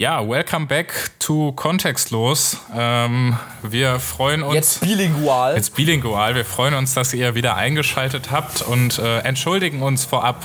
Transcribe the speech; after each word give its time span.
Ja, 0.00 0.28
welcome 0.28 0.66
back 0.66 1.10
to 1.18 1.50
Kontextlos. 1.56 2.58
Ähm, 2.72 3.36
wir 3.64 3.98
freuen 3.98 4.44
uns. 4.44 4.54
Jetzt 4.54 4.80
bilingual. 4.80 5.56
Jetzt 5.56 5.74
bilingual. 5.74 6.36
Wir 6.36 6.44
freuen 6.44 6.74
uns, 6.74 6.94
dass 6.94 7.12
ihr 7.12 7.34
wieder 7.34 7.56
eingeschaltet 7.56 8.30
habt 8.30 8.62
und 8.62 9.00
äh, 9.00 9.18
entschuldigen 9.22 9.82
uns 9.82 10.04
vorab, 10.04 10.44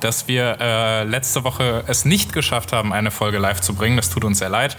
dass 0.00 0.26
wir 0.26 0.56
äh, 0.58 1.04
letzte 1.04 1.44
Woche 1.44 1.84
es 1.86 2.04
nicht 2.04 2.32
geschafft 2.32 2.72
haben, 2.72 2.92
eine 2.92 3.12
Folge 3.12 3.38
live 3.38 3.60
zu 3.60 3.74
bringen. 3.74 3.96
Das 3.96 4.10
tut 4.10 4.24
uns 4.24 4.40
sehr 4.40 4.48
leid. 4.48 4.76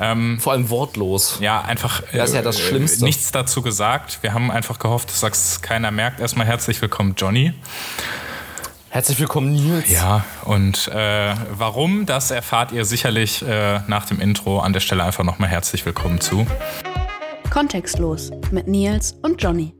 Ähm, 0.00 0.38
Vor 0.38 0.52
allem 0.52 0.68
wortlos. 0.68 1.38
Ja, 1.40 1.62
einfach. 1.62 2.02
Äh, 2.12 2.18
das 2.18 2.28
ist 2.28 2.34
ja 2.34 2.42
das 2.42 2.58
äh, 2.58 2.62
Schlimmste. 2.62 3.04
Nichts 3.06 3.32
dazu 3.32 3.62
gesagt. 3.62 4.18
Wir 4.20 4.34
haben 4.34 4.50
einfach 4.50 4.78
gehofft, 4.78 5.08
dass 5.08 5.20
das 5.20 5.62
keiner 5.62 5.90
merkt. 5.90 6.20
Erstmal 6.20 6.46
herzlich 6.46 6.82
willkommen, 6.82 7.14
Johnny. 7.16 7.54
Herzlich 8.96 9.20
willkommen, 9.20 9.52
Nils. 9.52 9.90
Ja, 9.90 10.24
und 10.46 10.88
äh, 10.88 11.34
warum, 11.50 12.06
das 12.06 12.30
erfahrt 12.30 12.72
ihr 12.72 12.86
sicherlich 12.86 13.42
äh, 13.42 13.80
nach 13.88 14.06
dem 14.06 14.22
Intro. 14.22 14.60
An 14.60 14.72
der 14.72 14.80
Stelle 14.80 15.04
einfach 15.04 15.22
nochmal 15.22 15.50
herzlich 15.50 15.84
willkommen 15.84 16.18
zu. 16.18 16.46
Kontextlos 17.50 18.30
mit 18.52 18.68
Nils 18.68 19.12
und 19.20 19.42
Johnny. 19.42 19.74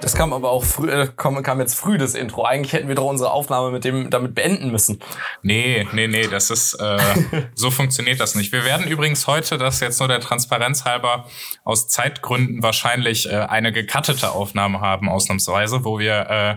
Das 0.00 0.16
kam 0.16 0.32
aber 0.32 0.50
auch 0.50 0.64
früh, 0.64 0.90
äh, 0.90 1.06
kam, 1.16 1.40
kam 1.44 1.60
jetzt 1.60 1.76
früh 1.76 1.96
das 1.96 2.16
Intro. 2.16 2.42
Eigentlich 2.42 2.72
hätten 2.72 2.88
wir 2.88 2.96
doch 2.96 3.04
unsere 3.04 3.30
Aufnahme 3.30 3.70
mit 3.70 3.84
dem 3.84 4.10
damit 4.10 4.34
beenden 4.34 4.72
müssen. 4.72 4.98
Nee, 5.42 5.86
nee, 5.92 6.08
nee, 6.08 6.26
das 6.26 6.50
ist 6.50 6.74
äh, 6.74 6.98
so 7.54 7.70
funktioniert 7.70 8.18
das 8.18 8.34
nicht. 8.34 8.50
Wir 8.50 8.64
werden 8.64 8.84
übrigens 8.84 9.28
heute, 9.28 9.58
das 9.58 9.78
jetzt 9.78 10.00
nur 10.00 10.08
der 10.08 10.18
Transparenz 10.18 10.84
halber, 10.84 11.26
aus 11.62 11.86
Zeitgründen 11.86 12.64
wahrscheinlich 12.64 13.30
äh, 13.30 13.36
eine 13.36 13.70
gekattete 13.70 14.32
Aufnahme 14.32 14.80
haben, 14.80 15.08
ausnahmsweise, 15.08 15.84
wo 15.84 16.00
wir 16.00 16.28
äh, 16.28 16.56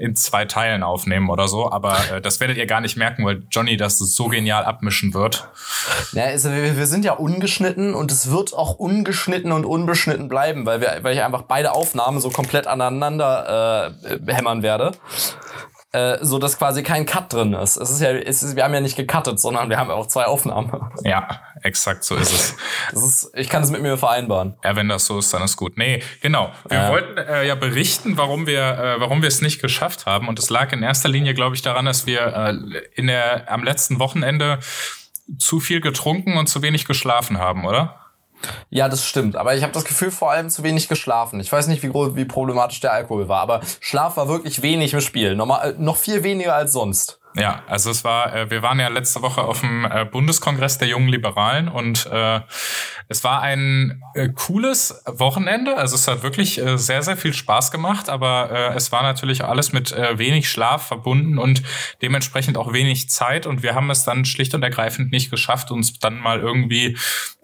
in 0.00 0.16
zwei 0.16 0.44
Teilen 0.44 0.82
aufnehmen 0.82 1.30
oder 1.30 1.48
so. 1.48 1.70
Aber 1.70 1.96
äh, 2.12 2.20
das 2.20 2.40
werdet 2.40 2.56
ihr 2.56 2.66
gar 2.66 2.80
nicht 2.80 2.96
merken, 2.96 3.24
weil 3.24 3.42
Johnny 3.50 3.76
das 3.76 3.98
so 3.98 4.28
genial 4.28 4.64
abmischen 4.64 5.14
wird. 5.14 5.48
Ja, 6.12 6.24
also 6.24 6.50
wir, 6.50 6.76
wir 6.76 6.86
sind 6.86 7.04
ja 7.04 7.12
ungeschnitten 7.12 7.94
und 7.94 8.10
es 8.10 8.30
wird 8.30 8.54
auch 8.54 8.74
ungeschnitten 8.74 9.52
und 9.52 9.64
unbeschnitten 9.64 10.28
bleiben, 10.28 10.66
weil, 10.66 10.80
wir, 10.80 10.98
weil 11.02 11.14
ich 11.14 11.22
einfach 11.22 11.42
beide 11.42 11.72
Aufnahmen 11.72 12.20
so 12.20 12.30
komplett 12.30 12.66
aneinander 12.66 13.94
äh, 14.04 14.32
hämmern 14.32 14.62
werde 14.62 14.92
äh, 15.92 16.18
so 16.20 16.38
dass 16.38 16.56
quasi 16.56 16.82
kein 16.82 17.04
Cut 17.04 17.32
drin 17.32 17.52
ist. 17.52 17.76
Es 17.76 17.90
ist 17.90 18.00
ja, 18.00 18.10
es 18.12 18.42
ist, 18.42 18.54
wir 18.54 18.62
haben 18.64 18.74
ja 18.74 18.80
nicht 18.80 18.96
gecuttet, 18.96 19.40
sondern 19.40 19.70
wir 19.70 19.78
haben 19.78 19.90
auch 19.90 20.06
zwei 20.06 20.24
Aufnahmen. 20.24 20.70
Ja, 21.04 21.40
exakt 21.62 22.04
so 22.04 22.14
ist 22.16 22.32
es. 22.32 22.56
Das 22.92 23.02
ist, 23.02 23.30
ich 23.34 23.48
kann 23.48 23.62
es 23.62 23.70
mit 23.70 23.82
mir 23.82 23.96
vereinbaren. 23.96 24.54
Ja, 24.64 24.76
wenn 24.76 24.88
das 24.88 25.06
so 25.06 25.18
ist, 25.18 25.32
dann 25.34 25.42
ist 25.42 25.56
gut. 25.56 25.76
Nee, 25.78 26.02
genau. 26.20 26.52
Wir 26.68 26.78
ja. 26.78 26.88
wollten 26.90 27.18
äh, 27.18 27.46
ja 27.46 27.54
berichten, 27.54 28.16
warum 28.16 28.46
wir, 28.46 28.60
äh, 28.60 29.00
warum 29.00 29.22
wir 29.22 29.28
es 29.28 29.40
nicht 29.40 29.60
geschafft 29.60 30.06
haben. 30.06 30.28
Und 30.28 30.38
es 30.38 30.50
lag 30.50 30.72
in 30.72 30.82
erster 30.82 31.08
Linie, 31.08 31.34
glaube 31.34 31.54
ich, 31.56 31.62
daran, 31.62 31.86
dass 31.86 32.06
wir 32.06 32.20
äh, 32.20 32.54
in 32.94 33.06
der 33.06 33.50
am 33.50 33.64
letzten 33.64 33.98
Wochenende 33.98 34.58
zu 35.38 35.60
viel 35.60 35.80
getrunken 35.80 36.36
und 36.36 36.48
zu 36.48 36.62
wenig 36.62 36.84
geschlafen 36.84 37.38
haben, 37.38 37.64
oder? 37.64 37.99
Ja, 38.70 38.88
das 38.88 39.04
stimmt. 39.04 39.36
Aber 39.36 39.54
ich 39.54 39.62
habe 39.62 39.72
das 39.72 39.84
Gefühl, 39.84 40.10
vor 40.10 40.30
allem 40.30 40.50
zu 40.50 40.62
wenig 40.62 40.88
geschlafen. 40.88 41.40
Ich 41.40 41.52
weiß 41.52 41.66
nicht, 41.66 41.82
wie, 41.82 41.92
wie 41.92 42.24
problematisch 42.24 42.80
der 42.80 42.92
Alkohol 42.92 43.28
war, 43.28 43.40
aber 43.40 43.60
Schlaf 43.80 44.16
war 44.16 44.28
wirklich 44.28 44.62
wenig 44.62 44.92
im 44.92 45.00
Spiel. 45.00 45.34
Normal, 45.34 45.74
noch 45.78 45.96
viel 45.96 46.22
weniger 46.22 46.54
als 46.54 46.72
sonst. 46.72 47.19
Ja, 47.34 47.62
also 47.68 47.90
es 47.90 48.02
war, 48.02 48.34
äh, 48.34 48.50
wir 48.50 48.62
waren 48.62 48.80
ja 48.80 48.88
letzte 48.88 49.22
Woche 49.22 49.42
auf 49.42 49.60
dem 49.60 49.84
äh, 49.84 50.04
Bundeskongress 50.04 50.78
der 50.78 50.88
jungen 50.88 51.08
Liberalen 51.08 51.68
und 51.68 52.06
äh, 52.06 52.40
es 53.08 53.22
war 53.22 53.40
ein 53.42 54.02
äh, 54.14 54.28
cooles 54.30 55.02
Wochenende. 55.06 55.76
Also 55.76 55.94
es 55.94 56.08
hat 56.08 56.24
wirklich 56.24 56.60
äh, 56.60 56.76
sehr, 56.76 57.02
sehr 57.02 57.16
viel 57.16 57.32
Spaß 57.32 57.70
gemacht, 57.70 58.08
aber 58.08 58.50
äh, 58.50 58.74
es 58.74 58.90
war 58.90 59.02
natürlich 59.02 59.44
alles 59.44 59.72
mit 59.72 59.90
wenig 59.90 60.50
Schlaf 60.50 60.86
verbunden 60.86 61.38
und 61.38 61.62
dementsprechend 62.02 62.56
auch 62.56 62.72
wenig 62.72 63.10
Zeit 63.10 63.46
und 63.46 63.62
wir 63.62 63.74
haben 63.74 63.90
es 63.90 64.04
dann 64.04 64.24
schlicht 64.24 64.54
und 64.54 64.62
ergreifend 64.62 65.12
nicht 65.12 65.30
geschafft, 65.30 65.70
uns 65.70 65.98
dann 65.98 66.18
mal 66.18 66.40
irgendwie 66.40 66.96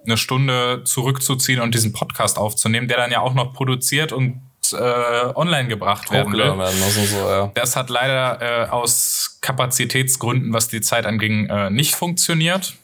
eine 0.04 0.16
Stunde 0.16 0.82
zurückzuziehen 0.84 1.60
und 1.60 1.74
diesen 1.74 1.92
Podcast 1.92 2.38
aufzunehmen, 2.38 2.88
der 2.88 2.96
dann 2.96 3.10
ja 3.10 3.20
auch 3.20 3.34
noch 3.34 3.52
produziert 3.52 4.12
und 4.12 4.45
äh, 4.72 5.32
online 5.34 5.68
gebracht 5.68 6.10
werden 6.10 6.32
will. 6.32 6.40
Werden, 6.40 6.60
also 6.60 7.04
so, 7.04 7.28
ja. 7.28 7.50
Das 7.54 7.76
hat 7.76 7.90
leider 7.90 8.40
äh, 8.40 8.68
aus 8.68 9.38
Kapazitätsgründen, 9.40 10.52
was 10.52 10.68
die 10.68 10.80
Zeit 10.80 11.06
anging, 11.06 11.48
äh, 11.48 11.70
nicht 11.70 11.94
funktioniert, 11.94 12.74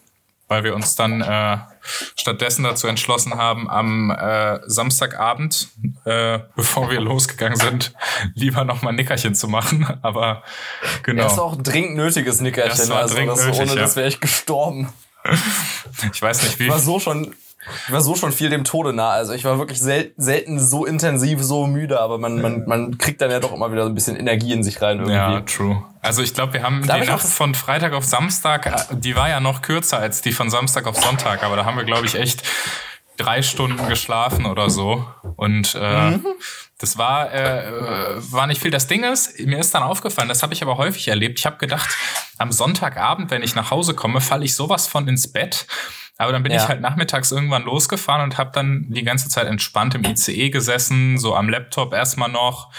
weil 0.48 0.64
wir 0.64 0.74
uns 0.74 0.94
dann 0.94 1.20
äh, 1.20 1.58
stattdessen 2.16 2.64
dazu 2.64 2.86
entschlossen 2.86 3.36
haben, 3.36 3.68
am 3.68 4.10
äh, 4.10 4.60
Samstagabend, 4.66 5.68
äh, 6.04 6.40
bevor 6.56 6.90
wir 6.90 7.00
losgegangen 7.00 7.56
sind, 7.56 7.92
lieber 8.34 8.64
noch 8.64 8.82
mal 8.82 8.90
ein 8.90 8.96
Nickerchen 8.96 9.34
zu 9.34 9.48
machen. 9.48 9.86
Aber 10.02 10.42
genau. 11.02 11.24
Das 11.24 11.32
ist 11.34 11.38
auch 11.38 11.56
ein 11.56 11.62
dringend 11.62 11.96
nötiges 11.96 12.40
Nickerchen. 12.40 12.78
Das 12.78 12.90
war 12.90 12.98
also, 12.98 13.14
dringend 13.14 13.38
das, 13.38 13.46
nötig, 13.46 13.60
ohne 13.60 13.74
ja. 13.74 13.80
das 13.80 13.96
wäre 13.96 14.08
ich 14.08 14.20
gestorben. 14.20 14.92
Ich 16.12 16.20
weiß 16.20 16.42
nicht, 16.42 16.58
wie. 16.58 16.64
Ich 16.64 16.70
war 16.70 16.80
so 16.80 16.98
schon, 16.98 17.32
ich 17.86 17.92
war 17.92 18.00
so 18.00 18.16
schon 18.16 18.32
viel 18.32 18.50
dem 18.50 18.64
Tode 18.64 18.92
nah. 18.92 19.10
Also 19.10 19.32
ich 19.32 19.44
war 19.44 19.58
wirklich 19.58 19.80
sel 19.80 20.12
selten 20.16 20.58
so 20.58 20.84
intensiv, 20.84 21.42
so 21.42 21.66
müde, 21.66 22.00
aber 22.00 22.18
man, 22.18 22.40
man, 22.40 22.64
man 22.66 22.98
kriegt 22.98 23.20
dann 23.20 23.30
ja 23.30 23.40
doch 23.40 23.52
immer 23.52 23.70
wieder 23.70 23.84
so 23.84 23.88
ein 23.88 23.94
bisschen 23.94 24.16
Energie 24.16 24.52
in 24.52 24.64
sich 24.64 24.82
rein 24.82 24.98
irgendwie. 24.98 25.14
Ja, 25.14 25.40
true. 25.40 25.82
Also 26.00 26.22
ich 26.22 26.34
glaube, 26.34 26.54
wir 26.54 26.62
haben 26.62 26.84
Darf 26.86 27.00
die 27.00 27.06
Nacht 27.06 27.26
von 27.26 27.54
Freitag 27.54 27.92
auf 27.92 28.04
Samstag, 28.04 28.88
die 28.90 29.14
war 29.14 29.28
ja 29.28 29.38
noch 29.38 29.62
kürzer 29.62 29.98
als 29.98 30.20
die 30.22 30.32
von 30.32 30.50
Samstag 30.50 30.86
auf 30.86 30.96
Sonntag, 30.96 31.44
aber 31.44 31.54
da 31.54 31.64
haben 31.64 31.76
wir, 31.76 31.84
glaube 31.84 32.06
ich, 32.06 32.16
echt 32.16 32.42
drei 33.16 33.42
Stunden 33.42 33.88
geschlafen 33.88 34.46
oder 34.46 34.68
so. 34.68 35.06
Und 35.36 35.76
äh, 35.80 36.10
mhm. 36.10 36.26
das 36.78 36.98
war, 36.98 37.32
äh, 37.32 37.70
war 38.32 38.48
nicht 38.48 38.60
viel. 38.60 38.72
Das 38.72 38.88
Ding 38.88 39.04
ist, 39.04 39.38
mir 39.38 39.58
ist 39.58 39.74
dann 39.74 39.84
aufgefallen, 39.84 40.28
das 40.28 40.42
habe 40.42 40.54
ich 40.54 40.62
aber 40.62 40.76
häufig 40.78 41.06
erlebt. 41.06 41.38
Ich 41.38 41.46
habe 41.46 41.58
gedacht, 41.58 41.90
am 42.38 42.50
Sonntagabend, 42.50 43.30
wenn 43.30 43.42
ich 43.42 43.54
nach 43.54 43.70
Hause 43.70 43.94
komme, 43.94 44.20
falle 44.20 44.44
ich 44.44 44.56
sowas 44.56 44.88
von 44.88 45.06
ins 45.06 45.32
Bett 45.32 45.66
aber 46.22 46.32
dann 46.32 46.42
bin 46.42 46.52
ja. 46.52 46.62
ich 46.62 46.68
halt 46.68 46.80
nachmittags 46.80 47.32
irgendwann 47.32 47.64
losgefahren 47.64 48.22
und 48.22 48.38
habe 48.38 48.50
dann 48.54 48.86
die 48.88 49.02
ganze 49.02 49.28
Zeit 49.28 49.46
entspannt 49.46 49.94
im 49.94 50.04
ICE 50.04 50.50
gesessen, 50.50 51.18
so 51.18 51.34
am 51.34 51.48
Laptop 51.48 51.92
erstmal 51.92 52.30
noch. 52.30 52.70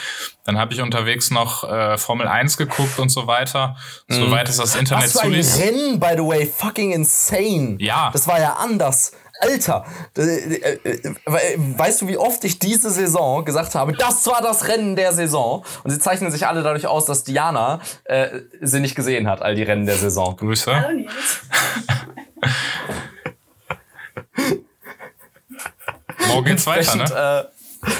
Dann 0.46 0.58
habe 0.58 0.74
ich 0.74 0.81
unterwegs 0.81 1.30
noch 1.31 1.64
äh, 1.64 1.98
Formel 1.98 2.28
1 2.28 2.58
geguckt 2.58 3.00
und 3.00 3.09
so 3.09 3.28
weiter. 3.28 3.76
Mhm. 4.08 4.14
Soweit 4.14 4.50
ist 4.50 4.59
das 4.59 4.76
Internet 4.76 5.14
Was 5.14 5.22
für 5.22 5.28
ein 5.28 5.34
Rennen, 5.34 6.00
by 6.00 6.14
the 6.16 6.24
way, 6.24 6.46
fucking 6.46 6.92
insane. 6.92 7.78
Ja. 7.80 8.09
Das 8.12 8.28
war 8.28 8.40
ja 8.40 8.54
anders. 8.54 9.14
Alter, 9.42 9.84
äh, 10.16 10.78
weißt 11.25 12.04
du, 12.04 12.08
wie 12.08 12.18
oft 12.18 12.44
ich 12.46 12.60
diese 12.60 12.92
Saison 12.92 13.44
gesagt 13.44 13.75
habe, 13.75 13.92
das 13.92 14.25
war 14.28 14.42
das 14.42 14.70
Rennen 14.70 14.96
der 14.96 15.12
Saison? 15.12 15.66
Und 15.84 15.92
sie 15.92 16.00
zeichnen 16.00 16.31
sich 16.31 16.48
alle 16.48 16.64
dadurch 16.64 16.88
aus, 16.88 17.06
dass 17.06 17.25
Diana 17.25 17.81
äh, 18.06 18.30
sie 18.62 18.80
nicht 18.80 18.96
gesehen 18.96 19.28
hat, 19.28 19.42
all 19.42 19.56
die 19.56 19.64
Rennen 19.64 19.86
der 19.86 19.98
Saison. 19.98 20.38
Grüße. 20.38 20.74
Hallo 20.74 20.96
Nils. 20.96 21.12
Morgen 26.28 26.46
geht's 26.46 26.66
weiter, 26.66 26.96
ne? 26.96 27.04
Äh, 27.04 27.54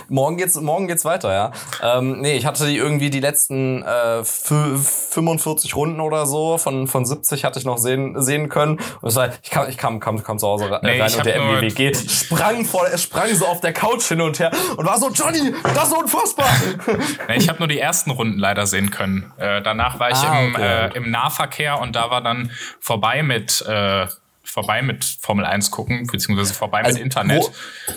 morgen 0.08 0.38
geht's, 0.38 0.56
morgen 0.60 0.88
geht's 0.88 1.06
weiter, 1.06 1.34
ja. 1.34 1.52
Ähm, 1.82 2.22
nee, 2.22 2.36
ich 2.36 2.46
hatte 2.46 2.66
die 2.68 2.78
irgendwie 2.78 3.10
die 3.10 3.20
letzten 3.20 3.84
äh, 3.84 4.24
45 4.24 5.76
Runden 5.76 6.00
oder 6.00 6.26
so 6.26 6.58
von, 6.58 6.88
von 6.88 7.06
70 7.06 7.44
hatte 7.44 7.60
ich 7.60 7.66
noch 7.66 7.78
sehen, 7.78 8.22
sehen 8.22 8.50
können. 8.50 8.80
Und 9.02 9.10
es 9.10 9.16
war, 9.16 9.30
ich 9.42 9.50
kam, 9.50 9.70
ich 9.70 9.78
kam, 9.78 10.00
kam, 10.00 10.24
kam 10.24 10.40
zu 10.40 10.48
Hause 10.48 10.72
rein 10.72 10.80
nee, 10.84 11.02
und 11.02 11.26
der 11.26 11.42
MWWG 11.42 11.94
sprang 12.10 12.66
vor, 12.66 12.86
sprang 12.98 13.34
so 13.34 13.46
auf 13.46 13.62
der 13.62 13.74
Couch 13.74 14.04
hin 14.04 14.22
und 14.22 14.40
her 14.40 14.52
und 14.78 14.86
war 14.86 15.00
so, 15.00 15.10
Johnny, 15.10 15.54
das 15.64 15.90
ist 15.90 15.98
unfassbar. 15.98 16.50
nee, 17.28 17.36
ich 17.38 17.50
habe 17.50 17.60
nur 17.60 17.68
die 17.68 17.80
ersten 17.80 18.12
Runden 18.12 18.40
leider 18.40 18.68
sehen 18.68 18.90
können. 18.92 19.34
Äh, 19.38 19.62
danach 19.62 20.00
war 20.00 20.12
ich 20.12 20.18
ah, 20.18 20.42
im, 20.42 20.56
okay. 20.56 20.88
äh, 20.88 20.98
im 20.98 21.12
Nahverkehr 21.12 21.80
und 21.80 21.96
da 21.96 22.10
war 22.10 22.22
dann 22.22 22.52
vorbei 22.80 23.24
mit 23.24 23.64
äh, 23.68 24.08
vorbei 24.54 24.84
mit 24.84 25.04
Formel 25.04 25.46
1 25.46 25.72
gucken, 25.72 26.06
beziehungsweise 26.06 26.54
vorbei 26.54 26.84
also 26.84 26.94
mit 26.94 27.04
Internet. 27.04 27.52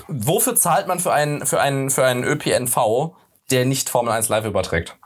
Wo, 0.09 0.34
wofür 0.37 0.56
zahlt 0.56 0.87
man 0.87 0.99
für 1.00 1.12
einen, 1.12 1.44
für 1.44 1.61
einen, 1.61 1.91
für 1.91 2.06
einen 2.06 2.25
ÖPNV, 2.25 3.15
der 3.50 3.67
nicht 3.67 3.91
Formel 3.91 4.12
1 4.12 4.31
live 4.31 4.47
überträgt? 4.47 4.97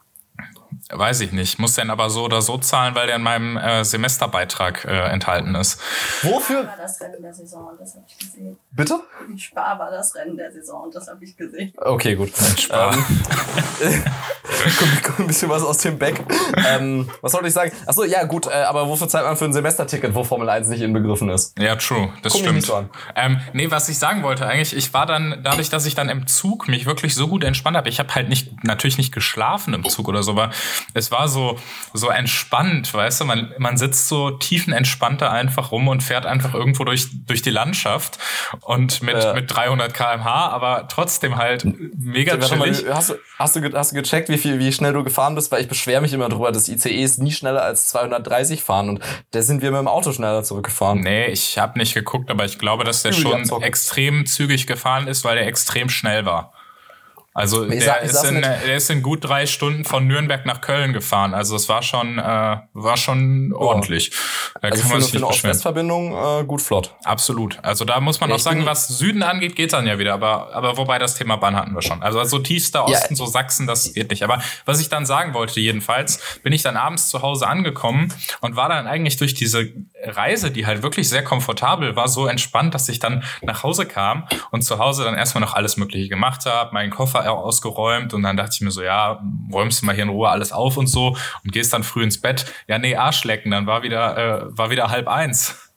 Weiß 0.91 1.21
ich 1.21 1.33
nicht. 1.33 1.59
Muss 1.59 1.75
denn 1.75 1.91
aber 1.91 2.11
so 2.11 2.25
oder 2.25 2.43
so 2.43 2.59
zahlen, 2.59 2.95
weil 2.95 3.07
der 3.07 3.17
in 3.17 3.23
meinem 3.23 3.57
äh, 3.57 3.85
Semesterbeitrag 3.85 4.85
äh, 4.85 5.11
enthalten 5.11 5.55
ist. 5.55 5.81
Wofür? 6.22 6.67
war 6.67 6.77
das 6.77 7.01
Rennen 7.01 7.22
der 7.22 7.33
Saison, 7.33 7.71
das 7.78 7.95
habe 7.95 8.05
ich 8.09 8.19
gesehen. 8.19 8.57
Bitte? 8.71 9.01
Spar 9.37 9.78
war 9.78 9.91
das 9.91 10.15
Rennen 10.15 10.37
der 10.37 10.51
Saison, 10.51 10.91
das 10.93 11.09
habe 11.09 11.25
ich 11.25 11.37
gesehen. 11.37 11.72
Okay, 11.77 12.15
gut. 12.15 12.33
Spar. 12.59 12.95
Ähm, 12.95 13.05
kommt 15.03 15.21
ein 15.21 15.27
bisschen 15.27 15.49
was 15.49 15.63
aus 15.63 15.78
dem 15.78 15.99
Back. 15.99 16.25
Ähm, 16.69 17.09
was 17.21 17.33
sollte 17.33 17.49
ich 17.49 17.55
sagen? 17.55 17.73
Achso, 17.87 18.05
ja, 18.05 18.25
gut, 18.25 18.47
äh, 18.47 18.51
aber 18.51 18.89
wofür 18.89 19.09
zahlt 19.09 19.25
man 19.25 19.37
für 19.37 19.45
ein 19.45 19.53
Semesterticket, 19.53 20.15
wo 20.15 20.25
Formel 20.25 20.49
1 20.49 20.69
nicht 20.69 20.83
inbegriffen 20.83 21.28
ist? 21.31 21.59
Ja, 21.59 21.77
true, 21.77 22.13
das 22.23 22.33
Guck 22.33 22.43
stimmt. 22.43 22.63
So 22.63 22.84
ähm, 23.15 23.41
nee, 23.53 23.71
was 23.71 23.89
ich 23.89 23.99
sagen 23.99 24.23
wollte 24.23 24.47
eigentlich, 24.47 24.77
ich 24.77 24.93
war 24.93 25.07
dann, 25.07 25.41
dadurch, 25.43 25.71
dass 25.71 25.87
ich 25.87 25.95
dann 25.95 26.09
im 26.09 26.27
Zug 26.27 26.69
mich 26.69 26.87
wirklich 26.87 27.15
so 27.15 27.28
gut 27.28 27.45
entspannt 27.45 27.77
habe, 27.77 27.89
ich 27.89 27.99
habe 27.99 28.15
halt 28.15 28.28
nicht, 28.28 28.65
natürlich 28.65 28.99
nicht 28.99 29.13
geschlafen 29.13 29.75
im 29.75 29.89
Zug 29.89 30.09
oder 30.09 30.23
so, 30.23 30.33
aber 30.33 30.51
es 30.95 31.10
war 31.10 31.28
so, 31.28 31.59
so 31.92 32.09
entspannt, 32.09 32.92
weißt 32.92 33.21
du, 33.21 33.24
man, 33.24 33.54
man 33.59 33.77
sitzt 33.77 34.09
so 34.09 34.30
tiefenentspannter 34.30 35.30
einfach 35.30 35.72
rum 35.72 35.89
und 35.89 36.03
fährt 36.03 36.27
einfach 36.27 36.54
irgendwo 36.54 36.84
durch, 36.84 37.09
durch 37.27 37.42
die 37.42 37.51
Landschaft 37.51 38.18
und 38.60 39.03
mit, 39.03 39.16
ja. 39.16 39.33
mit 39.34 39.54
300 39.54 39.92
kmh, 39.92 40.24
aber 40.27 40.89
trotzdem 40.89 41.36
halt 41.36 41.65
mega 41.65 42.36
chillig. 42.39 42.84
Mal, 42.84 42.95
hast, 42.95 43.10
du, 43.10 43.15
hast, 43.39 43.57
du, 43.57 43.72
hast 43.72 43.92
du 43.92 43.97
gecheckt, 43.97 44.28
wie 44.28 44.39
viel 44.39 44.59
wie 44.59 44.72
schnell 44.72 44.92
du 44.92 45.04
gefahren 45.04 45.34
bist, 45.34 45.53
weil 45.53 45.62
ich 45.62 45.68
beschwere 45.68 46.01
mich 46.01 46.12
immer 46.12 46.28
drüber, 46.28 46.53
dass 46.53 46.68
ICEs 46.68 47.18
nie 47.18 47.33
schneller 47.33 47.63
als 47.63 47.89
230 47.89 48.63
fahren 48.63 48.89
und 48.89 49.01
da 49.33 49.42
sind 49.42 49.63
wir 49.63 49.71
mit 49.71 49.80
dem 49.80 49.89
Auto 49.89 50.13
schneller 50.13 50.42
zurückgefahren. 50.42 51.01
Nee, 51.01 51.27
ich 51.27 51.59
habe 51.59 51.78
nicht 51.78 51.95
geguckt, 51.95 52.30
aber 52.30 52.45
ich 52.45 52.59
glaube, 52.59 52.84
dass 52.84 53.03
der 53.03 53.13
schon 53.13 53.45
extrem 53.63 54.27
zügig 54.27 54.66
gefahren 54.66 55.06
ist, 55.06 55.24
weil 55.24 55.39
er 55.39 55.47
extrem 55.47 55.89
schnell 55.89 56.24
war. 56.24 56.53
Also 57.32 57.65
Ich 57.65 57.71
der, 57.71 57.80
sag- 57.82 58.03
ist 58.03 58.24
in, 58.24 58.42
der 58.42 58.74
ist 58.77 58.91
in 58.91 59.03
gut 59.03 59.24
drei 59.24 59.47
Stunden 59.47 59.84
von 59.84 60.04
Nürnberg 60.06 60.44
nach 60.47 60.60
Köln 60.60 60.92
gefahren. 60.92 61.32
Also 61.32 61.54
es 61.54 61.68
war 61.68 61.80
schon, 61.82 62.18
äh, 62.18 62.56
war 62.72 62.97
schon 62.97 63.53
ordentlich. 63.54 64.10
Da 64.60 64.68
Also 64.68 64.82
kann 64.82 64.91
man 64.92 65.00
sich 65.00 65.15
nicht. 65.15 65.22
Ost-West-Verbindung 65.22 66.12
äh, 66.41 66.44
gut 66.44 66.60
flott. 66.60 66.97
Absolut. 67.04 67.59
Also 67.62 67.84
da 67.84 68.00
muss 68.00 68.21
man 68.21 68.30
Ja, 68.30 68.36
auch 68.36 68.41
sagen, 68.41 68.66
was 68.66 68.88
Süden 68.88 69.22
angeht, 69.22 69.54
geht 69.54 69.72
dann 69.72 69.86
ja 69.86 69.98
wieder. 70.00 70.12
Aber, 70.15 70.53
aber 70.53 70.77
wobei 70.77 70.98
das 70.98 71.15
Thema 71.15 71.36
Bahn 71.36 71.54
hatten 71.54 71.72
wir 71.72 71.82
schon. 71.82 72.03
Also 72.03 72.22
so 72.24 72.41
tiefster 72.41 72.80
Ja. 72.88 72.97
Osten, 72.98 73.15
so 73.15 73.27
Sachsen, 73.27 73.68
das 73.68 73.92
geht 73.94 74.10
nicht. 74.10 74.24
Aber 74.24 74.42
was 74.65 74.80
ich 74.80 74.88
dann 74.88 75.06
sagen 75.06 75.32
wollte, 75.32 75.60
jedenfalls, 75.60 76.21
bin 76.42 76.53
ich 76.53 76.62
dann 76.62 76.77
abends 76.77 77.09
zu 77.10 77.22
Hause 77.22 77.47
angekommen 77.47 78.12
und 78.41 78.56
war 78.56 78.68
dann 78.68 78.88
eigentlich 78.88 79.16
durch 79.18 79.34
diese 79.34 79.68
Reise, 80.03 80.51
die 80.51 80.67
halt 80.67 80.83
wirklich 80.83 81.09
sehr 81.09 81.23
komfortabel 81.25 81.97
war, 81.97 82.09
so 82.09 82.27
entspannt, 82.27 82.75
dass 82.75 82.89
ich 82.89 82.99
dann 82.99 83.25
nach 83.43 83.63
Hause 83.63 83.87
kam 83.87 84.27
und 84.51 84.63
zu 84.63 84.79
Hause 84.79 85.05
dann 85.05 85.15
erstmal 85.15 85.41
noch 85.41 85.55
alles 85.55 85.77
Mögliche 85.77 86.09
gemacht 86.09 86.47
habe, 86.47 86.73
meinen 86.73 86.91
Koffer 86.91 87.31
ausgeräumt 87.31 88.15
und 88.15 88.23
dann 88.23 88.37
dachte 88.37 88.53
ich 88.55 88.61
mir 88.61 88.71
so, 88.71 88.83
ja, 88.83 89.23
räumst 89.53 89.83
du 89.83 89.87
mal 89.87 89.95
hier 89.95 90.05
in 90.05 90.11
Ruhe 90.11 90.29
alles 90.29 90.53
auf 90.53 90.77
und 90.77 90.87
so 90.87 91.17
und 91.45 91.53
gehst 91.53 91.73
dann 91.73 91.83
früh 91.83 92.03
ins 92.03 92.21
Bett. 92.21 92.47
Ja, 92.67 92.79
nee, 92.79 92.97
Arschlecken, 92.97 93.51
dann 93.51 93.67
war 93.67 93.83
wieder, 93.83 94.17
äh, 94.17 94.59
war 94.59 94.71
wieder 94.71 94.91
halb 94.91 95.09
eins. 95.09 95.70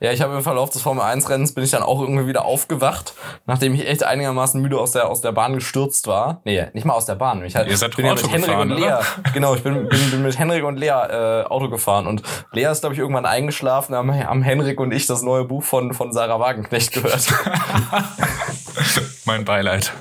Ja, 0.00 0.12
ich 0.12 0.20
habe 0.20 0.34
im 0.34 0.42
Verlauf 0.42 0.70
des 0.70 0.82
Formel 0.82 1.02
1 1.02 1.28
Rennens 1.30 1.54
bin 1.54 1.64
ich 1.64 1.70
dann 1.70 1.82
auch 1.82 2.00
irgendwie 2.00 2.26
wieder 2.26 2.44
aufgewacht, 2.44 3.14
nachdem 3.46 3.74
ich 3.74 3.86
echt 3.86 4.02
einigermaßen 4.04 4.60
müde 4.60 4.78
aus 4.78 4.92
der 4.92 5.08
aus 5.08 5.20
der 5.20 5.32
Bahn 5.32 5.54
gestürzt 5.54 6.06
war. 6.06 6.40
Nee, 6.44 6.66
nicht 6.74 6.84
mal 6.84 6.94
aus 6.94 7.06
der 7.06 7.14
Bahn. 7.14 7.44
Ich 7.44 7.56
halt, 7.56 7.68
Ihr 7.68 7.76
seid 7.76 7.96
bin 7.96 8.06
ja 8.06 8.14
mit 8.14 8.22
Henrik 8.30 8.46
gefahren, 8.46 8.72
und 8.72 8.78
Lea. 8.78 8.86
oder? 8.86 9.02
Genau, 9.34 9.54
ich 9.54 9.62
bin, 9.62 9.88
bin, 9.88 10.10
bin 10.10 10.22
mit 10.22 10.38
Henrik 10.38 10.64
und 10.64 10.76
Lea 10.76 10.88
äh, 10.88 11.44
Auto 11.44 11.68
gefahren 11.68 12.06
und 12.06 12.22
Lea 12.52 12.66
ist 12.70 12.80
glaube 12.80 12.94
ich 12.94 12.98
irgendwann 13.00 13.26
eingeschlafen, 13.26 13.94
haben, 13.94 14.12
haben 14.12 14.42
Henrik 14.42 14.80
und 14.80 14.92
ich 14.92 15.06
das 15.06 15.22
neue 15.22 15.44
Buch 15.44 15.62
von 15.62 15.94
von 15.94 16.12
Sarah 16.12 16.40
Wagenknecht 16.40 16.92
gehört. 16.92 17.26
mein 19.24 19.44
Beileid. 19.44 19.92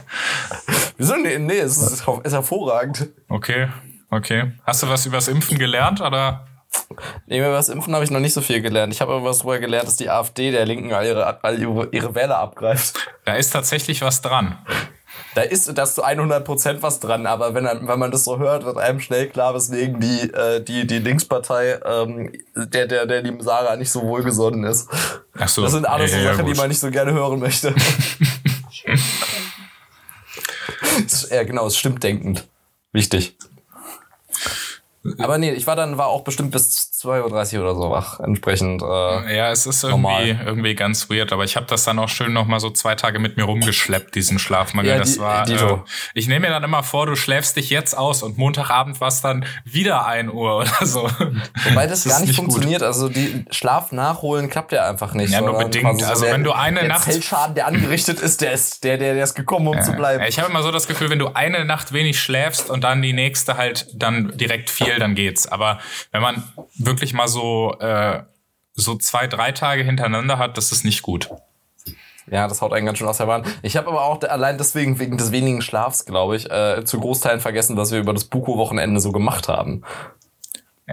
Wieso? 0.98 1.16
Nee, 1.16 1.38
nee, 1.40 1.60
es 1.60 1.78
ist, 1.78 2.06
ist 2.24 2.34
hervorragend. 2.34 3.10
Okay, 3.30 3.68
okay. 4.10 4.52
Hast 4.66 4.84
du 4.84 4.90
was 4.90 5.06
übers 5.06 5.28
Impfen 5.28 5.58
gelernt 5.58 6.02
oder? 6.02 6.46
Nee, 7.28 7.40
über 7.40 7.52
das 7.52 7.70
Impfen 7.70 7.94
habe 7.94 8.04
ich 8.04 8.12
noch 8.12 8.20
nicht 8.20 8.34
so 8.34 8.42
viel 8.42 8.62
gelernt. 8.62 8.94
Ich 8.94 9.02
habe 9.02 9.14
aber 9.14 9.24
was 9.24 9.40
darüber 9.40 9.60
gelernt, 9.60 9.88
dass 9.88 9.96
die 9.96 10.10
AfD 10.10 10.52
der 10.52 10.66
Linken 10.66 10.94
all 10.94 11.06
ihre, 11.06 11.44
all 11.44 11.60
ihre, 11.60 11.90
ihre 11.92 12.16
Wähler 12.16 12.40
abgreift. 12.40 12.98
Da 13.26 13.36
ist 13.36 13.52
tatsächlich 13.52 14.02
was 14.02 14.22
dran. 14.22 14.58
Da 15.36 15.42
ist 15.42 15.78
das 15.78 15.96
zu 15.96 16.04
100% 16.04 16.82
was 16.82 17.00
dran, 17.00 17.26
aber 17.26 17.54
wenn, 17.54 17.66
wenn 17.66 18.00
man 18.00 18.12
das 18.12 18.24
so 18.24 18.40
hört, 18.40 18.66
wird 18.66 18.78
einem 18.78 19.00
schnell 19.00 19.28
klar, 19.28 19.54
weswegen 19.54 20.00
die, 20.00 20.32
äh, 20.32 20.64
die, 20.64 20.88
die 20.88 21.00
Linkspartei 21.00 21.80
ähm, 21.86 22.32
der, 22.56 22.88
der, 22.88 23.06
der 23.06 23.22
lieben 23.22 23.42
Sarah 23.42 23.76
nicht 23.76 23.92
so 23.92 24.02
wohlgesonnen 24.02 24.64
ist. 24.64 24.90
Ach 25.38 25.48
so. 25.48 25.62
Das 25.62 25.72
sind 25.72 25.88
alles 25.88 26.12
so 26.12 26.18
ja, 26.18 26.24
ja, 26.24 26.34
Sachen, 26.34 26.46
die 26.46 26.52
gut. 26.52 26.60
man 26.60 26.70
nicht 26.70 26.80
so 26.80 26.90
gerne 26.90 27.14
hören 27.14 27.40
möchte. 27.40 27.76
ja, 31.30 31.44
genau, 31.44 31.68
es 31.68 31.78
stimmt 31.78 32.04
denkend. 32.04 32.48
Wichtig. 32.92 33.38
Aber 35.18 35.38
nee, 35.38 35.52
ich 35.52 35.68
war 35.68 35.76
dann, 35.76 35.98
war 35.98 36.08
auch 36.08 36.24
bestimmt 36.24 36.52
bis 36.52 36.89
2.30 37.02 37.56
Uhr 37.58 37.62
oder 37.64 37.76
so 37.76 37.90
wach. 37.92 38.20
Entsprechend, 38.20 38.82
äh, 38.82 39.36
Ja, 39.38 39.52
es 39.52 39.66
ist 39.66 39.84
irgendwie, 39.84 40.02
Normal. 40.02 40.40
irgendwie 40.46 40.76
ganz 40.76 41.10
weird, 41.10 41.32
aber 41.32 41.44
ich 41.46 41.56
habe 41.56 41.66
das 41.66 41.84
dann 41.86 41.98
auch 42.00 42.10
schön 42.10 42.34
noch 42.34 42.46
mal 42.46 42.60
so 42.60 42.70
zwei 42.70 42.96
Tage 42.96 43.20
mit 43.20 43.38
mir 43.38 43.44
rumgeschleppt, 43.46 44.16
diesen 44.16 44.38
Schlafmangel. 44.40 44.92
Ja, 44.92 44.98
das 44.98 45.14
die- 45.14 45.20
war. 45.20 45.48
Äh, 45.50 45.78
ich 46.14 46.28
nehme 46.28 46.48
mir 46.48 46.54
dann 46.54 46.64
immer 46.64 46.84
vor, 46.84 47.06
du 47.06 47.16
schläfst 47.16 47.56
dich 47.56 47.70
jetzt 47.70 47.98
aus 47.98 48.22
und 48.24 48.38
Montagabend 48.38 49.00
war 49.00 49.08
es 49.08 49.22
dann 49.22 49.46
wieder 49.64 50.06
1 50.06 50.32
Uhr 50.34 50.58
oder 50.58 50.86
so. 50.86 51.04
Wobei 51.70 51.88
das, 51.88 52.04
gar 52.08 52.16
ist 52.20 52.28
nicht, 52.28 52.36
gut. 52.38 52.46
funktioniert. 52.48 52.84
Also 52.84 53.08
die 53.10 53.46
Schlaf 53.52 53.92
nachholen 53.92 54.50
klappt 54.50 54.72
ja 54.72 54.90
einfach 54.90 55.14
nicht. 55.14 55.32
Ja, 55.32 55.42
nur 55.42 55.58
bedingt. 55.58 55.84
quasi 55.86 56.04
Also 56.04 56.26
der, 56.26 56.34
wenn 56.34 56.44
du 56.44 56.52
eine 56.52 56.80
der 56.82 56.90
Nacht- 56.90 57.04
Zellschaden, 57.04 57.56
der 57.56 57.68
angerichtet 57.68 58.20
ist, 58.20 58.42
der 58.42 58.52
ist 58.52 58.84
der, 58.84 58.98
der, 58.98 59.14
der 59.14 59.24
ist 59.24 59.36
gekommen, 59.36 59.68
um 59.68 59.82
zu 59.82 59.94
bleiben. 59.94 60.22
Ja, 60.22 60.28
Ich 60.28 60.40
habe 60.40 60.50
immer 60.50 60.64
so 60.64 60.72
das 60.72 60.88
Gefühl, 60.88 61.10
wenn 61.10 61.20
du 61.20 61.30
eine 61.34 61.64
Nacht 61.66 61.94
wenig 61.94 62.20
schläfst 62.20 62.70
und 62.70 62.84
dann 62.84 63.02
die 63.02 63.14
nächste 63.14 63.58
halt 63.58 63.88
dann 63.94 64.38
direkt 64.38 64.70
viel, 64.70 64.98
dann 65.00 65.16
geht's. 65.16 65.48
Aber 65.48 65.80
wenn 66.12 66.22
man 66.22 66.44
wirklich 66.90 67.14
mal 67.14 67.28
so, 67.28 67.78
äh, 67.80 68.24
so 68.74 68.96
zwei, 68.98 69.28
drei 69.28 69.52
Tage 69.54 69.84
hintereinander 69.84 70.38
hat, 70.38 70.58
das 70.58 70.72
ist 70.72 70.84
nicht 70.84 71.02
gut. 71.02 71.30
Ja, 72.32 72.48
das 72.48 72.62
haut 72.62 72.74
einen 72.74 72.86
ganz 72.86 72.98
schön 73.00 73.08
aus 73.08 73.18
der 73.18 73.26
Bahn. 73.26 73.44
Ich 73.64 73.76
habe 73.78 73.88
aber 73.88 74.04
auch 74.04 74.22
allein 74.22 74.58
deswegen, 74.58 75.00
wegen 75.00 75.18
des 75.18 75.32
wenigen 75.32 75.62
Schlafs, 75.62 76.06
glaube 76.06 76.36
ich, 76.36 76.50
äh, 76.52 76.84
zu 76.86 77.00
Großteilen 77.00 77.40
vergessen, 77.40 77.76
was 77.78 77.92
wir 77.92 78.00
über 78.00 78.14
das 78.14 78.26
Buko-Wochenende 78.26 79.00
so 79.00 79.12
gemacht 79.12 79.48
haben. 79.48 79.84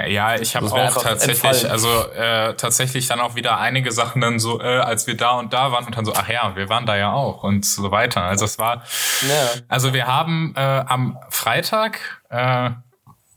Ja, 0.09 0.35
ich 0.37 0.55
habe 0.57 0.67
auch 0.67 1.03
tatsächlich, 1.03 1.43
entfallen. 1.43 1.71
also 1.71 1.89
äh, 2.13 2.55
tatsächlich 2.55 3.07
dann 3.07 3.19
auch 3.19 3.35
wieder 3.35 3.59
einige 3.59 3.93
Sachen 3.93 4.21
dann 4.21 4.39
so, 4.39 4.61
äh, 4.61 4.65
als 4.79 5.07
wir 5.07 5.17
da 5.17 5.31
und 5.39 5.55
da 5.55 5.73
waren 5.73 5.87
und 5.87 5.97
dann 5.97 6.05
so, 6.05 6.13
ach 6.15 6.29
ja, 6.29 6.55
wir 6.55 6.69
waren 6.69 6.85
da 6.85 6.97
ja 6.97 7.13
auch 7.13 7.43
und 7.43 7.65
so 7.65 7.91
weiter. 7.91 8.23
Also 8.23 8.45
es 8.45 8.59
war, 8.59 8.83
Ja. 9.27 9.61
also 9.69 9.95
wir 9.95 10.07
haben 10.07 10.53
äh, 10.55 10.61
am 10.61 11.19
Freitag 11.31 12.01
äh, 12.29 12.71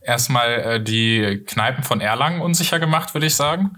erstmal 0.09 0.49
äh, 0.49 0.83
die 0.83 1.43
Kneipen 1.45 1.83
von 1.83 2.01
Erlangen 2.01 2.41
unsicher 2.41 2.79
gemacht, 2.79 3.13
würde 3.13 3.27
ich 3.27 3.35
sagen. 3.35 3.77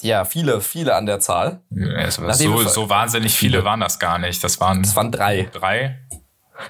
Ja, 0.00 0.24
viele, 0.24 0.60
viele 0.60 0.94
an 0.94 1.06
der 1.06 1.18
Zahl. 1.20 1.62
Ja, 1.70 2.10
so, 2.10 2.62
so 2.62 2.88
wahnsinnig 2.88 3.34
viele 3.34 3.64
waren 3.64 3.80
das 3.80 3.98
gar 3.98 4.18
nicht. 4.18 4.42
Das 4.44 4.60
waren 4.60 4.82
Es 4.82 4.94
waren 4.94 5.10
drei. 5.10 5.48
drei. 5.52 6.06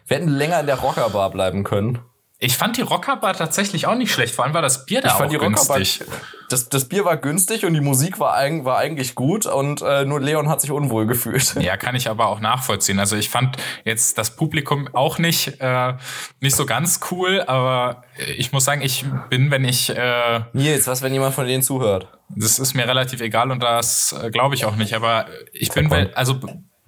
Wir 0.06 0.16
hätten 0.16 0.28
länger 0.28 0.60
in 0.60 0.66
der 0.66 0.76
Rockerbar 0.76 1.30
bleiben 1.30 1.62
können. 1.62 1.98
Ich 2.40 2.56
fand 2.56 2.76
die 2.76 2.82
Rockerbar 2.82 3.34
tatsächlich 3.34 3.88
auch 3.88 3.96
nicht 3.96 4.12
schlecht. 4.12 4.32
Vor 4.32 4.44
allem 4.44 4.54
war 4.54 4.62
das 4.62 4.86
Bier 4.86 5.00
da 5.00 5.08
Ich 5.08 5.14
auch 5.14 5.40
günstig. 5.40 6.04
das, 6.48 6.68
das 6.68 6.84
Bier 6.88 7.04
war 7.04 7.16
günstig 7.16 7.64
und 7.64 7.74
die 7.74 7.80
Musik 7.80 8.20
war, 8.20 8.36
war 8.64 8.78
eigentlich 8.78 9.16
gut 9.16 9.44
und 9.46 9.82
äh, 9.82 10.04
nur 10.04 10.20
Leon 10.20 10.48
hat 10.48 10.60
sich 10.60 10.70
unwohl 10.70 11.06
gefühlt. 11.06 11.56
Ja, 11.60 11.76
kann 11.76 11.96
ich 11.96 12.08
aber 12.08 12.28
auch 12.28 12.38
nachvollziehen. 12.38 13.00
Also 13.00 13.16
ich 13.16 13.28
fand 13.28 13.56
jetzt 13.84 14.18
das 14.18 14.36
Publikum 14.36 14.88
auch 14.94 15.18
nicht 15.18 15.60
äh, 15.60 15.94
nicht 16.38 16.54
so 16.54 16.64
ganz 16.64 17.00
cool, 17.10 17.42
aber 17.42 18.04
ich 18.36 18.52
muss 18.52 18.64
sagen, 18.64 18.82
ich 18.82 19.04
bin, 19.30 19.50
wenn 19.50 19.64
ich 19.64 19.90
äh, 19.90 20.40
Nils, 20.52 20.86
was, 20.86 21.02
wenn 21.02 21.12
jemand 21.12 21.34
von 21.34 21.46
denen 21.46 21.62
zuhört? 21.64 22.08
das 22.36 22.58
ist 22.58 22.74
mir 22.74 22.86
relativ 22.86 23.20
egal 23.20 23.50
und 23.50 23.62
das 23.62 24.14
äh, 24.22 24.30
glaube 24.30 24.54
ich 24.54 24.64
auch 24.64 24.76
nicht. 24.76 24.94
Aber 24.94 25.26
ich 25.52 25.70
bin, 25.70 25.90
also 26.14 26.38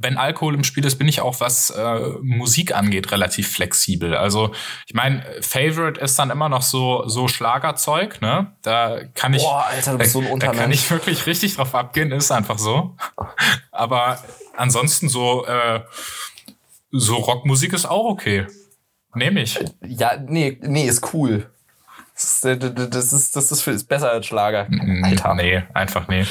wenn 0.02 0.16
Alkohol 0.16 0.54
im 0.54 0.64
Spiel 0.64 0.84
ist, 0.84 0.96
bin 0.96 1.08
ich 1.08 1.20
auch, 1.20 1.40
was 1.40 1.70
äh, 1.70 2.00
Musik 2.22 2.74
angeht, 2.74 3.12
relativ 3.12 3.52
flexibel. 3.52 4.16
Also 4.16 4.52
ich 4.86 4.94
meine, 4.94 5.22
Favorite 5.42 6.00
ist 6.00 6.18
dann 6.18 6.30
immer 6.30 6.48
noch 6.48 6.62
so 6.62 7.06
so 7.06 7.28
Schlagerzeug, 7.28 8.20
ne? 8.22 8.52
Da 8.62 9.00
kann 9.14 9.34
ich, 9.34 9.42
Boah, 9.42 9.66
Alter, 9.66 9.92
du 9.92 9.98
bist 9.98 10.12
so 10.12 10.20
ein 10.20 10.24
da, 10.24 10.30
da 10.30 10.46
kann 10.46 10.50
Untermensch. 10.52 10.76
ich 10.76 10.90
wirklich 10.90 11.26
richtig 11.26 11.56
drauf 11.56 11.74
abgehen, 11.74 12.12
ist 12.12 12.30
einfach 12.30 12.58
so. 12.58 12.96
Aber 13.70 14.22
ansonsten 14.56 15.08
so 15.08 15.44
äh, 15.46 15.80
so 16.90 17.16
Rockmusik 17.16 17.72
ist 17.72 17.86
auch 17.86 18.06
okay. 18.06 18.46
Nehme 19.14 19.42
ich. 19.42 19.58
Ja, 19.86 20.16
nee, 20.16 20.58
nee, 20.62 20.86
ist 20.86 21.12
cool. 21.12 21.50
Das 22.20 22.44
ist, 22.44 22.94
das 22.94 23.12
ist, 23.14 23.36
das 23.36 23.50
ist, 23.50 23.66
ist 23.66 23.88
besser 23.88 24.10
als 24.10 24.26
Schlager. 24.26 24.66
Alter. 25.02 25.34
Nee, 25.34 25.62
einfach 25.72 26.06
nee. 26.08 26.24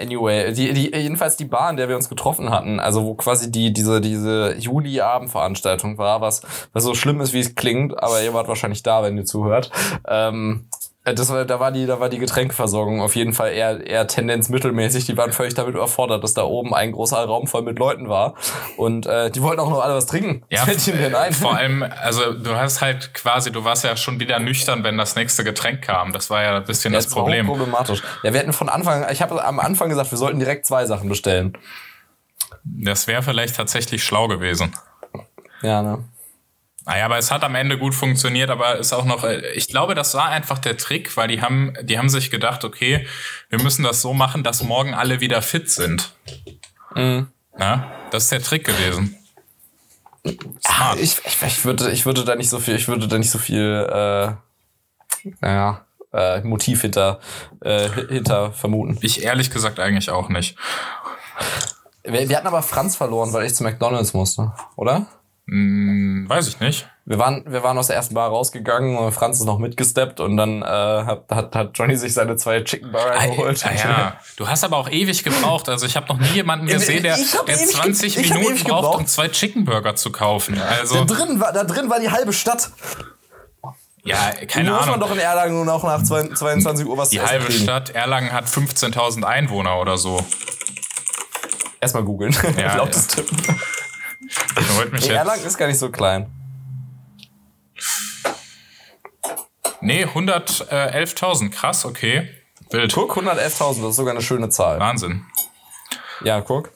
Anyway, 0.00 0.52
die, 0.52 0.72
die, 0.72 0.92
jedenfalls 0.92 1.36
die 1.36 1.44
Bar, 1.44 1.70
in 1.70 1.76
der 1.76 1.88
wir 1.88 1.94
uns 1.94 2.08
getroffen 2.08 2.50
hatten, 2.50 2.80
also 2.80 3.04
wo 3.04 3.14
quasi 3.14 3.50
die, 3.52 3.72
diese, 3.72 4.00
diese 4.00 4.56
Juli-Abendveranstaltung 4.58 5.98
war, 5.98 6.20
was, 6.20 6.42
was 6.72 6.82
so 6.82 6.94
schlimm 6.94 7.20
ist, 7.20 7.32
wie 7.32 7.40
es 7.40 7.54
klingt, 7.54 8.02
aber 8.02 8.20
ihr 8.22 8.34
wart 8.34 8.48
wahrscheinlich 8.48 8.82
da, 8.82 9.04
wenn 9.04 9.16
ihr 9.16 9.24
zuhört. 9.24 9.70
Ähm, 10.08 10.66
das 11.12 11.28
war, 11.30 11.44
da 11.44 11.60
war 11.60 11.72
die, 11.72 11.86
da 11.86 12.00
war 12.00 12.08
die 12.08 12.18
Getränkeversorgung 12.18 13.00
auf 13.00 13.16
jeden 13.16 13.32
Fall 13.32 13.52
eher, 13.52 13.86
eher 13.86 14.06
Tendenz 14.06 14.48
mittelmäßig. 14.48 15.06
Die 15.06 15.16
waren 15.16 15.32
völlig 15.32 15.54
damit 15.54 15.74
überfordert, 15.74 16.22
dass 16.24 16.34
da 16.34 16.42
oben 16.42 16.74
ein 16.74 16.92
großer 16.92 17.18
Raum 17.24 17.46
voll 17.46 17.62
mit 17.62 17.78
Leuten 17.78 18.08
war. 18.08 18.34
Und 18.76 19.06
äh, 19.06 19.30
die 19.30 19.42
wollten 19.42 19.60
auch 19.60 19.70
noch 19.70 19.80
alle 19.82 19.94
was 19.94 20.06
trinken. 20.06 20.42
Ja, 20.50 20.60
was 20.60 20.64
fällt 20.68 20.88
ihnen 20.88 20.98
denn 20.98 21.14
ein? 21.14 21.32
vor 21.32 21.56
allem, 21.56 21.82
also 21.82 22.32
du 22.32 22.54
hast 22.56 22.80
halt 22.80 23.14
quasi, 23.14 23.52
du 23.52 23.64
warst 23.64 23.84
ja 23.84 23.96
schon 23.96 24.20
wieder 24.20 24.38
nüchtern, 24.38 24.84
wenn 24.84 24.98
das 24.98 25.16
nächste 25.16 25.44
Getränk 25.44 25.82
kam. 25.82 26.12
Das 26.12 26.30
war 26.30 26.42
ja 26.42 26.56
ein 26.56 26.64
bisschen 26.64 26.92
das 26.92 27.04
Das 27.06 27.16
war 27.16 27.22
Problem. 27.22 27.46
problematisch. 27.46 28.02
Ja, 28.22 28.32
wir 28.32 28.40
hätten 28.40 28.52
von 28.52 28.68
Anfang, 28.68 29.06
ich 29.10 29.22
habe 29.22 29.44
am 29.44 29.60
Anfang 29.60 29.88
gesagt, 29.88 30.10
wir 30.10 30.18
sollten 30.18 30.38
direkt 30.38 30.66
zwei 30.66 30.86
Sachen 30.86 31.08
bestellen. 31.08 31.56
Das 32.64 33.06
wäre 33.06 33.22
vielleicht 33.22 33.56
tatsächlich 33.56 34.04
schlau 34.04 34.28
gewesen. 34.28 34.72
Ja, 35.62 35.82
ne? 35.82 36.04
Naja, 36.86 37.04
aber 37.04 37.18
es 37.18 37.30
hat 37.30 37.44
am 37.44 37.54
Ende 37.54 37.76
gut 37.78 37.94
funktioniert, 37.94 38.48
aber 38.48 38.78
ist 38.78 38.92
auch 38.92 39.04
noch, 39.04 39.24
äh, 39.24 39.52
ich 39.52 39.68
glaube, 39.68 39.94
das 39.94 40.14
war 40.14 40.30
einfach 40.30 40.58
der 40.58 40.76
Trick, 40.76 41.16
weil 41.16 41.28
die 41.28 41.42
haben, 41.42 41.74
die 41.82 41.98
haben 41.98 42.08
sich 42.08 42.30
gedacht, 42.30 42.64
okay, 42.64 43.06
wir 43.50 43.62
müssen 43.62 43.82
das 43.82 44.00
so 44.00 44.14
machen, 44.14 44.42
dass 44.42 44.62
morgen 44.62 44.94
alle 44.94 45.20
wieder 45.20 45.42
fit 45.42 45.70
sind. 45.70 46.14
Mhm. 46.94 47.28
Ja, 47.58 47.92
das 48.10 48.24
ist 48.24 48.32
der 48.32 48.42
Trick 48.42 48.64
gewesen. 48.64 49.16
Smart. 50.64 50.98
Ich, 51.00 51.18
ich, 51.24 51.42
ich, 51.42 51.64
würde, 51.64 51.90
ich 51.90 52.06
würde 52.06 52.24
da 52.24 52.34
nicht 52.34 52.50
so 52.50 52.58
viel, 52.58 52.76
ich 52.76 52.88
würde 52.88 53.08
da 53.08 53.18
nicht 53.18 53.30
so 53.30 53.38
viel, 53.38 53.86
äh, 53.90 54.32
naja, 55.40 55.84
äh, 56.12 56.40
Motiv 56.40 56.82
hinter, 56.82 57.20
äh, 57.60 57.88
hinter 58.08 58.52
vermuten. 58.52 58.98
Ich 59.02 59.22
ehrlich 59.22 59.50
gesagt 59.50 59.78
eigentlich 59.78 60.10
auch 60.10 60.28
nicht. 60.28 60.56
Wir, 62.04 62.28
wir 62.28 62.36
hatten 62.36 62.46
aber 62.46 62.62
Franz 62.62 62.96
verloren, 62.96 63.32
weil 63.32 63.46
ich 63.46 63.54
zu 63.54 63.62
McDonalds 63.62 64.14
musste, 64.14 64.52
oder? 64.76 65.06
Hm, 65.52 66.26
weiß 66.28 66.46
ich 66.46 66.60
nicht. 66.60 66.88
wir 67.06 67.18
waren, 67.18 67.42
wir 67.44 67.64
waren 67.64 67.76
aus 67.76 67.88
der 67.88 67.96
ersten 67.96 68.14
Bar 68.14 68.28
rausgegangen 68.28 68.96
und 68.96 69.10
Franz 69.10 69.40
ist 69.40 69.46
noch 69.46 69.58
mitgesteppt 69.58 70.20
und 70.20 70.36
dann 70.36 70.62
äh, 70.62 70.64
hat, 70.66 71.24
hat, 71.28 71.56
hat 71.56 71.70
Johnny 71.76 71.96
sich 71.96 72.14
seine 72.14 72.36
zwei 72.36 72.60
Chicken 72.60 72.92
Burger 72.92 73.26
geholt. 73.26 73.64
Ah, 73.66 73.72
ja. 73.74 74.16
Du 74.36 74.46
hast 74.46 74.62
aber 74.62 74.76
auch 74.76 74.88
ewig 74.88 75.24
gebraucht. 75.24 75.68
Also 75.68 75.86
ich 75.86 75.96
habe 75.96 76.06
noch 76.06 76.18
nie 76.20 76.28
jemanden 76.28 76.66
gesehen, 76.66 77.02
der, 77.02 77.16
der 77.16 77.56
ewig 77.56 77.74
20 77.74 78.14
ge- 78.14 78.24
ich 78.24 78.30
hab 78.30 78.38
Minuten 78.38 78.62
braucht, 78.62 78.82
gebraucht. 78.82 78.98
um 79.00 79.06
zwei 79.06 79.26
Chicken 79.28 79.64
Burger 79.64 79.96
zu 79.96 80.12
kaufen. 80.12 80.60
Also, 80.62 81.04
da, 81.04 81.14
drin 81.14 81.40
war, 81.40 81.52
da 81.52 81.64
drin 81.64 81.90
war 81.90 81.98
die 81.98 82.10
halbe 82.12 82.32
Stadt. 82.32 82.70
ja, 84.04 84.16
keine 84.46 84.68
Nur 84.68 84.76
muss 84.78 84.86
man 84.86 84.94
Ahnung. 84.94 85.08
doch 85.08 85.14
in 85.16 85.20
Erlangen 85.20 85.54
nun 85.54 85.68
auch 85.68 85.82
nach 85.82 86.02
22 86.04 86.86
Uhr 86.86 86.96
was 86.96 87.10
Die 87.10 87.16
zu 87.16 87.22
essen 87.24 87.32
halbe 87.32 87.46
kriegen. 87.46 87.62
Stadt 87.64 87.90
Erlangen 87.90 88.30
hat 88.32 88.46
15.000 88.46 89.24
Einwohner 89.24 89.80
oder 89.80 89.98
so. 89.98 90.24
Erstmal 91.80 92.04
googeln. 92.04 92.36
Ja, 92.56 92.76
Lautes 92.76 93.08
Tippen. 93.08 93.36
Erlangen 95.08 95.44
ist 95.44 95.56
gar 95.56 95.66
nicht 95.66 95.78
so 95.78 95.90
klein. 95.90 96.30
nee, 99.80 100.04
111.000. 100.04 101.50
Krass, 101.50 101.84
okay. 101.84 102.28
Wild. 102.70 102.92
Guck, 102.94 103.16
111.000, 103.16 103.82
das 103.82 103.90
ist 103.90 103.96
sogar 103.96 104.12
eine 104.12 104.22
schöne 104.22 104.48
Zahl. 104.48 104.78
Wahnsinn. 104.78 105.24
Ja, 106.22 106.40
guck. 106.40 106.70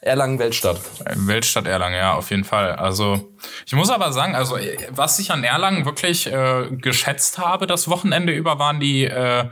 Erlangen 0.00 0.38
Weltstadt. 0.38 0.80
Weltstadt 1.14 1.66
Erlangen, 1.66 1.96
ja, 1.96 2.14
auf 2.14 2.30
jeden 2.30 2.44
Fall. 2.44 2.72
Also, 2.72 3.32
ich 3.66 3.72
muss 3.72 3.90
aber 3.90 4.12
sagen, 4.12 4.34
also, 4.36 4.56
was 4.90 5.18
ich 5.18 5.30
an 5.30 5.42
Erlangen 5.42 5.84
wirklich 5.86 6.26
äh, 6.26 6.68
geschätzt 6.70 7.38
habe, 7.38 7.66
das 7.66 7.88
Wochenende 7.88 8.32
über, 8.32 8.58
waren 8.58 8.78
die, 8.78 9.04
äh, 9.04 9.48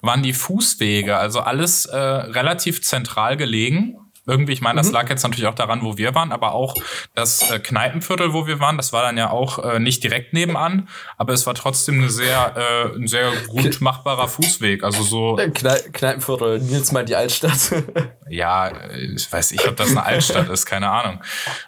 waren 0.00 0.22
die 0.22 0.32
Fußwege. 0.32 1.16
Also 1.16 1.40
alles 1.40 1.86
äh, 1.86 1.96
relativ 1.96 2.82
zentral 2.82 3.36
gelegen. 3.36 3.98
Irgendwie, 4.24 4.52
ich 4.52 4.60
meine, 4.60 4.80
das 4.80 4.92
lag 4.92 5.08
jetzt 5.10 5.24
natürlich 5.24 5.48
auch 5.48 5.54
daran, 5.54 5.82
wo 5.82 5.96
wir 5.96 6.14
waren, 6.14 6.30
aber 6.30 6.52
auch 6.52 6.74
das 7.14 7.50
äh, 7.50 7.58
Kneipenviertel, 7.58 8.32
wo 8.32 8.46
wir 8.46 8.60
waren, 8.60 8.76
das 8.76 8.92
war 8.92 9.02
dann 9.02 9.18
ja 9.18 9.30
auch 9.30 9.58
äh, 9.58 9.80
nicht 9.80 10.04
direkt 10.04 10.32
nebenan, 10.32 10.88
aber 11.18 11.32
es 11.32 11.44
war 11.46 11.54
trotzdem 11.54 11.98
eine 11.98 12.08
sehr, 12.08 12.54
äh, 12.56 12.96
ein 12.96 13.08
sehr 13.08 13.32
gut 13.48 13.80
machbarer 13.80 14.28
Fußweg. 14.28 14.84
Also 14.84 15.02
so, 15.02 15.40
Knei 15.54 15.80
Kneipenviertel, 15.92 16.60
Nils 16.60 16.92
meint 16.92 17.08
die 17.08 17.16
Altstadt. 17.16 17.72
ja, 18.28 18.68
äh, 18.68 19.14
ich 19.16 19.30
weiß 19.30 19.50
nicht, 19.50 19.66
ob 19.66 19.76
das 19.76 19.90
eine 19.90 20.04
Altstadt 20.04 20.48
ist, 20.48 20.66
keine 20.66 20.88
Ahnung. 20.88 21.20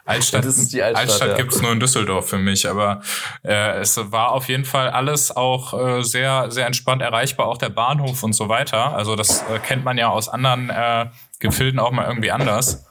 Altstadt, 0.04 0.44
Das 0.44 0.56
ist 0.56 0.72
die 0.72 0.82
Altstadt, 0.82 1.08
Altstadt 1.08 1.28
ja. 1.30 1.36
gibt's 1.36 1.60
nur 1.60 1.72
in 1.72 1.80
Düsseldorf 1.80 2.28
für 2.28 2.38
mich, 2.38 2.68
aber 2.68 3.02
äh, 3.42 3.80
es 3.80 3.98
war 4.12 4.30
auf 4.30 4.48
jeden 4.48 4.64
Fall 4.64 4.90
alles 4.90 5.34
auch 5.34 5.74
äh, 5.74 6.02
sehr, 6.02 6.52
sehr 6.52 6.66
entspannt 6.66 7.02
erreichbar, 7.02 7.46
auch 7.46 7.58
der 7.58 7.70
Bahnhof 7.70 8.22
und 8.22 8.32
so 8.32 8.48
weiter. 8.48 8.94
Also 8.94 9.16
das 9.16 9.42
äh, 9.42 9.58
kennt 9.58 9.84
man 9.84 9.98
ja 9.98 10.08
aus 10.08 10.28
anderen 10.28 10.70
äh, 10.70 11.06
Gefilden 11.40 11.80
auch 11.80 11.90
mal 11.90 12.06
irgendwie 12.06 12.30
anders. 12.30 12.86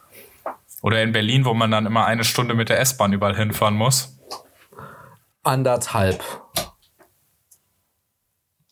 Oder 0.81 1.01
in 1.01 1.13
Berlin, 1.13 1.45
wo 1.45 1.53
man 1.53 1.71
dann 1.71 1.85
immer 1.85 2.05
eine 2.05 2.23
Stunde 2.23 2.53
mit 2.53 2.69
der 2.69 2.79
S-Bahn 2.79 3.13
überall 3.13 3.35
hinfahren 3.35 3.75
muss. 3.75 4.19
Anderthalb. 5.43 6.23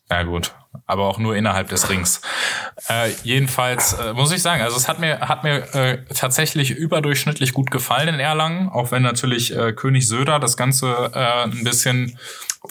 Ja 0.09 0.23
gut, 0.23 0.53
aber 0.85 1.05
auch 1.05 1.19
nur 1.19 1.37
innerhalb 1.37 1.69
des 1.69 1.89
Rings. 1.89 2.21
Äh, 2.89 3.11
jedenfalls 3.23 3.93
äh, 3.93 4.13
muss 4.13 4.33
ich 4.33 4.41
sagen, 4.41 4.61
also 4.61 4.75
es 4.75 4.89
hat 4.89 4.99
mir 4.99 5.21
hat 5.21 5.45
mir 5.45 5.73
äh, 5.73 6.03
tatsächlich 6.13 6.71
überdurchschnittlich 6.71 7.53
gut 7.53 7.71
gefallen 7.71 8.15
in 8.15 8.19
Erlangen, 8.19 8.67
auch 8.67 8.91
wenn 8.91 9.03
natürlich 9.03 9.55
äh, 9.55 9.71
König 9.71 10.05
Söder 10.05 10.39
das 10.39 10.57
Ganze 10.57 11.11
äh, 11.13 11.43
ein 11.43 11.63
bisschen 11.63 12.17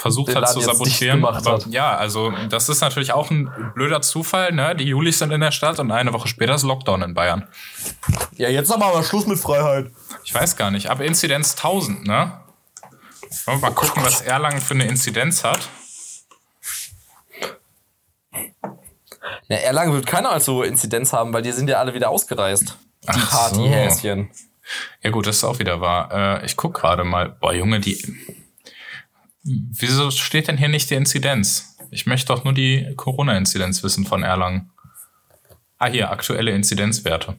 versucht 0.00 0.34
hat 0.34 0.48
zu 0.48 0.60
sabotieren. 0.60 1.24
Aber 1.24 1.36
hat. 1.36 1.66
ja, 1.66 1.96
also 1.96 2.32
das 2.48 2.68
ist 2.68 2.80
natürlich 2.80 3.12
auch 3.12 3.30
ein 3.30 3.50
blöder 3.74 4.00
Zufall. 4.00 4.52
Ne? 4.52 4.74
Die 4.74 4.84
Julis 4.84 5.18
sind 5.18 5.30
in 5.30 5.40
der 5.40 5.52
Stadt 5.52 5.78
und 5.78 5.90
eine 5.92 6.12
Woche 6.12 6.28
später 6.28 6.54
ist 6.54 6.62
Lockdown 6.62 7.02
in 7.02 7.14
Bayern. 7.14 7.46
Ja, 8.36 8.48
jetzt 8.48 8.72
aber 8.72 8.92
mal 8.92 9.04
Schluss 9.04 9.26
mit 9.26 9.38
Freiheit. 9.38 9.90
Ich 10.24 10.34
weiß 10.34 10.56
gar 10.56 10.70
nicht, 10.70 10.88
aber 10.90 11.04
Inzidenz 11.04 11.54
1000, 11.56 12.06
ne? 12.06 12.32
Wollen 13.44 13.60
wir 13.60 13.68
mal 13.68 13.74
gucken, 13.74 14.02
was 14.02 14.22
Erlangen 14.22 14.60
für 14.60 14.74
eine 14.74 14.86
Inzidenz 14.86 15.44
hat. 15.44 15.68
Ja, 19.48 19.56
Erlangen 19.56 19.92
wird 19.92 20.06
keiner 20.06 20.30
als 20.30 20.46
so 20.46 20.62
Inzidenz 20.62 21.12
haben, 21.12 21.32
weil 21.32 21.42
die 21.42 21.52
sind 21.52 21.68
ja 21.68 21.78
alle 21.78 21.94
wieder 21.94 22.10
ausgereist. 22.10 22.76
Die 23.02 23.08
Ach 23.08 23.50
so. 23.50 23.58
Partyhäschen. 23.58 24.30
Ja 25.02 25.10
gut, 25.10 25.26
das 25.26 25.36
ist 25.36 25.44
auch 25.44 25.58
wieder 25.58 25.80
wahr. 25.80 26.42
Äh, 26.42 26.46
ich 26.46 26.56
guck 26.56 26.74
gerade 26.74 27.04
mal. 27.04 27.28
Boah, 27.28 27.52
Junge, 27.52 27.80
die. 27.80 27.98
Wieso 29.42 30.10
steht 30.10 30.48
denn 30.48 30.58
hier 30.58 30.68
nicht 30.68 30.90
die 30.90 30.94
Inzidenz? 30.94 31.76
Ich 31.90 32.06
möchte 32.06 32.26
doch 32.26 32.44
nur 32.44 32.52
die 32.52 32.92
Corona-Inzidenz 32.96 33.82
wissen 33.82 34.04
von 34.06 34.22
Erlangen. 34.22 34.70
Ah, 35.78 35.86
hier, 35.86 36.10
aktuelle 36.10 36.50
Inzidenzwerte. 36.52 37.36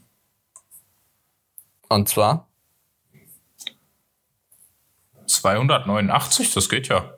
Und 1.89 2.09
zwar? 2.09 2.47
289, 5.27 6.53
das 6.53 6.69
geht 6.69 6.87
ja. 6.87 7.13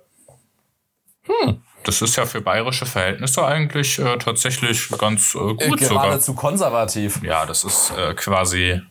Das 1.84 2.02
ist 2.02 2.16
ja 2.16 2.26
für 2.26 2.42
bayerische 2.42 2.86
Verhältnisse 2.86 3.46
eigentlich 3.46 4.00
äh, 4.00 4.18
tatsächlich 4.18 4.90
ganz 4.98 5.36
äh, 5.36 5.40
Äh, 5.40 5.70
gut 5.70 5.80
sogar. 5.82 6.04
geradezu 6.06 6.34
konservativ. 6.34 7.22
Ja, 7.24 7.46
das 7.46 7.64
ist 7.64 7.92
äh, 7.92 8.14
quasi. 8.14 8.82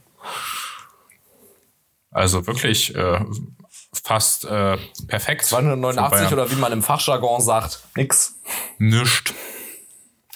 Also 2.10 2.46
wirklich 2.46 2.94
äh, 2.94 3.24
fast 3.92 4.44
äh, 4.44 4.76
perfekt. 5.06 5.44
289 5.44 6.18
Für 6.18 6.24
Bayern. 6.24 6.32
oder 6.32 6.50
wie 6.50 6.60
man 6.60 6.72
im 6.72 6.82
Fachjargon 6.82 7.40
sagt, 7.40 7.80
nix. 7.96 8.36
Nischt. 8.78 9.34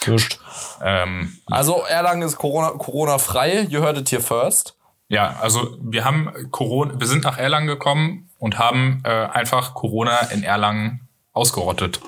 Nischt. 0.06 0.38
Ähm, 0.82 1.36
Also 1.46 1.82
Erlangen 1.88 2.22
ist 2.22 2.36
Corona, 2.36 2.70
Corona 2.70 3.18
frei. 3.18 3.62
You 3.68 3.80
heard 3.82 3.98
it 3.98 4.10
here 4.10 4.22
first. 4.22 4.76
ja, 5.08 5.36
also 5.40 5.76
wir 5.80 6.04
haben 6.04 6.30
Corona, 6.50 6.98
wir 7.00 7.06
sind 7.06 7.24
nach 7.24 7.38
Erlangen 7.38 7.66
gekommen 7.66 8.30
und 8.38 8.58
haben 8.58 9.00
äh, 9.04 9.08
einfach 9.10 9.74
Corona 9.74 10.18
in 10.30 10.42
Erlangen 10.42 11.08
ausgerottet. 11.32 12.00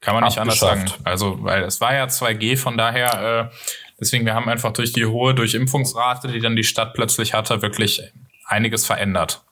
Kann 0.00 0.14
man 0.14 0.24
nicht 0.24 0.38
anders 0.38 0.58
sagen. 0.58 0.84
Also, 1.04 1.42
weil 1.44 1.62
es 1.62 1.80
war 1.80 1.94
ja 1.94 2.04
2G, 2.04 2.58
von 2.58 2.76
daher, 2.76 3.50
äh, 3.50 3.54
deswegen, 3.98 4.26
wir 4.26 4.34
haben 4.34 4.48
einfach 4.50 4.72
durch 4.72 4.92
die 4.92 5.06
hohe 5.06 5.34
Durchimpfungsrate, 5.34 6.28
die 6.28 6.40
dann 6.40 6.56
die 6.56 6.64
Stadt 6.64 6.92
plötzlich 6.92 7.32
hatte, 7.32 7.62
wirklich 7.62 8.02
einiges 8.44 8.84
verändert. 8.84 9.42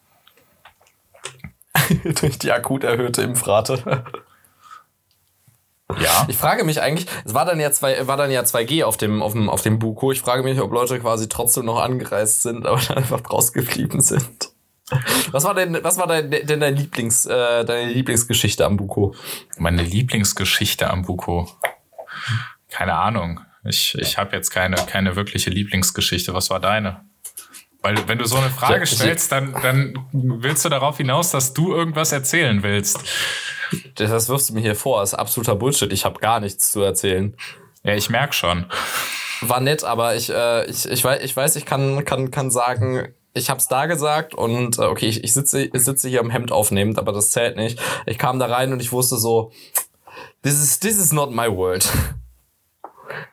Durch 2.21 2.39
die 2.39 2.53
akut 2.53 2.85
erhöhte 2.85 3.23
Impfrate. 3.23 4.05
Ja. 6.01 6.27
Ich 6.29 6.37
frage 6.37 6.65
mich 6.65 6.81
eigentlich, 6.81 7.07
es 7.25 7.35
war 7.35 7.45
dann 7.45 7.61
ja 7.61 7.71
zwei, 7.71 8.07
war 8.07 8.17
dann 8.17 8.31
ja 8.31 8.43
2G 8.43 8.85
auf 8.85 8.97
dem, 8.97 9.23
auf 9.23 9.33
dem, 9.33 9.49
auf 9.49 9.63
dem 9.63 9.79
Buko. 9.79 10.13
Ich 10.13 10.21
frage 10.21 10.43
mich, 10.43 10.61
ob 10.61 10.73
Leute 10.73 10.99
quasi 11.01 11.29
trotzdem 11.29 11.67
noch 11.67 11.81
angereist 11.81 12.43
sind, 12.43 12.67
aber 12.67 12.81
dann 12.81 12.99
einfach 12.99 13.21
rausgeblieben 13.31 14.01
sind. 14.01 14.51
Was 15.31 15.45
war 15.45 15.55
denn, 15.55 15.79
was 15.83 15.97
war 15.97 16.07
dein, 16.07 16.31
denn 16.31 16.61
dein 16.61 16.77
Lieblings, 16.77 17.25
äh, 17.25 17.65
deine 17.65 17.91
Lieblingsgeschichte 17.91 18.67
am 18.67 18.77
Buko? 18.77 19.15
Meine 19.57 19.83
Lieblingsgeschichte 19.83 20.91
am 20.91 21.03
Buko. 21.03 21.49
Keine 22.69 22.95
Ahnung. 22.95 23.41
Ich, 23.65 23.95
ich 23.99 24.19
habe 24.19 24.37
jetzt 24.37 24.51
keine, 24.51 24.77
keine 24.77 25.17
wirkliche 25.17 25.51
Lieblingsgeschichte. 25.51 26.35
Was 26.35 26.51
war 26.51 26.61
deine? 26.61 27.05
Weil 27.83 28.09
wenn 28.09 28.19
du 28.19 28.25
so 28.27 28.37
eine 28.37 28.51
Frage 28.51 28.87
stellst, 28.87 29.33
dann, 29.33 29.55
dann 29.61 29.95
willst 30.13 30.65
du 30.65 30.69
darauf 30.69 30.97
hinaus, 30.97 31.31
dass 31.33 31.53
du 31.53 31.75
irgendwas 31.75 32.13
erzählen 32.13 32.63
willst. 32.63 33.01
Das 33.97 34.29
wirfst 34.29 34.51
du 34.51 34.55
mir 34.55 34.61
hier 34.61 34.77
vor, 34.77 35.03
ist 35.03 35.15
absoluter 35.15 35.57
Bullshit. 35.57 35.93
Ich 35.93 36.05
habe 36.05 36.21
gar 36.21 36.41
nichts 36.41 36.71
zu 36.71 36.81
erzählen. 36.83 37.37
Ja, 37.83 37.95
ich 37.95 38.11
merk 38.11 38.35
schon. 38.35 38.67
War 39.41 39.61
nett, 39.61 39.83
aber 39.83 40.15
ich, 40.15 40.31
äh, 40.31 40.65
ich, 40.67 40.87
ich 40.89 41.03
weiß, 41.03 41.23
ich 41.23 41.37
weiß, 41.37 41.57
ich 41.57 41.67
kann, 41.67 42.05
kann, 42.05 42.31
kann 42.31 42.51
sagen, 42.51 43.09
ich 43.35 43.51
hab's 43.51 43.67
da 43.67 43.87
gesagt 43.87 44.35
und 44.35 44.79
äh, 44.79 44.83
okay, 44.83 45.07
ich, 45.07 45.25
ich 45.25 45.33
sitze, 45.33 45.65
ich 45.65 45.85
sitze 45.85 46.09
hier 46.09 46.21
am 46.21 46.31
Hemd 46.31 46.53
aufnehmend, 46.53 46.99
aber 46.99 47.13
das 47.13 47.31
zählt 47.31 47.57
nicht. 47.57 47.81
Ich 48.07 48.19
kam 48.19 48.39
da 48.39 48.47
rein 48.47 48.73
und 48.73 48.81
ich 48.81 48.93
wusste 48.93 49.17
so, 49.17 49.51
this 50.43 50.55
is, 50.55 50.79
this 50.79 50.99
is 50.99 51.13
not 51.13 51.33
my 51.33 51.49
world. 51.49 51.91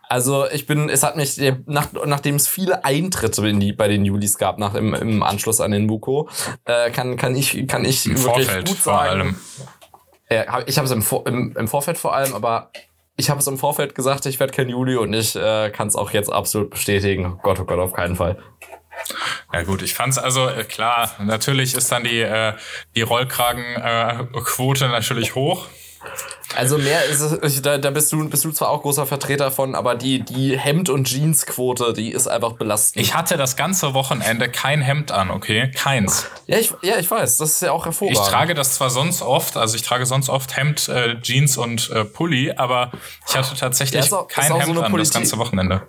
Also 0.08 0.48
ich 0.50 0.66
bin, 0.66 0.90
es 0.90 1.04
hat 1.04 1.16
mich, 1.16 1.40
nach, 1.66 1.88
nachdem 2.06 2.36
es 2.36 2.48
viele 2.48 2.84
Eintritte 2.86 3.48
in 3.48 3.60
die, 3.60 3.74
bei 3.74 3.88
den 3.88 4.06
Julis 4.06 4.38
gab, 4.38 4.58
nach 4.58 4.74
im, 4.76 4.94
im 4.94 5.24
Anschluss 5.24 5.62
an 5.62 5.72
den 5.72 5.88
Buko, 5.88 6.30
äh, 6.66 6.90
kann, 6.92 7.16
kann 7.18 7.36
ich, 7.36 7.68
kann 7.68 7.86
ich 7.86 8.06
Im 8.06 8.24
wirklich 8.24 8.46
Vorfeld 8.48 8.68
gut 8.68 8.78
vor 8.78 8.94
sagen, 8.94 9.10
allem. 9.22 9.36
ja, 10.30 10.64
ich 10.66 10.78
habe 10.78 10.86
es 10.86 10.92
im, 10.92 11.02
Vor- 11.02 11.28
im, 11.28 11.56
im 11.58 11.68
Vorfeld 11.68 11.98
vor 11.98 12.16
allem, 12.16 12.34
aber 12.34 12.72
ich 13.16 13.30
habe 13.30 13.40
es 13.40 13.48
im 13.48 13.58
Vorfeld 13.58 13.96
gesagt, 13.96 14.26
ich 14.26 14.40
werde 14.40 14.54
kein 14.54 14.70
Juli 14.70 14.96
und 14.96 15.14
ich 15.14 15.36
äh, 15.36 15.70
kann 15.72 15.88
es 15.88 15.96
auch 15.96 16.12
jetzt 16.12 16.32
absolut 16.32 16.70
bestätigen. 16.70 17.34
Oh 17.38 17.40
Gott, 17.44 17.60
oh 17.60 17.66
Gott, 17.66 17.80
auf 17.80 17.94
keinen 17.94 18.16
Fall. 18.16 18.38
Ja 19.54 19.64
gut, 19.64 19.82
ich 19.82 19.94
fand's 19.94 20.18
also 20.18 20.48
äh, 20.48 20.64
klar, 20.64 21.12
natürlich 21.20 21.74
ist 21.74 21.92
dann 21.92 22.04
die, 22.04 22.20
äh, 22.22 22.54
die 22.96 23.02
Rollkragenquote 23.02 24.30
äh, 24.40 24.42
Quote 24.44 24.88
natürlich 24.90 25.36
hoch. 25.36 25.68
Also 26.56 26.78
mehr 26.78 27.04
ist 27.06 27.20
es, 27.20 27.38
ich- 27.58 27.62
da, 27.62 27.78
da 27.78 27.92
bist 27.92 28.12
du, 28.12 28.28
bist 28.30 28.44
du 28.46 28.52
zwar 28.52 28.70
auch 28.70 28.82
großer 28.82 29.06
Vertreter 29.06 29.52
von, 29.52 29.76
aber 29.76 29.96
die, 29.96 30.22
die 30.24 30.58
Hemd- 30.58 30.90
und 30.90 31.06
Jeans-Quote, 31.06 31.94
die 31.94 32.12
ist 32.12 32.28
einfach 32.28 32.54
belastend. 32.54 33.04
Ich 33.06 33.14
hatte 33.14 33.38
das 33.38 33.56
ganze 33.56 33.94
Wochenende 33.94 34.50
kein 34.50 34.82
Hemd 34.82 35.12
an, 35.12 35.30
okay? 35.30 35.72
Keins. 35.76 36.26
ja, 36.48 36.58
ich, 36.58 36.74
ja, 36.82 36.98
ich 36.98 37.10
weiß, 37.10 37.38
das 37.38 37.52
ist 37.52 37.62
ja 37.62 37.72
auch 37.72 37.82
Ich 37.82 37.86
hervorragend. 38.00 38.26
trage 38.32 38.54
das 38.56 38.76
zwar 38.76 38.90
sonst 38.90 39.22
oft, 39.22 39.58
also 39.58 39.76
ich 39.76 39.82
trage 39.84 40.06
sonst 40.06 40.30
oft 40.30 40.56
Hemd, 40.58 40.88
äh, 40.90 41.20
Jeans 41.22 41.58
und 41.58 41.90
äh, 41.92 42.06
Pulli, 42.06 42.52
aber 42.56 42.92
ich 43.28 43.36
hatte 43.36 43.50
Ja, 43.54 43.60
tatsächlich 43.60 44.00
ist 44.06 44.14
auch- 44.14 44.28
kein 44.28 44.48
so 44.48 44.56
Hemd 44.56 44.64
eine 44.70 44.78
an 44.78 44.84
das 44.84 44.92
Politik- 44.92 45.14
ganze 45.14 45.38
Wochenende. 45.38 45.82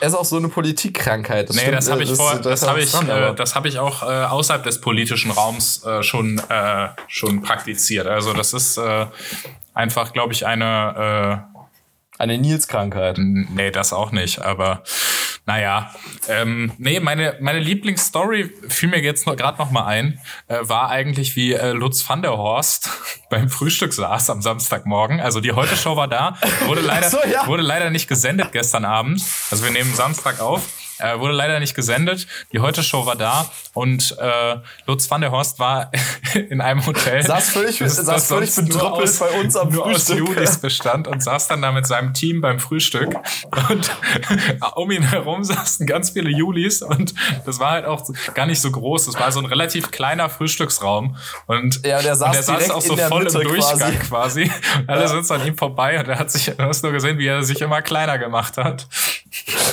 Er 0.00 0.08
ist 0.08 0.14
auch 0.14 0.24
so 0.24 0.36
eine 0.36 0.48
Politikkrankheit. 0.48 1.48
Das 1.48 1.56
nee, 1.56 1.62
stimmt, 1.62 1.76
das 1.76 1.90
habe 1.90 2.02
ich, 2.02 2.12
vor, 2.12 2.34
das, 2.36 2.60
das 2.60 2.68
hab 2.68 2.76
ich, 2.78 2.94
äh, 2.94 3.34
das 3.34 3.54
hab 3.54 3.66
ich 3.66 3.78
auch 3.78 4.02
äh, 4.02 4.06
außerhalb 4.06 4.64
des 4.64 4.80
politischen 4.80 5.30
Raums 5.30 5.84
äh, 5.84 6.02
schon, 6.02 6.40
äh, 6.48 6.88
schon 7.06 7.42
praktiziert. 7.42 8.06
Also 8.06 8.32
das 8.32 8.52
ist 8.52 8.78
äh, 8.78 9.06
einfach, 9.74 10.12
glaube 10.12 10.32
ich, 10.32 10.46
eine... 10.46 11.44
Äh, 11.46 11.60
eine 12.18 12.36
Nils-Krankheit. 12.36 13.16
Nee, 13.18 13.70
das 13.70 13.94
auch 13.94 14.12
nicht, 14.12 14.42
aber 14.42 14.82
naja. 15.50 15.90
Ähm, 16.28 16.72
nee, 16.78 17.00
meine, 17.00 17.36
meine 17.40 17.58
Lieblingsstory 17.58 18.52
fiel 18.68 18.88
mir 18.88 19.00
jetzt 19.00 19.24
gerade 19.24 19.58
noch 19.58 19.72
mal 19.72 19.84
ein, 19.84 20.20
äh, 20.46 20.58
war 20.60 20.90
eigentlich, 20.90 21.34
wie 21.34 21.54
äh, 21.54 21.72
Lutz 21.72 22.08
van 22.08 22.22
der 22.22 22.36
Horst 22.36 22.88
beim 23.30 23.48
Frühstück 23.48 23.92
saß 23.92 24.30
am 24.30 24.42
Samstagmorgen. 24.42 25.18
Also 25.18 25.40
die 25.40 25.50
Heute-Show 25.50 25.96
war 25.96 26.06
da, 26.06 26.38
wurde 26.66 26.80
leider, 26.92 27.10
so, 27.10 27.18
ja. 27.28 27.48
wurde 27.48 27.64
leider 27.64 27.90
nicht 27.90 28.06
gesendet 28.06 28.52
gestern 28.52 28.84
Abend. 28.84 29.20
Also 29.50 29.64
wir 29.64 29.72
nehmen 29.72 29.92
Samstag 29.92 30.40
auf. 30.40 30.62
Äh, 31.00 31.18
wurde 31.20 31.34
leider 31.34 31.60
nicht 31.60 31.74
gesendet. 31.74 32.26
Die 32.52 32.60
Heute-Show 32.60 33.06
war 33.06 33.16
da 33.16 33.50
und 33.74 34.16
äh, 34.18 34.56
Lutz 34.86 35.10
van 35.10 35.20
der 35.20 35.30
Horst 35.30 35.58
war 35.58 35.90
in 36.34 36.60
einem 36.60 36.84
Hotel. 36.86 37.22
Saß 37.22 37.50
völlig, 37.50 37.78
das, 37.78 37.96
saß 37.96 38.06
das 38.06 38.26
völlig 38.26 38.54
bedrüppelt 38.54 39.18
bei 39.18 39.30
uns 39.40 39.56
am 39.56 39.70
nur 39.70 39.84
Frühstück. 39.84 40.22
aus 40.22 40.28
Julis 40.28 40.58
bestand 40.58 41.08
und 41.08 41.22
saß 41.22 41.48
dann 41.48 41.62
da 41.62 41.72
mit 41.72 41.86
seinem 41.86 42.14
Team 42.14 42.40
beim 42.40 42.58
Frühstück. 42.58 43.14
Und 43.70 43.90
um 44.76 44.90
ihn 44.90 45.02
herum 45.02 45.44
saßen 45.44 45.86
ganz 45.86 46.10
viele 46.10 46.30
Julis 46.30 46.82
und 46.82 47.14
das 47.46 47.58
war 47.58 47.72
halt 47.72 47.86
auch 47.86 48.04
gar 48.34 48.46
nicht 48.46 48.60
so 48.60 48.70
groß. 48.70 49.06
Das 49.06 49.14
war 49.18 49.32
so 49.32 49.40
ein 49.40 49.46
relativ 49.46 49.90
kleiner 49.90 50.28
Frühstücksraum. 50.28 51.16
Und, 51.46 51.84
ja, 51.86 52.02
der 52.02 52.16
saß, 52.16 52.28
und 52.28 52.34
der 52.34 52.42
saß 52.42 52.70
auch 52.70 52.82
so 52.82 52.96
voll 52.96 53.24
Mitte 53.24 53.40
im 53.40 53.48
Durchgang 53.48 53.98
quasi. 53.98 54.44
quasi. 54.46 54.52
Alle 54.86 55.02
ja. 55.02 55.08
sind 55.08 55.30
an 55.30 55.46
ihm 55.46 55.56
vorbei 55.56 55.98
und 55.98 56.08
er 56.08 56.18
hat 56.18 56.30
sich, 56.30 56.46
du 56.46 56.62
hast 56.62 56.82
nur 56.82 56.92
gesehen, 56.92 57.18
wie 57.18 57.26
er 57.26 57.42
sich 57.42 57.60
immer 57.60 57.82
kleiner 57.82 58.18
gemacht 58.18 58.56
hat. 58.56 58.86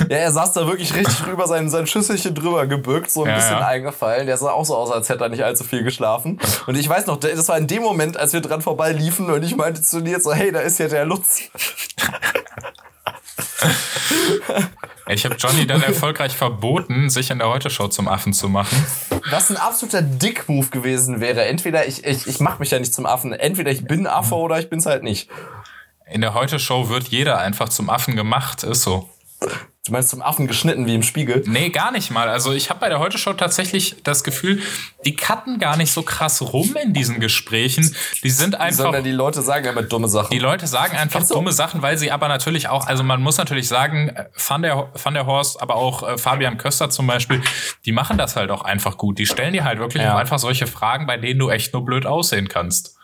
Ja, 0.10 0.18
er 0.18 0.32
saß 0.32 0.54
da 0.54 0.68
wirklich 0.68 0.94
richtig 0.94 1.17
drüber, 1.26 1.48
sein, 1.48 1.70
sein 1.70 1.88
Schüsselchen 1.88 2.36
drüber 2.36 2.68
gebückt, 2.68 3.12
so 3.12 3.24
ein 3.24 3.30
ja, 3.30 3.36
bisschen 3.36 3.60
ja. 3.60 3.68
eingefallen. 3.68 4.28
Der 4.28 4.38
sah 4.38 4.52
auch 4.52 4.66
so 4.66 4.76
aus, 4.76 4.92
als 4.92 5.10
hätte 5.10 5.24
er 5.24 5.30
nicht 5.30 5.44
allzu 5.44 5.64
viel 5.64 5.84
geschlafen. 5.84 6.40
Und 6.66 6.78
ich 6.78 6.88
weiß 6.88 7.08
noch, 7.08 7.18
das 7.18 7.48
war 7.48 7.58
in 7.58 7.68
dem 7.68 7.84
Moment, 7.84 8.18
als 8.18 8.34
wir 8.34 8.42
dran 8.42 8.62
vorbei 8.62 8.92
liefen 8.92 9.30
und 9.30 9.44
ich 9.44 9.56
meinte 9.56 9.82
zu 9.82 10.02
dir 10.02 10.20
so, 10.20 10.34
hey, 10.34 10.52
da 10.52 10.60
ist 10.60 10.80
ja 10.80 10.88
der 10.88 11.06
Lutz. 11.06 11.42
Ich 15.10 15.24
habe 15.26 15.36
Johnny 15.36 15.66
dann 15.66 15.82
erfolgreich 15.82 16.36
verboten, 16.36 17.10
sich 17.10 17.32
in 17.32 17.40
der 17.40 17.48
Heute-Show 17.48 17.88
zum 17.88 18.08
Affen 18.08 18.34
zu 18.34 18.50
machen. 18.50 18.86
Was 19.30 19.50
ein 19.50 19.58
absoluter 19.58 20.02
Dick-Move 20.02 20.68
gewesen 20.68 21.22
wäre. 21.22 21.46
Entweder 21.46 21.88
ich, 21.88 22.04
ich, 22.04 22.28
ich 22.28 22.40
mache 22.40 22.60
mich 22.60 22.72
ja 22.72 22.80
nicht 22.80 22.94
zum 22.94 23.06
Affen. 23.06 23.32
Entweder 23.32 23.72
ich 23.72 23.86
bin 23.86 24.06
Affe 24.06 24.36
oder 24.36 24.60
ich 24.60 24.70
bin's 24.70 24.86
halt 24.86 25.04
nicht. 25.04 25.30
In 26.10 26.22
der 26.22 26.34
Heute-Show 26.34 26.90
wird 26.90 27.08
jeder 27.08 27.40
einfach 27.40 27.70
zum 27.70 27.90
Affen 27.90 28.16
gemacht, 28.16 28.64
ist 28.64 28.84
so. 28.84 29.10
Du 29.88 29.94
meinst 29.94 30.10
zum 30.10 30.22
Affen 30.22 30.48
geschnitten 30.48 30.86
wie 30.86 30.96
im 30.96 31.04
Spiegel? 31.04 31.44
Nee, 31.46 31.70
gar 31.70 31.92
nicht 31.94 32.12
mal. 32.12 32.28
Also 32.28 32.52
ich 32.52 32.70
habe 32.70 32.82
bei 32.82 32.90
der 32.90 33.00
Heute 33.00 33.18
Show 33.18 33.32
tatsächlich 33.32 33.96
das 34.04 34.26
Gefühl, 34.26 34.62
die 35.06 35.16
cutten 35.16 35.60
gar 35.60 35.78
nicht 35.78 35.94
so 35.94 36.04
krass 36.04 36.42
rum 36.42 36.76
in 36.76 36.92
diesen 36.94 37.22
Gesprächen. 37.22 37.96
Die 38.22 38.30
sind 38.30 38.56
einfach. 38.56 38.84
Sondern 38.84 39.06
die 39.06 39.12
Leute 39.12 39.42
sagen 39.42 39.66
immer 39.66 39.84
dumme 39.84 40.10
Sachen. 40.10 40.30
Die 40.32 40.40
Leute 40.40 40.68
sagen 40.68 40.98
einfach 40.98 41.26
dumme 41.26 41.54
Sachen, 41.54 41.82
weil 41.82 41.98
sie 41.98 42.12
aber 42.12 42.28
natürlich 42.28 42.68
auch, 42.68 42.86
also 42.86 43.02
man 43.04 43.22
muss 43.22 43.38
natürlich 43.38 43.70
sagen, 43.70 44.14
Van 44.36 44.62
der, 44.62 44.90
Van 45.02 45.14
der 45.14 45.26
Horst, 45.26 45.62
aber 45.62 45.76
auch 45.76 46.06
äh, 46.06 46.18
Fabian 46.18 46.58
Köster 46.58 46.90
zum 46.90 47.08
Beispiel, 47.08 47.42
die 47.86 47.94
machen 47.94 48.18
das 48.18 48.36
halt 48.36 48.52
auch 48.52 48.64
einfach 48.64 48.98
gut. 48.98 49.18
Die 49.20 49.26
stellen 49.26 49.54
dir 49.54 49.64
halt 49.64 49.80
wirklich 49.80 50.04
ja. 50.04 50.14
auch 50.14 50.20
einfach 50.20 50.40
solche 50.40 50.68
Fragen, 50.68 51.08
bei 51.08 51.16
denen 51.16 51.40
du 51.40 51.50
echt 51.50 51.72
nur 51.72 51.86
blöd 51.86 52.06
aussehen 52.06 52.50
kannst. 52.50 52.98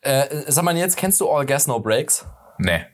Äh, 0.00 0.26
sag 0.48 0.64
mal 0.64 0.76
jetzt, 0.76 0.96
kennst 0.96 1.20
du 1.20 1.30
All 1.30 1.46
Gas 1.46 1.68
No 1.68 1.78
Breaks? 1.78 2.26
Nee. 2.58 2.84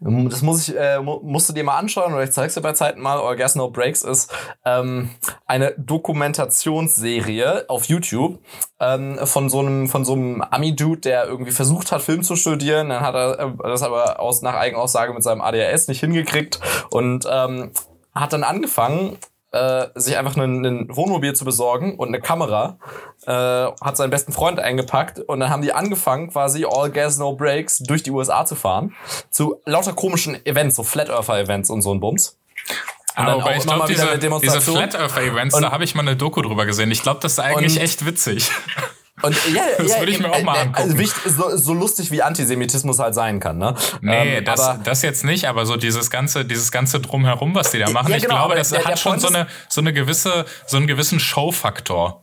Das 0.00 0.42
muss 0.42 0.68
ich, 0.68 0.76
äh, 0.76 1.00
musst 1.00 1.48
du 1.48 1.52
dir 1.52 1.64
mal 1.64 1.76
anschauen 1.76 2.12
oder 2.12 2.22
ich 2.22 2.30
zeig's 2.30 2.54
dir 2.54 2.60
bei 2.60 2.72
Zeiten 2.72 3.00
mal. 3.00 3.18
Or 3.18 3.34
Gas 3.34 3.56
No 3.56 3.68
Breaks 3.68 4.02
ist 4.02 4.32
ähm, 4.64 5.10
eine 5.46 5.74
Dokumentationsserie 5.76 7.68
auf 7.68 7.86
YouTube 7.86 8.38
ähm, 8.78 9.18
von 9.24 9.50
so 9.50 9.58
einem 9.58 9.88
von 9.88 10.04
so 10.04 10.12
einem 10.12 10.40
Ami-Dude, 10.40 11.00
der 11.00 11.26
irgendwie 11.26 11.50
versucht 11.50 11.90
hat, 11.90 12.02
Film 12.02 12.22
zu 12.22 12.36
studieren. 12.36 12.90
Dann 12.90 13.00
hat 13.00 13.14
er 13.14 13.38
äh, 13.40 13.52
das 13.64 13.82
aber 13.82 14.20
aus 14.20 14.42
nach 14.42 14.54
Eigenaussage 14.54 15.12
mit 15.12 15.24
seinem 15.24 15.40
ADHS 15.40 15.88
nicht 15.88 16.00
hingekriegt 16.00 16.60
und 16.90 17.26
ähm, 17.28 17.72
hat 18.14 18.32
dann 18.32 18.44
angefangen 18.44 19.18
äh, 19.52 19.86
sich 19.94 20.16
einfach 20.16 20.36
ein 20.36 20.88
Wohnmobil 20.94 21.34
zu 21.34 21.44
besorgen 21.44 21.96
und 21.96 22.08
eine 22.08 22.20
Kamera, 22.20 22.78
äh, 23.26 23.32
hat 23.32 23.96
seinen 23.96 24.10
besten 24.10 24.32
Freund 24.32 24.60
eingepackt 24.60 25.20
und 25.20 25.40
dann 25.40 25.50
haben 25.50 25.62
die 25.62 25.72
angefangen, 25.72 26.30
quasi 26.30 26.66
All 26.68 26.90
Gas 26.90 27.18
No 27.18 27.34
Breaks 27.34 27.78
durch 27.78 28.02
die 28.02 28.10
USA 28.10 28.44
zu 28.44 28.54
fahren, 28.54 28.94
zu 29.30 29.60
lauter 29.64 29.94
komischen 29.94 30.44
Events, 30.44 30.76
so 30.76 30.82
Flat 30.82 31.08
Earther 31.08 31.38
Events 31.38 31.70
und 31.70 31.82
so 31.82 31.92
ein 31.92 32.00
Bums. 32.00 32.38
Und 33.16 33.24
aber 33.24 33.40
wobei 33.40 33.56
ich 33.56 33.64
glaube, 33.64 33.86
diese, 33.88 34.18
diese 34.18 34.60
Flat 34.60 34.94
Earther 34.94 35.22
Events, 35.22 35.58
da 35.58 35.72
habe 35.72 35.82
ich 35.82 35.94
mal 35.94 36.02
eine 36.02 36.16
Doku 36.16 36.40
drüber 36.42 36.66
gesehen. 36.66 36.90
Ich 36.90 37.02
glaube, 37.02 37.20
das 37.20 37.32
ist 37.32 37.40
eigentlich 37.40 37.80
echt 37.80 38.06
witzig. 38.06 38.50
Und 39.22 39.36
ja, 39.54 39.62
das 39.78 39.90
ja, 39.90 39.98
würde 39.98 40.12
ich 40.12 40.18
mir 40.18 40.30
auch 40.30 40.42
mal 40.42 40.56
äh, 40.56 40.60
angucken. 40.60 40.82
Also 40.82 40.98
wichtig, 40.98 41.32
so, 41.32 41.56
so 41.56 41.74
lustig 41.74 42.10
wie 42.10 42.22
Antisemitismus 42.22 42.98
halt 42.98 43.14
sein 43.14 43.40
kann, 43.40 43.58
ne? 43.58 43.74
Nee, 44.00 44.38
ähm, 44.38 44.44
das, 44.44 44.60
aber, 44.60 44.82
das 44.84 45.02
jetzt 45.02 45.24
nicht, 45.24 45.46
aber 45.46 45.66
so 45.66 45.76
dieses 45.76 46.10
ganze, 46.10 46.44
dieses 46.44 46.70
ganze 46.70 47.00
drumherum, 47.00 47.54
was 47.54 47.70
die 47.70 47.78
da 47.78 47.90
machen, 47.90 48.10
ja, 48.10 48.16
ich 48.16 48.22
genau, 48.22 48.36
glaube, 48.36 48.54
das 48.54 48.70
der, 48.70 48.80
hat 48.80 48.88
der 48.88 48.96
schon 48.96 49.18
so 49.18 49.28
eine, 49.28 49.46
so 49.68 49.80
eine 49.80 49.92
gewisse, 49.92 50.44
so 50.66 50.76
einen 50.76 50.86
gewissen 50.86 51.20
Showfaktor. 51.20 52.22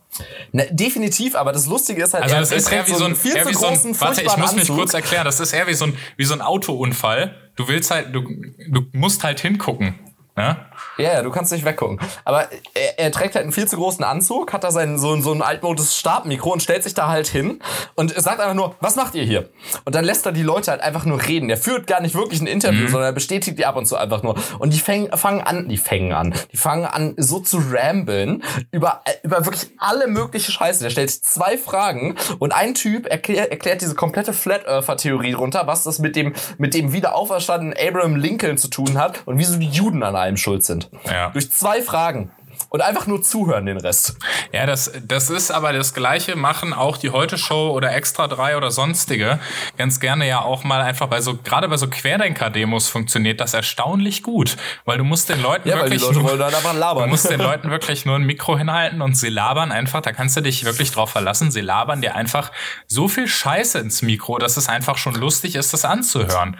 Ne, 0.52 0.66
definitiv, 0.70 1.34
aber 1.34 1.52
das 1.52 1.66
Lustige 1.66 2.02
ist 2.02 2.14
halt, 2.14 2.24
also 2.24 2.36
das 2.36 2.52
ist 2.52 2.72
eher 2.72 2.86
wie 2.86 2.94
so 2.94 3.04
ein, 3.04 3.16
viel 3.16 3.36
eher 3.36 3.46
wie 3.46 3.54
so 3.54 3.66
ein, 3.66 4.00
warte, 4.00 4.22
ich 4.22 4.36
muss 4.36 4.54
mich 4.54 4.68
kurz 4.68 4.94
erklären, 4.94 5.24
das 5.24 5.40
ist 5.40 5.52
eher 5.52 5.66
wie 5.66 5.74
so 5.74 5.84
ein, 5.86 5.98
wie 6.16 6.24
so 6.24 6.34
ein 6.34 6.40
Autounfall. 6.40 7.34
Du 7.56 7.68
willst 7.68 7.90
halt, 7.90 8.14
du, 8.14 8.22
du 8.68 8.86
musst 8.92 9.24
halt 9.24 9.40
hingucken. 9.40 9.98
Ne? 10.36 10.56
Ja, 10.98 11.22
du 11.22 11.30
kannst 11.30 11.50
nicht 11.50 11.64
weggucken. 11.64 11.98
Aber 12.24 12.48
er, 12.74 12.98
er, 12.98 13.10
trägt 13.10 13.34
halt 13.34 13.44
einen 13.44 13.52
viel 13.52 13.66
zu 13.66 13.76
großen 13.76 14.04
Anzug, 14.04 14.52
hat 14.52 14.64
da 14.64 14.70
sein, 14.70 14.98
so, 14.98 15.18
so 15.20 15.32
ein 15.32 15.40
altmodisches 15.40 15.96
Stabmikro 15.96 16.52
und 16.52 16.62
stellt 16.62 16.82
sich 16.82 16.92
da 16.92 17.08
halt 17.08 17.26
hin 17.26 17.60
und 17.94 18.12
sagt 18.14 18.40
einfach 18.40 18.54
nur, 18.54 18.74
was 18.80 18.96
macht 18.96 19.14
ihr 19.14 19.24
hier? 19.24 19.48
Und 19.86 19.94
dann 19.94 20.04
lässt 20.04 20.26
er 20.26 20.32
die 20.32 20.42
Leute 20.42 20.70
halt 20.70 20.82
einfach 20.82 21.06
nur 21.06 21.26
reden. 21.26 21.48
Der 21.48 21.56
führt 21.56 21.86
gar 21.86 22.02
nicht 22.02 22.14
wirklich 22.14 22.42
ein 22.42 22.46
Interview, 22.46 22.82
mhm. 22.82 22.88
sondern 22.88 23.08
er 23.10 23.12
bestätigt 23.12 23.58
die 23.58 23.64
ab 23.64 23.76
und 23.76 23.86
zu 23.86 23.96
einfach 23.96 24.22
nur. 24.22 24.34
Und 24.58 24.74
die 24.74 24.78
fängen, 24.78 25.10
fangen 25.16 25.40
an, 25.40 25.68
die 25.68 25.78
fangen 25.78 26.12
an, 26.12 26.34
die 26.52 26.58
fangen 26.58 26.84
an 26.84 27.14
so 27.16 27.40
zu 27.40 27.62
ramblen 27.70 28.42
über, 28.72 29.02
über 29.22 29.44
wirklich 29.46 29.70
alle 29.78 30.06
mögliche 30.06 30.52
Scheiße. 30.52 30.82
Der 30.82 30.90
stellt 30.90 31.10
zwei 31.10 31.56
Fragen 31.56 32.16
und 32.38 32.52
ein 32.52 32.74
Typ 32.74 33.06
erklär, 33.06 33.50
erklärt 33.50 33.80
diese 33.80 33.94
komplette 33.94 34.34
Flat 34.34 34.66
Earther 34.66 34.98
Theorie 34.98 35.32
runter, 35.32 35.66
was 35.66 35.84
das 35.84 35.98
mit 35.98 36.14
dem, 36.14 36.34
mit 36.58 36.74
dem 36.74 36.92
wieder 36.92 37.14
auferstandenen 37.14 37.74
Abraham 37.78 38.16
Lincoln 38.16 38.58
zu 38.58 38.68
tun 38.68 38.98
hat 38.98 39.22
und 39.24 39.38
wieso 39.38 39.58
die 39.58 39.68
Juden 39.68 40.02
an 40.02 40.14
allem 40.26 40.36
schuld 40.36 40.64
sind. 40.64 40.90
Ja. 41.06 41.30
Durch 41.30 41.50
zwei 41.50 41.82
Fragen. 41.82 42.30
Und 42.68 42.80
einfach 42.80 43.06
nur 43.06 43.22
zuhören 43.22 43.66
den 43.66 43.76
Rest. 43.76 44.16
Ja, 44.52 44.66
das, 44.66 44.92
das 45.06 45.30
ist 45.30 45.50
aber 45.50 45.72
das 45.72 45.94
Gleiche, 45.94 46.36
machen 46.36 46.72
auch 46.72 46.96
die 46.96 47.10
Heute-Show 47.10 47.70
oder 47.70 47.94
Extra 47.94 48.26
3 48.28 48.56
oder 48.56 48.70
sonstige 48.70 49.38
ganz 49.76 50.00
gerne 50.00 50.26
ja 50.26 50.40
auch 50.40 50.64
mal 50.64 50.80
einfach 50.80 51.06
bei 51.08 51.20
so, 51.20 51.36
gerade 51.36 51.68
bei 51.68 51.76
so 51.76 51.88
Querdenker-Demos 51.88 52.88
funktioniert 52.88 53.40
das 53.40 53.54
erstaunlich 53.54 54.22
gut. 54.22 54.56
Weil 54.84 54.98
du 54.98 55.04
musst 55.04 55.28
den 55.28 55.42
Leuten 55.42 55.68
ja, 55.68 55.76
wirklich. 55.76 56.02
Weil 56.02 56.14
die 56.14 56.20
Leute 56.20 56.56
labern. 56.74 57.04
Du 57.04 57.08
musst 57.08 57.30
den 57.30 57.40
Leuten 57.46 57.70
wirklich 57.70 58.04
nur 58.04 58.16
ein 58.16 58.24
Mikro 58.24 58.58
hinhalten 58.58 59.00
und 59.00 59.16
sie 59.16 59.28
labern 59.28 59.70
einfach, 59.70 60.00
da 60.00 60.12
kannst 60.12 60.36
du 60.36 60.40
dich 60.40 60.64
wirklich 60.64 60.90
drauf 60.90 61.10
verlassen. 61.10 61.50
Sie 61.50 61.60
labern 61.60 62.00
dir 62.00 62.14
einfach 62.14 62.52
so 62.86 63.08
viel 63.08 63.28
Scheiße 63.28 63.78
ins 63.78 64.02
Mikro, 64.02 64.38
dass 64.38 64.56
es 64.56 64.68
einfach 64.68 64.98
schon 64.98 65.14
lustig 65.14 65.54
ist, 65.54 65.72
das 65.72 65.84
anzuhören. 65.84 66.58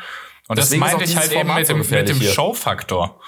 Und 0.49 0.59
Deswegen 0.59 0.83
das 0.83 0.93
meinte 0.93 1.05
ich 1.05 1.17
halt 1.17 1.33
eben 1.33 1.53
mit 1.53 1.69
dem, 1.69 1.79
mit 1.79 2.09
dem 2.09 2.23
Show-Faktor. 2.23 3.21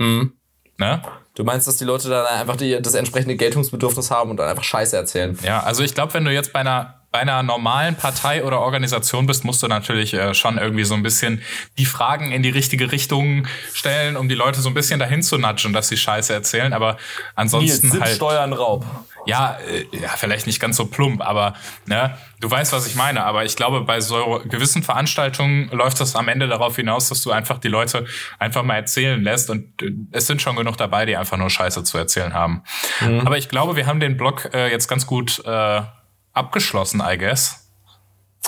Mhm. 0.00 0.32
Ne? 0.78 1.02
Du 1.34 1.44
meinst, 1.44 1.68
dass 1.68 1.76
die 1.76 1.84
Leute 1.84 2.08
dann 2.08 2.26
einfach 2.26 2.56
die, 2.56 2.80
das 2.80 2.94
entsprechende 2.94 3.36
Geltungsbedürfnis 3.36 4.10
haben 4.10 4.30
und 4.30 4.38
dann 4.38 4.48
einfach 4.48 4.64
Scheiße 4.64 4.96
erzählen? 4.96 5.38
Ja, 5.44 5.62
also 5.62 5.82
ich 5.82 5.94
glaube, 5.94 6.14
wenn 6.14 6.24
du 6.24 6.32
jetzt 6.32 6.52
bei 6.52 6.60
einer 6.60 6.99
bei 7.12 7.20
einer 7.20 7.42
normalen 7.42 7.96
Partei 7.96 8.44
oder 8.44 8.60
Organisation 8.60 9.26
bist, 9.26 9.44
musst 9.44 9.62
du 9.62 9.68
natürlich 9.68 10.14
äh, 10.14 10.32
schon 10.32 10.58
irgendwie 10.58 10.84
so 10.84 10.94
ein 10.94 11.02
bisschen 11.02 11.42
die 11.76 11.84
Fragen 11.84 12.30
in 12.30 12.42
die 12.42 12.50
richtige 12.50 12.92
Richtung 12.92 13.48
stellen, 13.74 14.16
um 14.16 14.28
die 14.28 14.36
Leute 14.36 14.60
so 14.60 14.68
ein 14.68 14.74
bisschen 14.74 15.00
dahin 15.00 15.22
zu 15.22 15.36
nudgen, 15.36 15.72
dass 15.72 15.88
sie 15.88 15.96
Scheiße 15.96 16.32
erzählen. 16.32 16.72
Aber 16.72 16.98
ansonsten 17.34 17.88
Nils, 17.88 18.00
halt 18.00 18.16
Steuern 18.16 18.52
Raub. 18.52 18.86
Ja, 19.26 19.58
äh, 19.68 19.86
ja, 19.96 20.10
vielleicht 20.16 20.46
nicht 20.46 20.60
ganz 20.60 20.76
so 20.76 20.86
plump, 20.86 21.20
aber 21.20 21.54
ne, 21.86 22.16
du 22.38 22.48
weißt, 22.48 22.72
was 22.72 22.86
ich 22.86 22.94
meine. 22.94 23.24
Aber 23.24 23.44
ich 23.44 23.56
glaube, 23.56 23.80
bei 23.80 24.00
so 24.00 24.40
gewissen 24.48 24.84
Veranstaltungen 24.84 25.68
läuft 25.72 26.00
das 26.00 26.14
am 26.14 26.28
Ende 26.28 26.46
darauf 26.46 26.76
hinaus, 26.76 27.08
dass 27.08 27.22
du 27.22 27.32
einfach 27.32 27.58
die 27.58 27.68
Leute 27.68 28.06
einfach 28.38 28.62
mal 28.62 28.76
erzählen 28.76 29.20
lässt. 29.20 29.50
Und 29.50 29.82
äh, 29.82 29.90
es 30.12 30.28
sind 30.28 30.40
schon 30.40 30.54
genug 30.54 30.76
dabei, 30.76 31.06
die 31.06 31.16
einfach 31.16 31.36
nur 31.36 31.50
Scheiße 31.50 31.82
zu 31.82 31.98
erzählen 31.98 32.34
haben. 32.34 32.62
Mhm. 33.00 33.26
Aber 33.26 33.36
ich 33.36 33.48
glaube, 33.48 33.74
wir 33.74 33.86
haben 33.86 33.98
den 33.98 34.16
Blog 34.16 34.48
äh, 34.54 34.70
jetzt 34.70 34.86
ganz 34.86 35.06
gut 35.06 35.42
äh, 35.44 35.82
abgeschlossen, 36.32 37.02
I 37.04 37.18
guess. 37.18 37.66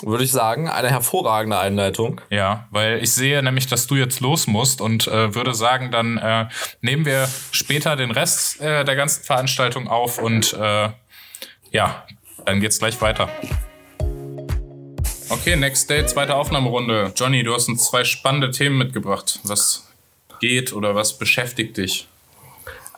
Würde 0.03 0.25
ich 0.25 0.33
sagen, 0.33 0.69
eine 0.69 0.91
hervorragende 0.91 1.59
Einleitung. 1.59 2.21
Ja, 2.31 2.67
weil 2.71 3.03
ich 3.03 3.13
sehe 3.13 3.43
nämlich, 3.43 3.67
dass 3.67 3.87
du 3.87 3.95
jetzt 3.95 4.21
los 4.21 4.47
musst 4.47 4.81
und 4.81 5.07
äh, 5.07 5.35
würde 5.35 5.55
sagen, 5.55 5.91
dann 5.91 6.19
äh, 6.19 6.49
nehmen 6.81 7.05
wir 7.05 7.29
später 7.53 7.95
den 7.95 8.11
Rest 8.11 8.61
äh, 8.61 8.85
der 8.85 8.97
ganzen 8.97 9.23
Veranstaltung 9.23 9.89
auf 9.89 10.19
und 10.19 10.55
äh, 10.55 10.89
ja, 11.71 12.07
dann 12.45 12.61
geht's 12.61 12.79
gleich 12.79 13.01
weiter. 13.01 13.29
Okay, 15.29 15.57
Next 15.57 15.89
Day, 15.89 16.05
zweite 16.05 16.35
Aufnahmerunde. 16.35 17.13
Johnny, 17.15 17.43
du 17.43 17.55
hast 17.55 17.69
uns 17.69 17.87
zwei 17.89 18.05
spannende 18.05 18.51
Themen 18.51 18.79
mitgebracht. 18.79 19.41
Was 19.45 19.89
geht 20.41 20.73
oder 20.73 20.95
was 20.95 21.17
beschäftigt 21.17 21.77
dich? 21.77 22.09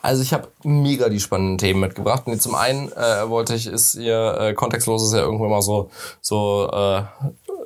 Also 0.05 0.21
ich 0.21 0.33
habe 0.33 0.49
mega 0.63 1.09
die 1.09 1.19
spannenden 1.19 1.57
Themen 1.57 1.79
mitgebracht. 1.79 2.27
Und 2.27 2.39
zum 2.39 2.53
einen 2.53 2.91
äh, 2.91 3.27
wollte 3.27 3.55
ich, 3.55 3.65
ist 3.65 3.95
ihr 3.95 4.37
äh, 4.39 4.53
kontextlos 4.53 5.01
ist 5.01 5.13
ja 5.13 5.21
irgendwann 5.21 5.49
mal 5.49 5.63
so 5.63 5.89
so 6.21 6.69
äh, 6.71 7.01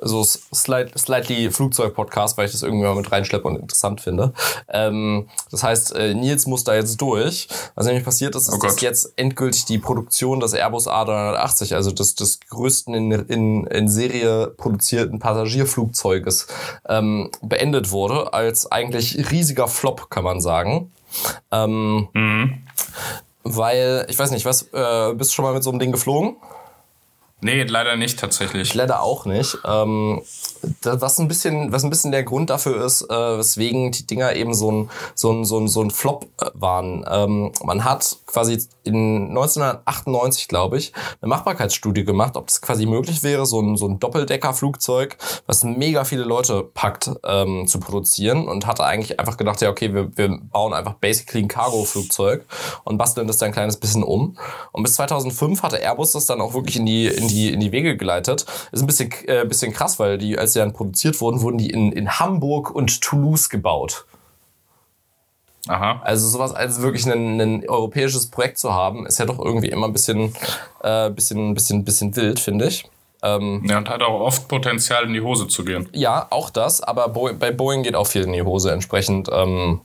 so 0.00 0.24
slight, 0.24 0.98
slightly 0.98 1.50
Flugzeug-Podcast, 1.50 2.38
weil 2.38 2.46
ich 2.46 2.52
das 2.52 2.62
irgendwie 2.62 2.86
mal 2.86 2.94
mit 2.94 3.12
reinschleppe 3.12 3.46
und 3.46 3.56
interessant 3.56 4.00
finde. 4.00 4.32
Ähm, 4.68 5.28
das 5.50 5.62
heißt, 5.62 5.94
äh, 5.94 6.14
Nils 6.14 6.46
muss 6.46 6.64
da 6.64 6.74
jetzt 6.74 6.98
durch. 7.02 7.48
Was 7.74 7.84
nämlich 7.84 8.06
passiert 8.06 8.34
ist, 8.34 8.48
ist, 8.48 8.54
Oh 8.54 8.62
dass 8.62 8.80
jetzt 8.80 9.12
endgültig 9.16 9.66
die 9.66 9.76
Produktion 9.76 10.40
des 10.40 10.54
Airbus 10.54 10.88
A380, 10.88 11.74
also 11.74 11.90
des, 11.90 12.14
des 12.14 12.40
größten 12.48 12.94
in, 12.94 13.12
in, 13.12 13.66
in 13.66 13.88
Serie 13.88 14.46
produzierten 14.56 15.18
Passagierflugzeuges, 15.18 16.46
ähm, 16.88 17.30
beendet 17.42 17.90
wurde, 17.90 18.32
als 18.32 18.72
eigentlich 18.72 19.30
riesiger 19.30 19.68
Flop, 19.68 20.08
kann 20.08 20.24
man 20.24 20.40
sagen. 20.40 20.90
Ähm, 21.50 22.08
Mhm. 22.12 22.62
weil, 23.42 24.06
ich 24.08 24.18
weiß 24.18 24.30
nicht, 24.32 24.44
was, 24.44 24.62
äh, 24.72 25.14
bist 25.14 25.30
du 25.30 25.34
schon 25.34 25.44
mal 25.44 25.54
mit 25.54 25.62
so 25.62 25.70
einem 25.70 25.78
Ding 25.78 25.92
geflogen? 25.92 26.36
Nee, 27.42 27.62
leider 27.62 27.96
nicht 27.96 28.18
tatsächlich. 28.18 28.68
Ich 28.68 28.74
leider 28.74 29.02
auch 29.02 29.24
nicht. 29.24 29.56
Ähm, 29.64 30.22
das, 30.82 31.00
was 31.00 31.18
ein 31.18 31.28
bisschen, 31.28 31.72
was 31.72 31.84
ein 31.84 31.90
bisschen 31.90 32.12
der 32.12 32.22
Grund 32.22 32.50
dafür 32.50 32.84
ist, 32.84 33.02
äh, 33.02 33.38
weswegen 33.38 33.92
die 33.92 34.06
Dinger 34.06 34.34
eben 34.34 34.54
so 34.54 34.70
ein, 34.70 34.90
so 35.14 35.32
ein, 35.32 35.44
so 35.44 35.58
ein, 35.58 35.68
so 35.68 35.82
ein 35.82 35.90
Flop 35.90 36.26
äh, 36.40 36.50
waren. 36.54 37.04
Ähm, 37.10 37.52
man 37.64 37.84
hat 37.84 38.18
quasi 38.26 38.62
in 38.84 39.28
1998, 39.30 40.48
glaube 40.48 40.78
ich, 40.78 40.92
eine 41.20 41.28
Machbarkeitsstudie 41.30 42.04
gemacht, 42.04 42.36
ob 42.36 42.48
das 42.48 42.60
quasi 42.60 42.86
möglich 42.86 43.22
wäre, 43.22 43.46
so 43.46 43.60
ein, 43.60 43.76
so 43.76 43.88
ein 43.88 43.98
Doppeldeckerflugzeug, 43.98 45.16
was 45.46 45.64
mega 45.64 46.04
viele 46.04 46.24
Leute 46.24 46.62
packt, 46.62 47.10
ähm, 47.24 47.66
zu 47.66 47.80
produzieren 47.80 48.48
und 48.48 48.66
hatte 48.66 48.84
eigentlich 48.84 49.18
einfach 49.18 49.36
gedacht, 49.36 49.60
ja, 49.60 49.70
okay, 49.70 49.94
wir, 49.94 50.16
wir 50.16 50.38
bauen 50.52 50.74
einfach 50.74 50.94
basically 50.94 51.42
ein 51.42 51.48
Cargo-Flugzeug 51.48 52.44
und 52.84 52.98
basteln 52.98 53.26
das 53.26 53.38
dann 53.38 53.48
ein 53.48 53.52
kleines 53.52 53.76
bisschen 53.76 54.02
um. 54.02 54.36
Und 54.72 54.82
bis 54.82 54.94
2005 54.94 55.62
hatte 55.62 55.78
Airbus 55.78 56.12
das 56.12 56.26
dann 56.26 56.40
auch 56.40 56.54
wirklich 56.54 56.76
in 56.76 56.86
die, 56.86 57.06
in 57.06 57.28
die, 57.30 57.52
in 57.52 57.60
die 57.60 57.72
Wege 57.72 57.96
geleitet. 57.96 58.46
Ist 58.72 58.82
ein 58.82 58.86
bisschen, 58.86 59.10
äh, 59.26 59.44
bisschen 59.44 59.72
krass, 59.72 59.98
weil 59.98 60.18
die, 60.18 60.38
als 60.38 60.52
die 60.52 60.58
dann 60.58 60.72
produziert 60.72 61.20
wurden, 61.20 61.40
wurden 61.40 61.58
die 61.58 61.70
in, 61.70 61.92
in 61.92 62.18
Hamburg 62.18 62.70
und 62.70 63.00
Toulouse 63.00 63.48
gebaut. 63.48 64.04
Aha. 65.68 66.00
Also 66.04 66.28
sowas 66.28 66.52
als 66.52 66.80
wirklich 66.80 67.06
ein, 67.06 67.40
ein 67.40 67.68
europäisches 67.68 68.30
Projekt 68.30 68.58
zu 68.58 68.72
haben, 68.72 69.06
ist 69.06 69.18
ja 69.18 69.26
doch 69.26 69.38
irgendwie 69.38 69.68
immer 69.68 69.86
ein 69.86 69.92
bisschen, 69.92 70.34
äh, 70.82 71.10
bisschen, 71.10 71.54
bisschen, 71.54 71.84
bisschen 71.84 72.16
wild, 72.16 72.40
finde 72.40 72.66
ich. 72.66 72.88
Ähm, 73.22 73.62
Ja, 73.68 73.78
und 73.78 73.88
hat 73.90 74.02
auch 74.02 74.20
oft 74.20 74.48
Potenzial, 74.48 75.04
in 75.04 75.12
die 75.12 75.20
Hose 75.20 75.46
zu 75.46 75.64
gehen. 75.64 75.88
ja, 75.92 76.26
auch 76.30 76.48
das, 76.48 76.80
aber 76.80 77.08
Bo 77.10 77.30
bei 77.38 77.50
Boeing 77.50 77.82
geht 77.82 77.94
auch 77.94 78.06
viel 78.06 78.22
in 78.22 78.32
die 78.32 78.42
Hose 78.42 78.72
entsprechend. 78.72 79.28
Ähm, 79.30 79.82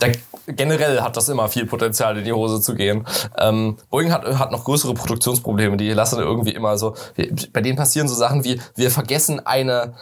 da, 0.00 0.06
generell 0.48 1.00
hat 1.00 1.16
das 1.16 1.28
immer 1.28 1.48
viel 1.48 1.66
Potenzial, 1.66 2.18
in 2.18 2.24
die 2.24 2.32
Hose 2.32 2.60
zu 2.60 2.74
gehen. 2.74 3.06
Ähm, 3.36 3.76
Boeing 3.90 4.12
hat, 4.12 4.24
hat 4.38 4.50
noch 4.50 4.64
größere 4.64 4.94
Produktionsprobleme, 4.94 5.76
die 5.76 5.90
lassen 5.92 6.18
irgendwie 6.18 6.52
immer 6.52 6.78
so, 6.78 6.94
bei 7.52 7.60
denen 7.60 7.76
passieren 7.76 8.08
so 8.08 8.14
Sachen 8.14 8.44
wie, 8.44 8.60
wir 8.74 8.90
vergessen 8.90 9.44
eine, 9.44 9.94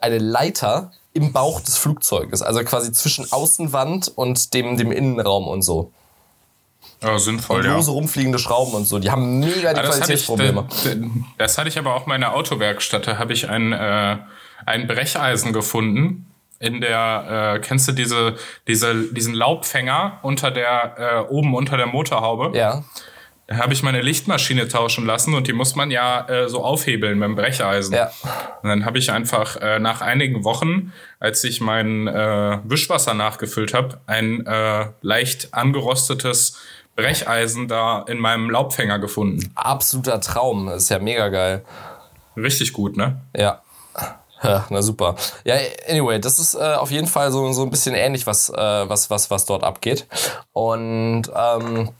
eine 0.00 0.18
Leiter 0.18 0.92
im 1.12 1.32
Bauch 1.32 1.60
des 1.60 1.76
Flugzeuges, 1.76 2.42
also 2.42 2.62
quasi 2.64 2.92
zwischen 2.92 3.30
Außenwand 3.32 4.12
und 4.14 4.54
dem, 4.54 4.76
dem 4.76 4.92
Innenraum 4.92 5.48
und 5.48 5.62
so. 5.62 5.90
Ja, 7.02 7.18
sinnvoll, 7.18 7.60
Und 7.60 7.66
ja. 7.66 7.76
lose 7.76 7.92
rumfliegende 7.92 8.38
Schrauben 8.38 8.74
und 8.74 8.84
so, 8.84 8.98
die 8.98 9.10
haben 9.10 9.38
mega 9.38 9.72
die 9.72 9.80
Ja, 9.80 9.86
das, 9.86 10.00
hatte 10.00 10.12
ich, 10.12 10.26
Qualitätsprobleme. 10.26 10.68
das 11.38 11.56
hatte 11.56 11.68
ich 11.68 11.78
aber 11.78 11.94
auch 11.94 12.02
in 12.02 12.08
meiner 12.08 12.34
Autowerkstatt. 12.34 13.06
Da 13.06 13.18
habe 13.18 13.32
ich 13.32 13.48
ein, 13.48 13.72
äh, 13.72 14.16
ein 14.66 14.86
Brecheisen 14.88 15.52
gefunden. 15.52 16.27
In 16.60 16.80
der, 16.80 17.54
äh, 17.56 17.60
kennst 17.60 17.86
du 17.88 17.92
diese, 17.92 18.34
diese, 18.66 19.12
diesen 19.12 19.34
Laubfänger 19.34 20.18
unter 20.22 20.50
der, 20.50 21.26
äh, 21.28 21.32
oben 21.32 21.54
unter 21.54 21.76
der 21.76 21.86
Motorhaube? 21.86 22.56
Ja, 22.56 22.82
Da 23.46 23.56
habe 23.56 23.72
ich 23.72 23.82
meine 23.82 24.02
Lichtmaschine 24.02 24.68
tauschen 24.68 25.06
lassen 25.06 25.32
und 25.34 25.46
die 25.46 25.54
muss 25.54 25.74
man 25.74 25.90
ja 25.90 26.28
äh, 26.28 26.48
so 26.48 26.62
aufhebeln 26.64 27.18
mit 27.18 27.28
dem 27.28 27.34
Brecheisen. 27.36 27.94
ja. 27.94 28.10
Und 28.62 28.68
dann 28.68 28.84
habe 28.84 28.98
ich 28.98 29.10
einfach 29.10 29.56
äh, 29.56 29.78
nach 29.78 30.00
einigen 30.02 30.44
Wochen, 30.44 30.92
als 31.18 31.44
ich 31.44 31.60
mein 31.60 32.08
äh, 32.08 32.58
Wischwasser 32.64 33.14
nachgefüllt 33.14 33.72
habe, 33.72 34.00
ein 34.06 34.44
äh, 34.44 34.86
leicht 35.00 35.54
angerostetes 35.54 36.58
Brecheisen 36.96 37.68
da 37.68 38.02
in 38.08 38.18
meinem 38.18 38.50
Laubfänger 38.50 38.98
gefunden. 38.98 39.50
Absoluter 39.54 40.20
Traum, 40.20 40.68
ist 40.68 40.90
ja 40.90 40.98
mega 40.98 41.28
geil. 41.28 41.64
Richtig 42.36 42.72
gut, 42.72 42.96
ne? 42.96 43.20
Ja. 43.36 43.62
Ja, 44.42 44.66
na 44.70 44.82
super. 44.82 45.16
Ja, 45.44 45.56
anyway, 45.88 46.20
das 46.20 46.38
ist 46.38 46.54
äh, 46.54 46.74
auf 46.74 46.90
jeden 46.90 47.06
Fall 47.08 47.32
so, 47.32 47.50
so 47.52 47.62
ein 47.62 47.70
bisschen 47.70 47.94
ähnlich, 47.94 48.26
was, 48.26 48.50
äh, 48.50 48.54
was, 48.88 49.10
was, 49.10 49.30
was 49.30 49.46
dort 49.46 49.64
abgeht. 49.64 50.06
Und 50.52 51.24
ähm, 51.34 51.90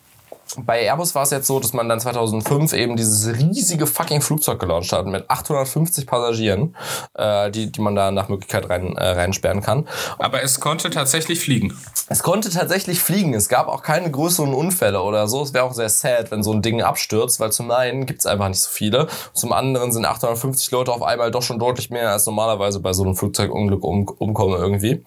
bei 0.56 0.82
Airbus 0.82 1.14
war 1.14 1.22
es 1.22 1.30
jetzt 1.30 1.46
so, 1.46 1.61
dass 1.61 1.72
man 1.72 1.88
dann 1.88 2.00
2005 2.00 2.72
eben 2.72 2.96
dieses 2.96 3.38
riesige 3.38 3.87
fucking 3.87 4.20
Flugzeug 4.20 4.58
gelauncht 4.58 4.92
hat 4.92 5.06
mit 5.06 5.28
850 5.28 6.06
Passagieren, 6.06 6.74
äh, 7.14 7.50
die, 7.50 7.70
die 7.70 7.80
man 7.80 7.94
da 7.94 8.11
nach 8.11 8.28
Möglichkeit 8.28 8.68
rein, 8.68 8.96
äh, 8.96 9.11
reinsperren 9.11 9.62
kann. 9.62 9.87
Aber 10.18 10.42
es 10.42 10.61
konnte 10.61 10.90
tatsächlich 10.90 11.40
fliegen. 11.40 11.76
Es 12.08 12.22
konnte 12.22 12.50
tatsächlich 12.50 13.00
fliegen. 13.00 13.34
Es 13.34 13.48
gab 13.48 13.68
auch 13.68 13.82
keine 13.82 14.11
größeren 14.11 14.54
Unfälle 14.54 15.02
oder 15.02 15.28
so. 15.28 15.42
Es 15.42 15.52
wäre 15.52 15.64
auch 15.64 15.74
sehr 15.74 15.88
sad, 15.88 16.30
wenn 16.30 16.42
so 16.42 16.52
ein 16.52 16.62
Ding 16.62 16.82
abstürzt, 16.82 17.40
weil 17.40 17.52
zum 17.52 17.70
einen 17.70 18.06
gibt's 18.06 18.26
einfach 18.26 18.48
nicht 18.48 18.61
so 18.61 18.70
viele. 18.70 19.08
Zum 19.34 19.52
anderen 19.52 19.92
sind 19.92 20.06
850 20.06 20.70
Leute 20.70 20.92
auf 20.92 21.02
einmal 21.02 21.30
doch 21.30 21.42
schon 21.42 21.58
deutlich 21.58 21.90
mehr 21.90 22.11
als 22.11 22.26
normalerweise 22.26 22.80
bei 22.80 22.92
so 22.92 23.04
einem 23.04 23.16
Flugzeugunglück 23.16 23.84
um, 23.84 24.08
umkommen 24.08 24.58
irgendwie. 24.58 25.02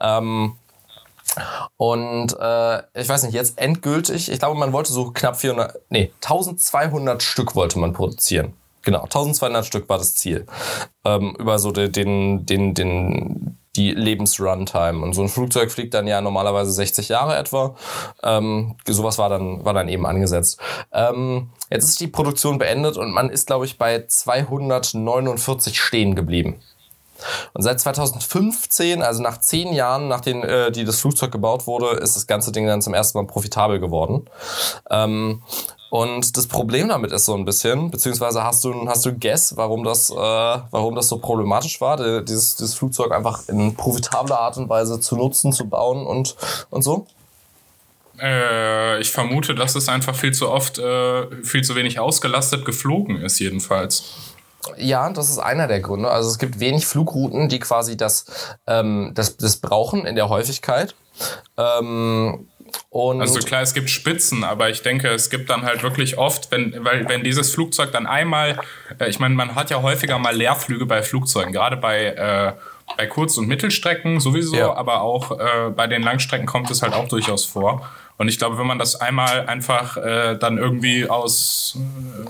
Ähm, 0.00 0.54
und 1.76 2.36
äh, 2.38 2.78
ich 2.94 3.08
weiß 3.08 3.24
nicht, 3.24 3.34
jetzt 3.34 3.58
endgültig, 3.58 4.30
ich 4.30 4.38
glaube, 4.38 4.58
man 4.58 4.72
wollte 4.72 4.92
so 4.92 5.10
knapp 5.10 5.36
400, 5.36 5.80
nee, 5.90 6.12
1200 6.22 7.22
Stück 7.22 7.54
wollte 7.54 7.78
man 7.78 7.92
produzieren. 7.92 8.54
Genau, 8.84 9.02
1200 9.04 9.64
Stück 9.64 9.88
war 9.88 9.98
das 9.98 10.14
Ziel. 10.14 10.46
Ähm, 11.04 11.34
über 11.38 11.58
so 11.58 11.72
den, 11.72 11.90
den, 11.90 12.46
den, 12.46 12.74
den, 12.74 13.58
die 13.76 13.92
Lebensruntime. 13.92 15.02
Und 15.02 15.14
so 15.14 15.22
ein 15.22 15.28
Flugzeug 15.28 15.72
fliegt 15.72 15.94
dann 15.94 16.06
ja 16.06 16.20
normalerweise 16.20 16.70
60 16.70 17.08
Jahre 17.08 17.36
etwa. 17.36 17.74
Ähm, 18.22 18.76
sowas 18.86 19.16
war 19.16 19.30
dann, 19.30 19.64
war 19.64 19.72
dann 19.72 19.88
eben 19.88 20.04
angesetzt. 20.04 20.60
Ähm, 20.92 21.50
jetzt 21.70 21.84
ist 21.84 22.00
die 22.00 22.08
Produktion 22.08 22.58
beendet 22.58 22.98
und 22.98 23.10
man 23.10 23.30
ist, 23.30 23.46
glaube 23.46 23.64
ich, 23.64 23.78
bei 23.78 24.04
249 24.06 25.80
stehen 25.80 26.14
geblieben. 26.14 26.60
Und 27.52 27.62
seit 27.62 27.80
2015, 27.80 29.02
also 29.02 29.22
nach 29.22 29.40
zehn 29.40 29.72
Jahren, 29.72 30.08
nachdem 30.08 30.42
äh, 30.42 30.70
die 30.70 30.84
das 30.84 31.00
Flugzeug 31.00 31.32
gebaut 31.32 31.66
wurde, 31.66 31.96
ist 31.98 32.16
das 32.16 32.26
ganze 32.26 32.52
Ding 32.52 32.66
dann 32.66 32.82
zum 32.82 32.94
ersten 32.94 33.18
Mal 33.18 33.26
profitabel 33.26 33.80
geworden. 33.80 34.28
Ähm, 34.90 35.42
und 35.90 36.36
das 36.36 36.48
Problem 36.48 36.88
damit 36.88 37.12
ist 37.12 37.24
so 37.24 37.34
ein 37.34 37.44
bisschen, 37.44 37.92
beziehungsweise 37.92 38.42
hast 38.42 38.64
du, 38.64 38.88
hast 38.88 39.06
du 39.06 39.12
Guess, 39.12 39.56
warum 39.56 39.84
das, 39.84 40.10
äh, 40.10 40.14
warum 40.16 40.96
das 40.96 41.08
so 41.08 41.18
problematisch 41.18 41.80
war, 41.80 41.96
die, 41.96 42.24
dieses, 42.24 42.56
dieses 42.56 42.74
Flugzeug 42.74 43.12
einfach 43.12 43.48
in 43.48 43.76
profitabler 43.76 44.40
Art 44.40 44.56
und 44.56 44.68
Weise 44.68 44.98
zu 44.98 45.14
nutzen, 45.14 45.52
zu 45.52 45.68
bauen 45.68 46.04
und, 46.04 46.34
und 46.70 46.82
so? 46.82 47.06
Äh, 48.20 49.00
ich 49.00 49.12
vermute, 49.12 49.54
dass 49.54 49.74
es 49.74 49.88
einfach 49.88 50.14
viel 50.14 50.32
zu 50.32 50.50
oft, 50.50 50.78
äh, 50.78 51.44
viel 51.44 51.62
zu 51.62 51.74
wenig 51.76 51.98
ausgelastet 51.98 52.64
geflogen 52.64 53.20
ist, 53.20 53.38
jedenfalls. 53.38 54.33
Ja, 54.76 55.10
das 55.10 55.30
ist 55.30 55.38
einer 55.38 55.66
der 55.68 55.80
Gründe. 55.80 56.10
Also 56.10 56.28
es 56.30 56.38
gibt 56.38 56.60
wenig 56.60 56.86
Flugrouten, 56.86 57.48
die 57.48 57.58
quasi 57.60 57.96
das, 57.96 58.26
ähm, 58.66 59.12
das, 59.14 59.36
das 59.36 59.56
brauchen 59.58 60.06
in 60.06 60.14
der 60.16 60.28
Häufigkeit. 60.28 60.94
Ähm, 61.56 62.48
und 62.90 63.20
Also 63.20 63.38
klar, 63.40 63.62
es 63.62 63.74
gibt 63.74 63.88
Spitzen, 63.90 64.42
aber 64.42 64.68
ich 64.70 64.82
denke, 64.82 65.08
es 65.08 65.30
gibt 65.30 65.48
dann 65.50 65.62
halt 65.64 65.82
wirklich 65.82 66.18
oft, 66.18 66.50
wenn, 66.50 66.84
weil, 66.84 67.08
wenn 67.08 67.22
dieses 67.22 67.52
Flugzeug 67.52 67.92
dann 67.92 68.06
einmal, 68.06 68.58
äh, 68.98 69.08
ich 69.08 69.20
meine, 69.20 69.34
man 69.34 69.54
hat 69.54 69.70
ja 69.70 69.80
häufiger 69.82 70.18
mal 70.18 70.34
Leerflüge 70.34 70.86
bei 70.86 71.02
Flugzeugen, 71.02 71.52
gerade 71.52 71.76
bei, 71.76 72.06
äh, 72.06 72.52
bei 72.96 73.06
Kurz- 73.06 73.38
und 73.38 73.46
Mittelstrecken 73.46 74.18
sowieso, 74.20 74.56
Ja. 74.56 74.74
aber 74.74 75.02
auch 75.02 75.38
äh, 75.38 75.70
bei 75.70 75.86
den 75.86 76.02
Langstrecken 76.02 76.46
kommt 76.46 76.70
es 76.70 76.82
halt 76.82 76.94
auch 76.94 77.08
durchaus 77.08 77.44
vor. 77.44 77.88
Und 78.16 78.28
ich 78.28 78.38
glaube, 78.38 78.58
wenn 78.58 78.66
man 78.66 78.78
das 78.78 78.96
einmal 79.00 79.46
einfach 79.46 79.96
äh, 79.96 80.36
dann 80.36 80.58
irgendwie 80.58 81.08
aus 81.08 81.76
äh, 81.76 82.28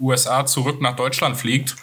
USA 0.00 0.46
zurück 0.46 0.80
nach 0.80 0.96
Deutschland 0.96 1.36
fliegt, 1.36 1.76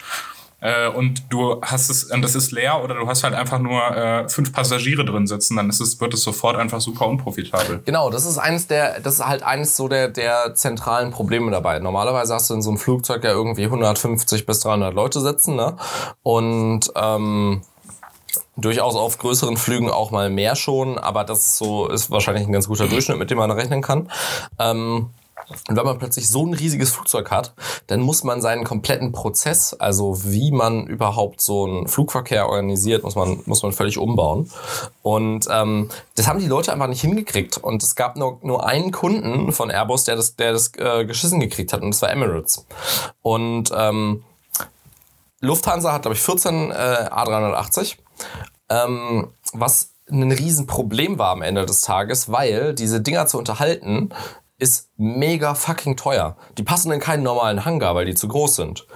äh, 0.60 0.88
und 0.88 1.32
du 1.32 1.60
hast 1.62 1.90
es, 1.90 2.04
und 2.04 2.22
das 2.22 2.34
ist 2.34 2.52
leer 2.52 2.82
oder 2.82 2.94
du 2.94 3.06
hast 3.06 3.24
halt 3.24 3.34
einfach 3.34 3.58
nur 3.58 3.80
äh, 3.96 4.28
fünf 4.28 4.52
Passagiere 4.52 5.04
drin 5.04 5.26
sitzen, 5.26 5.56
dann 5.56 5.70
ist 5.70 5.80
es, 5.80 6.00
wird 6.00 6.14
es 6.14 6.22
sofort 6.22 6.56
einfach 6.56 6.80
super 6.80 7.06
unprofitabel. 7.06 7.82
Genau, 7.84 8.10
das 8.10 8.26
ist 8.26 8.38
eines 8.38 8.66
der, 8.66 9.00
das 9.00 9.14
ist 9.14 9.26
halt 9.26 9.42
eines 9.42 9.76
so 9.76 9.88
der, 9.88 10.08
der 10.08 10.54
zentralen 10.54 11.10
Probleme 11.12 11.50
dabei. 11.50 11.78
Normalerweise 11.78 12.34
hast 12.34 12.50
du 12.50 12.54
in 12.54 12.62
so 12.62 12.70
einem 12.70 12.78
Flugzeug 12.78 13.24
ja 13.24 13.30
irgendwie 13.30 13.64
150 13.64 14.44
bis 14.44 14.60
300 14.60 14.94
Leute 14.94 15.20
sitzen, 15.20 15.56
ne? 15.56 15.76
Und 16.22 16.92
ähm, 16.94 17.62
durchaus 18.56 18.96
auf 18.96 19.16
größeren 19.16 19.56
Flügen 19.56 19.90
auch 19.90 20.10
mal 20.10 20.28
mehr 20.28 20.56
schon, 20.56 20.98
aber 20.98 21.24
das 21.24 21.38
ist 21.38 21.56
so 21.56 21.88
ist 21.88 22.10
wahrscheinlich 22.10 22.46
ein 22.46 22.52
ganz 22.52 22.68
guter 22.68 22.86
Durchschnitt, 22.86 23.18
mit 23.18 23.30
dem 23.30 23.38
man 23.38 23.50
rechnen 23.50 23.80
kann. 23.80 24.10
Ähm, 24.58 25.10
Und 25.68 25.76
wenn 25.76 25.84
man 25.84 25.98
plötzlich 25.98 26.28
so 26.28 26.44
ein 26.46 26.54
riesiges 26.54 26.90
Flugzeug 26.90 27.30
hat, 27.30 27.54
dann 27.86 28.00
muss 28.00 28.24
man 28.24 28.40
seinen 28.40 28.64
kompletten 28.64 29.12
Prozess, 29.12 29.74
also 29.74 30.24
wie 30.24 30.52
man 30.52 30.86
überhaupt 30.86 31.40
so 31.40 31.64
einen 31.64 31.88
Flugverkehr 31.88 32.48
organisiert, 32.48 33.02
muss 33.02 33.16
man, 33.16 33.42
muss 33.46 33.62
man 33.62 33.72
völlig 33.72 33.98
umbauen. 33.98 34.50
Und 35.02 35.46
ähm, 35.50 35.88
das 36.16 36.28
haben 36.28 36.38
die 36.38 36.46
Leute 36.46 36.72
einfach 36.72 36.86
nicht 36.86 37.00
hingekriegt. 37.00 37.58
Und 37.58 37.82
es 37.82 37.94
gab 37.94 38.16
nur, 38.16 38.38
nur 38.42 38.66
einen 38.66 38.92
Kunden 38.92 39.52
von 39.52 39.70
Airbus, 39.70 40.04
der 40.04 40.16
das, 40.16 40.36
der 40.36 40.52
das 40.52 40.72
äh, 40.76 41.04
geschissen 41.04 41.40
gekriegt 41.40 41.72
hat, 41.72 41.82
und 41.82 41.90
das 41.92 42.02
war 42.02 42.10
Emirates. 42.10 42.66
Und 43.22 43.70
ähm, 43.74 44.24
Lufthansa 45.40 45.92
hat, 45.92 46.02
glaube 46.02 46.14
ich, 46.14 46.22
14 46.22 46.70
äh, 46.70 46.74
A380, 46.74 47.96
ähm, 48.68 49.28
was 49.52 49.90
ein 50.10 50.32
Riesenproblem 50.32 51.18
war 51.18 51.30
am 51.30 51.42
Ende 51.42 51.64
des 51.66 51.80
Tages, 51.80 52.30
weil 52.30 52.74
diese 52.74 53.00
Dinger 53.00 53.26
zu 53.26 53.38
unterhalten 53.38 54.10
ist 54.60 54.90
mega 54.96 55.54
fucking 55.54 55.96
teuer. 55.96 56.36
Die 56.58 56.62
passen 56.62 56.92
in 56.92 57.00
keinen 57.00 57.22
normalen 57.22 57.64
Hangar, 57.64 57.94
weil 57.94 58.04
die 58.06 58.14
zu 58.14 58.28
groß 58.28 58.56
sind. 58.56 58.86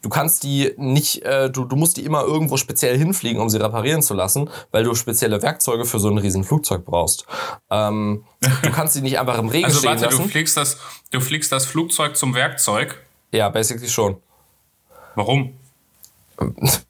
Du 0.00 0.08
kannst 0.08 0.42
die 0.42 0.72
nicht, 0.78 1.22
äh, 1.22 1.48
du, 1.48 1.64
du 1.64 1.76
musst 1.76 1.96
die 1.96 2.04
immer 2.04 2.22
irgendwo 2.24 2.56
speziell 2.56 2.98
hinfliegen, 2.98 3.40
um 3.40 3.48
sie 3.48 3.58
reparieren 3.62 4.02
zu 4.02 4.14
lassen, 4.14 4.50
weil 4.72 4.82
du 4.82 4.96
spezielle 4.96 5.40
Werkzeuge 5.42 5.84
für 5.84 6.00
so 6.00 6.08
ein 6.08 6.18
riesen 6.18 6.42
Flugzeug 6.42 6.84
brauchst. 6.84 7.24
Ähm, 7.70 8.24
du 8.62 8.70
kannst 8.72 8.96
die 8.96 9.00
nicht 9.00 9.20
einfach 9.20 9.38
im 9.38 9.48
Regen 9.48 9.66
Also 9.66 9.78
stehen 9.78 9.90
warte, 9.90 10.06
lassen. 10.06 10.22
du 10.24 10.28
fliegst, 10.28 10.56
das, 10.56 10.78
du 11.12 11.20
fliegst 11.20 11.52
das 11.52 11.66
Flugzeug 11.66 12.16
zum 12.16 12.34
Werkzeug. 12.34 13.00
Ja, 13.30 13.48
basically 13.48 13.88
schon. 13.88 14.16
Warum? 15.14 15.54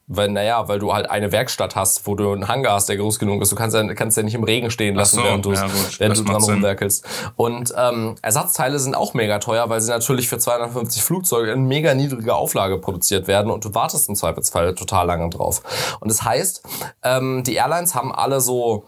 Weil, 0.07 0.29
naja, 0.29 0.69
weil 0.69 0.79
du 0.79 0.93
halt 0.93 1.09
eine 1.09 1.33
Werkstatt 1.33 1.75
hast, 1.75 2.07
wo 2.07 2.15
du 2.15 2.33
einen 2.33 2.47
Hangar 2.47 2.75
hast, 2.75 2.89
der 2.89 2.99
groß 2.99 3.19
genug 3.19 3.41
ist. 3.41 3.51
Du 3.51 3.57
kannst 3.57 3.75
ja, 3.75 3.95
kannst 3.95 4.17
ja 4.17 4.23
nicht 4.23 4.35
im 4.35 4.45
Regen 4.45 4.71
stehen 4.71 4.95
lassen, 4.95 5.17
so, 5.17 5.25
während, 5.25 5.47
ja 5.47 5.67
gut, 5.67 6.01
während 6.01 6.19
du 6.19 6.25
dran 6.25 6.41
Sinn. 6.43 6.55
rumwerkelst. 6.55 7.07
Und 7.37 7.73
ähm, 7.77 8.17
Ersatzteile 8.21 8.79
sind 8.79 8.95
auch 8.95 9.15
mega 9.15 9.39
teuer, 9.39 9.71
weil 9.71 9.81
sie 9.81 9.91
natürlich 9.91 10.29
für 10.29 10.39
250 10.39 11.03
Flugzeuge 11.03 11.53
in 11.53 11.65
mega 11.65 11.95
niedriger 11.95 12.37
Auflage 12.37 12.79
produziert 12.79 13.27
werden 13.27 13.51
und 13.51 13.65
du 13.65 13.75
wartest 13.75 14.09
im 14.09 14.15
Zweifelsfall 14.15 14.75
total 14.75 15.07
lange 15.07 15.31
drauf. 15.31 15.63
Und 16.01 16.11
das 16.11 16.23
heißt, 16.23 16.63
ähm, 17.03 17.43
die 17.45 17.55
Airlines 17.55 17.95
haben 17.95 18.13
alle 18.13 18.41
so 18.41 18.85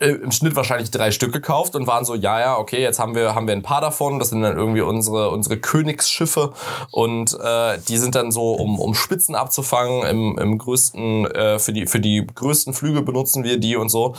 im 0.00 0.32
Schnitt 0.32 0.56
wahrscheinlich 0.56 0.90
drei 0.90 1.10
Stück 1.10 1.32
gekauft 1.32 1.74
und 1.74 1.86
waren 1.86 2.04
so, 2.04 2.14
ja, 2.14 2.40
ja, 2.40 2.58
okay, 2.58 2.80
jetzt 2.80 2.98
haben 2.98 3.14
wir, 3.14 3.34
haben 3.34 3.46
wir 3.46 3.54
ein 3.54 3.62
paar 3.62 3.80
davon. 3.80 4.18
Das 4.18 4.30
sind 4.30 4.42
dann 4.42 4.56
irgendwie 4.56 4.80
unsere, 4.80 5.30
unsere 5.30 5.58
Königsschiffe 5.58 6.52
und 6.90 7.38
äh, 7.40 7.78
die 7.88 7.96
sind 7.96 8.14
dann 8.14 8.30
so, 8.32 8.52
um, 8.52 8.78
um 8.78 8.94
Spitzen 8.94 9.34
abzufangen, 9.34 10.02
im, 10.06 10.38
im 10.38 10.58
größten, 10.58 11.26
äh, 11.26 11.58
für, 11.58 11.72
die, 11.72 11.86
für 11.86 12.00
die 12.00 12.26
größten 12.26 12.74
Flüge 12.74 13.02
benutzen 13.02 13.44
wir 13.44 13.58
die 13.58 13.76
und 13.76 13.88
so. 13.88 14.14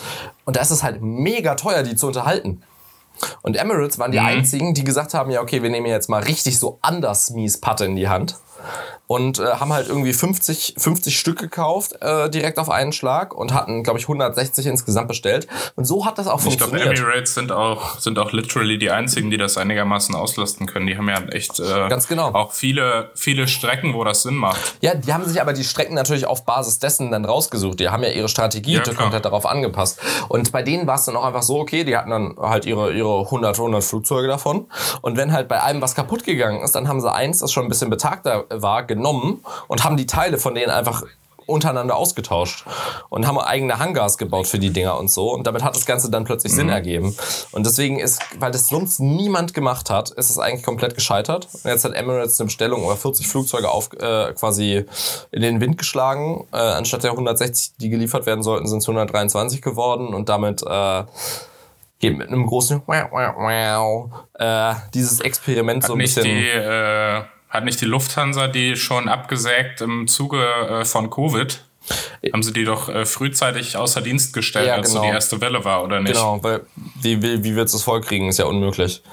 Und 0.46 0.56
da 0.56 0.62
ist 0.62 0.72
es 0.72 0.84
halt 0.84 1.02
mega 1.02 1.56
teuer, 1.56 1.84
die 1.84 1.96
zu 1.96 2.08
unterhalten. 2.08 2.62
Und 3.42 3.56
Emirates 3.56 4.00
waren 4.00 4.12
die 4.12 4.20
einzigen, 4.20 4.74
die 4.74 4.84
gesagt 4.84 5.14
haben, 5.14 5.32
ja, 5.32 5.42
okay, 5.42 5.62
wir 5.62 5.70
nehmen 5.70 5.86
jetzt 5.86 6.10
mal 6.10 6.24
richtig 6.24 6.58
so 6.58 6.80
anders 6.82 7.30
mies 7.32 7.60
Patte 7.60 7.86
in 7.86 7.96
die 7.96 8.10
Hand. 8.10 8.38
Und 9.08 9.40
äh, 9.40 9.46
haben 9.46 9.74
halt 9.74 9.90
irgendwie 9.90 10.14
50, 10.14 10.76
50 10.78 11.20
Stück 11.20 11.38
gekauft, 11.40 11.94
äh, 12.02 12.30
direkt 12.30 12.58
auf 12.60 12.70
einen 12.70 12.94
Schlag 12.94 13.34
und 13.36 13.54
hatten, 13.54 13.84
glaube 13.84 14.00
ich, 14.00 14.06
160 14.06 14.66
insgesamt 14.66 15.10
bestellt. 15.10 15.48
Und 15.76 15.86
so 15.86 16.06
hat 16.06 16.18
das 16.18 16.28
auch 16.28 16.40
Ich 16.46 16.58
glaube, 16.58 16.72
funktioniert. 16.72 16.98
Emirates 16.98 17.34
sind 17.34 17.52
auch, 17.52 18.00
sind 18.00 18.18
auch 18.20 18.32
literally 18.32 18.78
die 18.78 18.90
einzigen, 18.90 19.30
die 19.30 19.38
das 19.38 19.58
einigermaßen 19.58 20.16
auslasten 20.16 20.66
können. 20.66 20.88
Die 20.88 20.98
haben 20.98 21.10
ja 21.10 21.22
echt 21.32 21.60
äh, 21.60 21.90
Ganz 21.90 22.08
genau. 22.08 22.30
auch 22.34 22.54
viele, 22.54 23.12
viele 23.16 23.48
Strecken, 23.50 23.94
wo 23.94 24.04
das 24.06 24.24
Sinn 24.24 24.36
macht. 24.36 24.76
Ja, 24.82 24.96
die 24.96 25.14
haben 25.14 25.26
sich 25.26 25.42
aber 25.42 25.52
die 25.54 25.64
Strecken 25.66 25.96
natürlich 25.96 26.26
auf 26.26 26.46
Basis 26.46 26.80
dessen 26.80 27.12
dann 27.12 27.26
rausgesucht. 27.26 27.80
Die 27.82 27.90
haben 27.90 28.04
ja 28.04 28.10
ihre 28.10 28.30
Strategie 28.30 28.76
Ja, 28.76 28.94
komplett 28.94 29.26
darauf 29.26 29.46
angepasst. 29.46 30.00
Und 30.30 30.52
bei 30.52 30.64
denen 30.64 30.88
war 30.88 30.96
es 30.96 31.06
dann 31.06 31.18
auch 31.18 31.26
einfach 31.26 31.44
so, 31.44 31.60
okay, 31.60 31.84
die 31.84 31.98
hatten 31.98 32.10
dann 32.12 32.36
halt 32.40 32.66
ihre, 32.66 32.94
ihre 32.94 33.22
100, 33.26 33.58
100 33.58 33.84
Flugzeuge 33.84 34.28
davon. 34.28 34.68
Und 35.02 35.18
wenn 35.18 35.34
halt 35.34 35.48
bei 35.48 35.62
einem 35.62 35.82
was 35.82 35.96
kaputt 35.96 36.24
gegangen 36.24 36.62
ist, 36.62 36.76
dann 36.76 36.88
haben 36.88 37.02
sie 37.02 37.12
eins, 37.12 37.40
das 37.40 37.52
schon 37.52 37.64
ein 37.64 37.70
bisschen 37.70 37.90
betagter 37.90 38.46
war, 38.54 38.84
genommen 38.84 39.44
und 39.68 39.84
haben 39.84 39.98
die 39.98 40.06
Teile 40.06 40.38
von 40.38 40.56
denen 40.56 40.72
einfach 40.72 41.04
untereinander 41.46 41.96
ausgetauscht 41.96 42.66
und 43.10 43.28
haben 43.28 43.38
eigene 43.38 43.80
Hangars 43.80 44.18
gebaut 44.18 44.48
für 44.48 44.60
die 44.60 44.72
Dinger 44.72 44.98
und 44.98 45.12
so. 45.12 45.34
Und 45.34 45.48
damit 45.48 45.64
hat 45.64 45.76
das 45.76 45.86
Ganze 45.86 46.10
dann 46.10 46.24
plötzlich 46.24 46.54
Sinn 46.54 46.70
ergeben. 46.70 47.16
Und 47.52 47.66
deswegen 47.66 48.00
ist, 48.00 48.22
weil 48.40 48.52
das 48.52 48.68
sonst 48.68 49.00
niemand 49.00 49.54
gemacht 49.54 49.90
hat, 49.90 50.12
ist 50.12 50.30
es 50.30 50.40
eigentlich 50.40 50.64
komplett 50.64 50.96
gescheitert. 50.96 51.48
Und 51.52 51.66
jetzt 51.66 51.84
hat 51.84 51.94
Emirates 51.94 52.40
eine 52.40 52.46
Bestellung 52.46 52.84
über 52.84 52.96
40 52.96 53.28
Flugzeuge 53.28 53.70
auf, 53.70 53.90
äh, 53.94 54.34
quasi 54.34 54.86
in 55.32 55.42
den 55.42 55.60
Wind 55.62 55.78
geschlagen. 55.78 56.48
Äh, 56.52 56.58
anstatt 56.58 57.04
der 57.04 57.12
160, 57.12 57.74
die 57.78 57.90
geliefert 57.90 58.26
werden 58.26 58.44
sollten, 58.44 58.68
sind 58.68 58.80
es 58.80 58.88
123 58.88 59.62
geworden. 59.62 60.14
Und 60.14 60.30
damit 60.30 60.64
äh, 60.64 61.04
geht 62.00 62.18
mit 62.18 62.28
einem 62.28 62.46
großen 62.46 62.82
wow, 62.86 63.08
wow, 63.12 63.36
wow, 63.38 64.12
äh, 64.36 64.76
dieses 64.94 65.20
Experiment 65.20 65.84
so 65.84 65.90
Hat 65.90 65.96
ein 65.96 65.98
nicht, 66.00 66.16
bisschen... 66.16 66.36
die, 66.36 66.48
äh, 66.48 67.22
hat 67.52 67.66
nicht 67.66 67.80
die 67.82 67.86
Lufthansa 67.86 68.48
die 68.48 68.76
schon 68.76 69.08
abgesägt 69.08 69.82
im 69.82 70.08
Zuge 70.08 70.42
äh, 70.42 70.86
von 70.86 71.10
Covid? 71.10 71.64
Haben 72.32 72.44
sie 72.44 72.54
die 72.54 72.64
doch 72.64 72.90
äh, 72.90 73.06
frühzeitig 73.06 73.76
außer 73.76 74.02
Dienst 74.02 74.34
gestellt, 74.34 74.68
Ja, 74.68 74.76
als 74.76 74.90
so 74.90 75.00
genau. 75.00 75.10
die 75.10 75.16
erste 75.16 75.42
Welle 75.42 75.66
war, 75.66 75.84
oder 75.84 76.00
nicht? 76.00 76.14
Genau, 76.14 76.42
weil 76.42 76.62
wie, 77.02 77.22
wie, 77.22 77.44
wie 77.44 77.54
du 77.54 77.62
es 77.62 77.84
vollkriegen? 77.84 78.30
Ist 78.30 78.38
ja 78.40 78.46
unmöglich. 78.46 79.04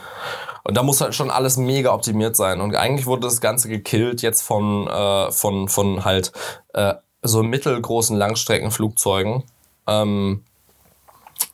Und 0.63 0.77
da 0.77 0.83
muss 0.83 1.01
halt 1.01 1.15
schon 1.15 1.31
alles 1.31 1.57
mega 1.57 1.93
optimiert 1.93 2.37
sein. 2.37 2.61
Und 2.61 2.77
eigentlich 2.77 3.07
wurde 3.07 3.23
das 3.23 3.41
Ganze 3.41 3.69
gekillt 3.69 4.23
jetzt 4.23 4.43
von, 4.43 4.87
äh, 4.87 5.33
von, 5.33 5.69
von 5.69 6.05
halt 6.05 6.33
äh, 6.75 6.95
so 7.23 7.43
mittelgroßen 7.43 8.17
Langstreckenflugzeugen, 8.17 9.45
ähm, 9.87 10.45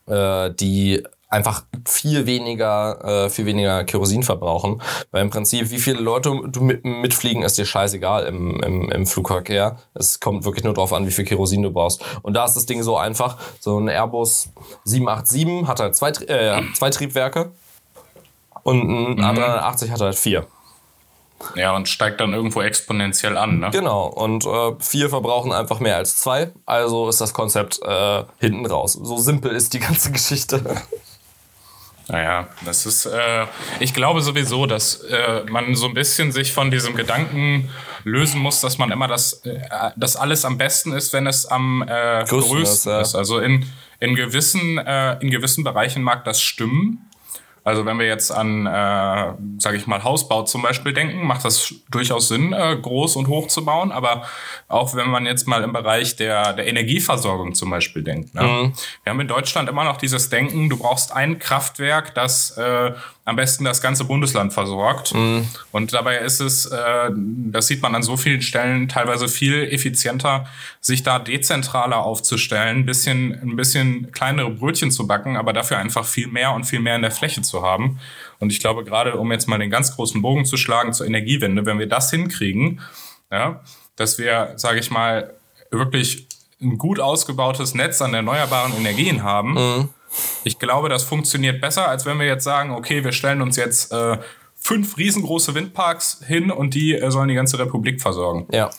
äh, 0.06 0.50
die 0.50 1.02
einfach 1.34 1.64
viel 1.86 2.26
weniger, 2.26 3.24
äh, 3.26 3.30
viel 3.30 3.46
weniger 3.46 3.84
Kerosin 3.84 4.22
verbrauchen. 4.22 4.80
Weil 5.10 5.22
im 5.22 5.30
Prinzip, 5.30 5.70
wie 5.70 5.78
viele 5.78 6.00
Leute 6.00 6.32
du 6.46 6.60
mit, 6.62 6.84
mitfliegen, 6.84 7.42
ist 7.42 7.58
dir 7.58 7.66
scheißegal 7.66 8.26
im, 8.26 8.60
im, 8.62 8.90
im 8.90 9.06
Flugverkehr. 9.06 9.78
Es 9.94 10.20
kommt 10.20 10.44
wirklich 10.44 10.64
nur 10.64 10.74
darauf 10.74 10.92
an, 10.92 11.06
wie 11.06 11.10
viel 11.10 11.24
Kerosin 11.24 11.62
du 11.62 11.70
brauchst. 11.70 12.02
Und 12.22 12.34
da 12.34 12.44
ist 12.44 12.54
das 12.54 12.66
Ding 12.66 12.82
so 12.82 12.96
einfach. 12.96 13.36
So 13.60 13.78
ein 13.78 13.88
Airbus 13.88 14.48
787 14.84 15.68
hat 15.68 15.80
halt 15.80 15.96
zwei, 15.96 16.10
äh, 16.10 16.62
zwei 16.74 16.90
Triebwerke 16.90 17.52
und 18.62 19.18
ein 19.18 19.20
A380 19.20 19.90
hat 19.90 20.00
halt 20.00 20.16
vier. 20.16 20.46
Ja, 21.54 21.76
und 21.76 21.88
steigt 21.88 22.20
dann 22.20 22.32
irgendwo 22.32 22.62
exponentiell 22.62 23.36
an, 23.36 23.58
ne? 23.58 23.70
Genau, 23.70 24.06
und 24.06 24.46
äh, 24.46 24.72
vier 24.78 25.10
verbrauchen 25.10 25.52
einfach 25.52 25.78
mehr 25.80 25.96
als 25.96 26.16
zwei. 26.16 26.52
Also 26.64 27.08
ist 27.08 27.20
das 27.20 27.34
Konzept 27.34 27.80
äh, 27.82 28.24
hinten 28.38 28.64
raus. 28.66 28.94
So 28.94 29.18
simpel 29.18 29.52
ist 29.52 29.74
die 29.74 29.80
ganze 29.80 30.10
Geschichte. 30.12 30.64
Naja, 32.08 32.48
das 32.64 32.84
ist, 32.84 33.06
äh, 33.06 33.46
ich 33.80 33.94
glaube 33.94 34.20
sowieso, 34.20 34.66
dass 34.66 34.96
äh, 35.04 35.44
man 35.48 35.74
so 35.74 35.86
ein 35.86 35.94
bisschen 35.94 36.32
sich 36.32 36.52
von 36.52 36.70
diesem 36.70 36.94
Gedanken 36.94 37.70
lösen 38.04 38.40
muss, 38.40 38.60
dass 38.60 38.76
man 38.76 38.90
immer 38.90 39.08
das, 39.08 39.44
äh, 39.44 39.60
das 39.96 40.16
alles 40.16 40.44
am 40.44 40.58
besten 40.58 40.92
ist, 40.92 41.12
wenn 41.14 41.26
es 41.26 41.46
am 41.46 41.82
äh, 41.82 42.24
Größten 42.28 43.00
ist, 43.00 43.14
ja. 43.14 43.18
Also 43.18 43.38
in, 43.38 43.64
in, 44.00 44.14
gewissen, 44.14 44.78
äh, 44.78 45.18
in 45.20 45.30
gewissen 45.30 45.64
Bereichen 45.64 46.02
mag 46.02 46.24
das 46.24 46.42
stimmen. 46.42 47.10
Also 47.64 47.86
wenn 47.86 47.98
wir 47.98 48.06
jetzt 48.06 48.30
an, 48.30 48.66
äh, 48.66 48.70
sage 49.58 49.76
ich 49.76 49.86
mal, 49.86 50.04
Hausbau 50.04 50.42
zum 50.42 50.60
Beispiel 50.60 50.92
denken, 50.92 51.26
macht 51.26 51.46
das 51.46 51.74
durchaus 51.90 52.28
Sinn, 52.28 52.52
äh, 52.52 52.76
groß 52.76 53.16
und 53.16 53.28
hoch 53.28 53.48
zu 53.48 53.64
bauen. 53.64 53.90
Aber 53.90 54.24
auch 54.68 54.94
wenn 54.94 55.08
man 55.08 55.24
jetzt 55.24 55.48
mal 55.48 55.62
im 55.64 55.72
Bereich 55.72 56.16
der, 56.16 56.52
der 56.52 56.66
Energieversorgung 56.66 57.54
zum 57.54 57.70
Beispiel 57.70 58.02
denkt. 58.02 58.34
Ne? 58.34 58.72
Wir 59.02 59.10
haben 59.10 59.20
in 59.20 59.28
Deutschland 59.28 59.70
immer 59.70 59.84
noch 59.84 59.96
dieses 59.96 60.28
Denken, 60.28 60.68
du 60.68 60.76
brauchst 60.76 61.12
ein 61.12 61.38
Kraftwerk, 61.38 62.14
das 62.14 62.56
äh, 62.58 62.92
am 63.26 63.36
besten 63.36 63.64
das 63.64 63.80
ganze 63.80 64.04
Bundesland 64.04 64.52
versorgt. 64.52 65.12
Und 65.72 65.92
dabei 65.94 66.18
ist 66.18 66.40
es, 66.40 66.66
äh, 66.66 67.10
das 67.14 67.66
sieht 67.66 67.80
man 67.80 67.94
an 67.94 68.02
so 68.02 68.16
vielen 68.16 68.42
Stellen, 68.42 68.88
teilweise 68.88 69.28
viel 69.28 69.64
effizienter, 69.64 70.46
sich 70.80 71.02
da 71.02 71.18
dezentraler 71.18 71.98
aufzustellen, 71.98 72.78
ein 72.78 72.86
bisschen, 72.86 73.32
ein 73.32 73.56
bisschen 73.56 74.12
kleinere 74.12 74.50
Brötchen 74.50 74.90
zu 74.90 75.06
backen, 75.06 75.36
aber 75.36 75.54
dafür 75.54 75.78
einfach 75.78 76.04
viel 76.04 76.26
mehr 76.26 76.52
und 76.52 76.64
viel 76.64 76.80
mehr 76.80 76.96
in 76.96 77.02
der 77.02 77.10
Fläche 77.10 77.40
zu 77.40 77.62
haben. 77.62 77.98
Und 78.40 78.52
ich 78.52 78.60
glaube, 78.60 78.84
gerade 78.84 79.16
um 79.16 79.32
jetzt 79.32 79.48
mal 79.48 79.58
den 79.58 79.70
ganz 79.70 79.96
großen 79.96 80.20
Bogen 80.20 80.44
zu 80.44 80.58
schlagen 80.58 80.92
zur 80.92 81.06
Energiewende, 81.06 81.64
wenn 81.64 81.78
wir 81.78 81.88
das 81.88 82.10
hinkriegen, 82.10 82.82
ja, 83.30 83.62
dass 83.96 84.18
wir, 84.18 84.52
sage 84.56 84.80
ich 84.80 84.90
mal, 84.90 85.32
wirklich 85.70 86.28
ein 86.60 86.76
gut 86.78 87.00
ausgebautes 87.00 87.74
Netz 87.74 88.02
an 88.02 88.12
erneuerbaren 88.12 88.74
Energien 88.74 89.22
haben, 89.22 89.88
ich 90.44 90.58
glaube, 90.58 90.88
das 90.88 91.02
funktioniert 91.02 91.60
besser, 91.60 91.88
als 91.88 92.06
wenn 92.06 92.18
wir 92.18 92.26
jetzt 92.26 92.44
sagen, 92.44 92.72
okay, 92.72 93.04
wir 93.04 93.12
stellen 93.12 93.42
uns 93.42 93.56
jetzt 93.56 93.92
äh, 93.92 94.18
fünf 94.54 94.96
riesengroße 94.96 95.54
Windparks 95.54 96.20
hin 96.26 96.50
und 96.50 96.74
die 96.74 96.94
äh, 96.94 97.10
sollen 97.10 97.28
die 97.28 97.34
ganze 97.34 97.58
Republik 97.58 98.00
versorgen. 98.00 98.46
Ja. 98.50 98.70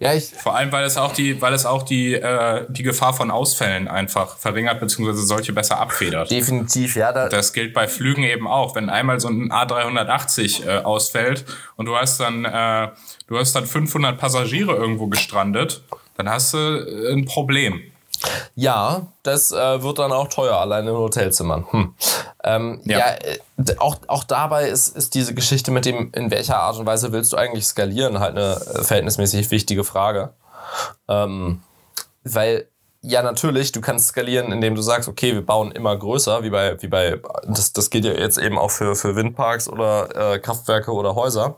Ja, 0.00 0.12
ich, 0.12 0.24
Vor 0.24 0.56
allem, 0.56 0.72
weil 0.72 0.84
es 0.84 0.96
auch 0.96 1.12
die, 1.12 1.40
weil 1.40 1.54
es 1.54 1.64
auch 1.66 1.84
die, 1.84 2.14
äh, 2.14 2.66
die 2.68 2.82
Gefahr 2.82 3.14
von 3.14 3.30
Ausfällen 3.30 3.86
einfach 3.86 4.36
verringert, 4.36 4.80
beziehungsweise 4.80 5.22
solche 5.22 5.52
besser 5.52 5.78
abfedert. 5.78 6.30
definitiv, 6.30 6.96
ja. 6.96 7.12
Da, 7.12 7.28
Das 7.28 7.52
gilt 7.52 7.72
bei 7.72 7.86
Flügen 7.86 8.24
eben 8.24 8.48
auch. 8.48 8.74
Wenn 8.74 8.90
einmal 8.90 9.20
so 9.20 9.28
ein 9.28 9.50
A380 9.52 10.66
äh, 10.66 10.78
ausfällt 10.82 11.44
und 11.76 11.86
du 11.86 11.96
hast 11.96 12.18
dann, 12.18 12.44
äh, 12.44 12.88
du 13.28 13.38
hast 13.38 13.54
dann 13.54 13.66
500 13.66 14.18
Passagiere 14.18 14.74
irgendwo 14.74 15.06
gestrandet, 15.06 15.82
dann 16.16 16.28
hast 16.28 16.54
du 16.54 16.58
äh, 16.58 17.12
ein 17.12 17.24
Problem. 17.24 17.80
Ja, 18.54 19.06
das 19.22 19.52
äh, 19.52 19.82
wird 19.82 19.98
dann 19.98 20.12
auch 20.12 20.28
teuer, 20.28 20.56
allein 20.56 20.86
in 20.86 20.94
Hotelzimmern. 20.94 21.66
Hm. 21.70 21.94
Ähm, 22.44 22.80
ja, 22.84 22.98
Ja. 22.98 23.06
äh, 23.14 23.38
auch, 23.78 23.96
auch 24.06 24.24
dabei 24.24 24.68
ist, 24.68 24.96
ist 24.96 25.14
diese 25.14 25.34
Geschichte 25.34 25.70
mit 25.70 25.84
dem, 25.84 26.10
in 26.14 26.30
welcher 26.30 26.58
Art 26.58 26.78
und 26.78 26.86
Weise 26.86 27.12
willst 27.12 27.32
du 27.32 27.36
eigentlich 27.36 27.66
skalieren, 27.66 28.20
halt 28.20 28.36
eine 28.36 28.54
äh, 28.54 28.84
verhältnismäßig 28.84 29.50
wichtige 29.50 29.84
Frage. 29.84 30.30
Ähm, 31.08 31.62
weil, 32.24 32.66
ja, 33.02 33.22
natürlich, 33.22 33.72
du 33.72 33.80
kannst 33.80 34.08
skalieren, 34.08 34.52
indem 34.52 34.74
du 34.74 34.82
sagst, 34.82 35.08
okay, 35.08 35.32
wir 35.34 35.44
bauen 35.44 35.70
immer 35.72 35.96
größer, 35.96 36.42
wie 36.42 36.50
bei, 36.50 36.80
wie 36.82 36.88
bei, 36.88 37.20
das, 37.46 37.72
das 37.72 37.90
gilt 37.90 38.04
ja 38.04 38.12
jetzt 38.12 38.38
eben 38.38 38.58
auch 38.58 38.70
für, 38.70 38.96
für 38.96 39.14
Windparks 39.16 39.68
oder 39.68 40.34
äh, 40.34 40.38
Kraftwerke 40.38 40.92
oder 40.92 41.14
Häuser 41.14 41.56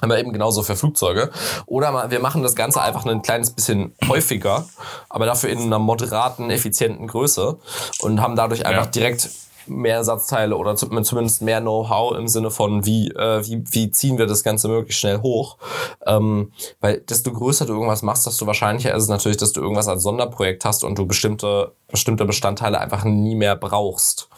aber 0.00 0.18
eben 0.18 0.32
genauso 0.32 0.62
für 0.62 0.76
Flugzeuge. 0.76 1.30
Oder 1.66 2.10
wir 2.10 2.20
machen 2.20 2.42
das 2.42 2.54
Ganze 2.54 2.80
einfach 2.82 3.04
ein 3.06 3.22
kleines 3.22 3.50
bisschen 3.50 3.94
häufiger, 4.08 4.66
aber 5.08 5.26
dafür 5.26 5.50
in 5.50 5.60
einer 5.60 5.78
moderaten, 5.78 6.50
effizienten 6.50 7.06
Größe 7.06 7.58
und 8.00 8.20
haben 8.20 8.36
dadurch 8.36 8.66
einfach 8.66 8.86
Ja. 8.86 8.90
direkt 8.90 9.28
mehr 9.66 9.96
Ersatzteile 9.96 10.56
oder 10.56 10.74
zum- 10.74 11.04
zumindest 11.04 11.42
mehr 11.42 11.60
Know-how 11.60 12.16
im 12.16 12.26
Sinne 12.26 12.50
von, 12.50 12.86
wie, 12.86 13.08
äh, 13.10 13.46
wie, 13.46 13.62
wie 13.70 13.90
ziehen 13.92 14.18
wir 14.18 14.26
das 14.26 14.42
Ganze 14.42 14.66
möglichst 14.68 15.00
schnell 15.00 15.20
hoch. 15.20 15.58
Ähm, 16.06 16.50
weil 16.80 17.00
desto 17.02 17.30
größer 17.32 17.66
du 17.66 17.74
irgendwas 17.74 18.02
machst, 18.02 18.26
desto 18.26 18.46
wahrscheinlicher 18.46 18.92
ist 18.94 19.04
es 19.04 19.08
natürlich, 19.10 19.36
dass 19.36 19.52
du 19.52 19.60
irgendwas 19.60 19.86
als 19.86 20.02
Sonderprojekt 20.02 20.64
hast 20.64 20.82
und 20.82 20.98
du 20.98 21.06
bestimmte, 21.06 21.72
bestimmte 21.88 22.24
Bestandteile 22.24 22.80
einfach 22.80 23.04
nie 23.04 23.34
mehr 23.36 23.54
brauchst. 23.54 24.28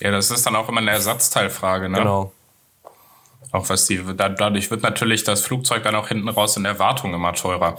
Ja, 0.00 0.10
das 0.10 0.30
ist 0.30 0.44
dann 0.46 0.54
auch 0.54 0.68
immer 0.68 0.80
eine 0.80 0.90
Ersatzteilfrage, 0.90 1.88
ne? 1.88 1.98
Genau. 1.98 2.32
Auch 3.50 3.68
was 3.68 3.86
die, 3.86 4.00
da, 4.16 4.28
dadurch 4.28 4.70
wird 4.70 4.82
natürlich 4.82 5.24
das 5.24 5.42
Flugzeug 5.42 5.82
dann 5.82 5.94
auch 5.94 6.08
hinten 6.08 6.28
raus 6.28 6.56
in 6.56 6.62
der 6.64 6.78
Wartung 6.78 7.12
immer 7.12 7.32
teurer. 7.34 7.76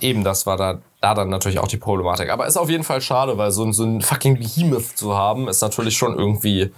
Eben, 0.00 0.22
das 0.24 0.46
war 0.46 0.56
da, 0.56 0.78
da 1.00 1.14
dann 1.14 1.30
natürlich 1.30 1.58
auch 1.58 1.68
die 1.68 1.78
Problematik. 1.78 2.30
Aber 2.30 2.46
ist 2.46 2.56
auf 2.58 2.68
jeden 2.68 2.84
Fall 2.84 3.00
schade, 3.00 3.38
weil 3.38 3.50
so, 3.50 3.64
ein- 3.64 3.72
so 3.72 3.84
ein 3.84 4.02
fucking 4.02 4.38
Behemoth 4.38 4.96
zu 4.98 5.16
haben, 5.16 5.48
ist 5.48 5.62
natürlich 5.62 5.96
schon 5.96 6.16
irgendwie, 6.18 6.70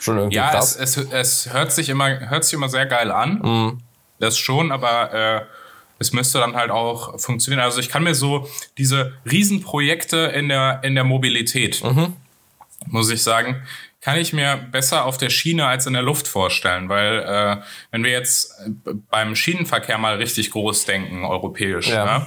schon 0.00 0.16
irgendwie 0.16 0.36
Ja, 0.36 0.50
krass. 0.50 0.74
es, 0.76 0.96
es, 0.96 1.06
es 1.46 1.52
hört 1.52 1.70
sich 1.70 1.90
immer, 1.90 2.30
hört 2.30 2.44
sich 2.44 2.54
immer 2.54 2.68
sehr 2.70 2.86
geil 2.86 3.10
an. 3.12 3.40
Mhm. 3.42 3.80
Das 4.18 4.38
schon, 4.38 4.72
aber 4.72 5.12
äh, 5.12 5.40
es 5.98 6.12
müsste 6.12 6.38
dann 6.38 6.56
halt 6.56 6.70
auch 6.70 7.20
funktionieren. 7.20 7.62
Also 7.62 7.78
ich 7.80 7.88
kann 7.90 8.02
mir 8.02 8.14
so 8.14 8.48
diese 8.78 9.12
Riesenprojekte 9.30 10.16
in 10.16 10.48
der, 10.48 10.80
in 10.82 10.94
der 10.94 11.04
Mobilität, 11.04 11.84
Mhm. 11.84 12.14
muss 12.86 13.10
ich 13.10 13.22
sagen, 13.22 13.62
kann 14.02 14.18
ich 14.18 14.32
mir 14.34 14.56
besser 14.70 15.06
auf 15.06 15.16
der 15.16 15.30
Schiene 15.30 15.66
als 15.66 15.86
in 15.86 15.94
der 15.94 16.02
Luft 16.02 16.28
vorstellen, 16.28 16.88
weil 16.90 17.20
äh, 17.20 17.62
wenn 17.92 18.04
wir 18.04 18.10
jetzt 18.10 18.52
äh, 18.60 18.92
beim 19.10 19.34
Schienenverkehr 19.34 19.96
mal 19.96 20.16
richtig 20.16 20.50
groß 20.50 20.84
denken, 20.84 21.24
europäisch, 21.24 21.88
Ja. 21.88 22.18
ne? 22.18 22.26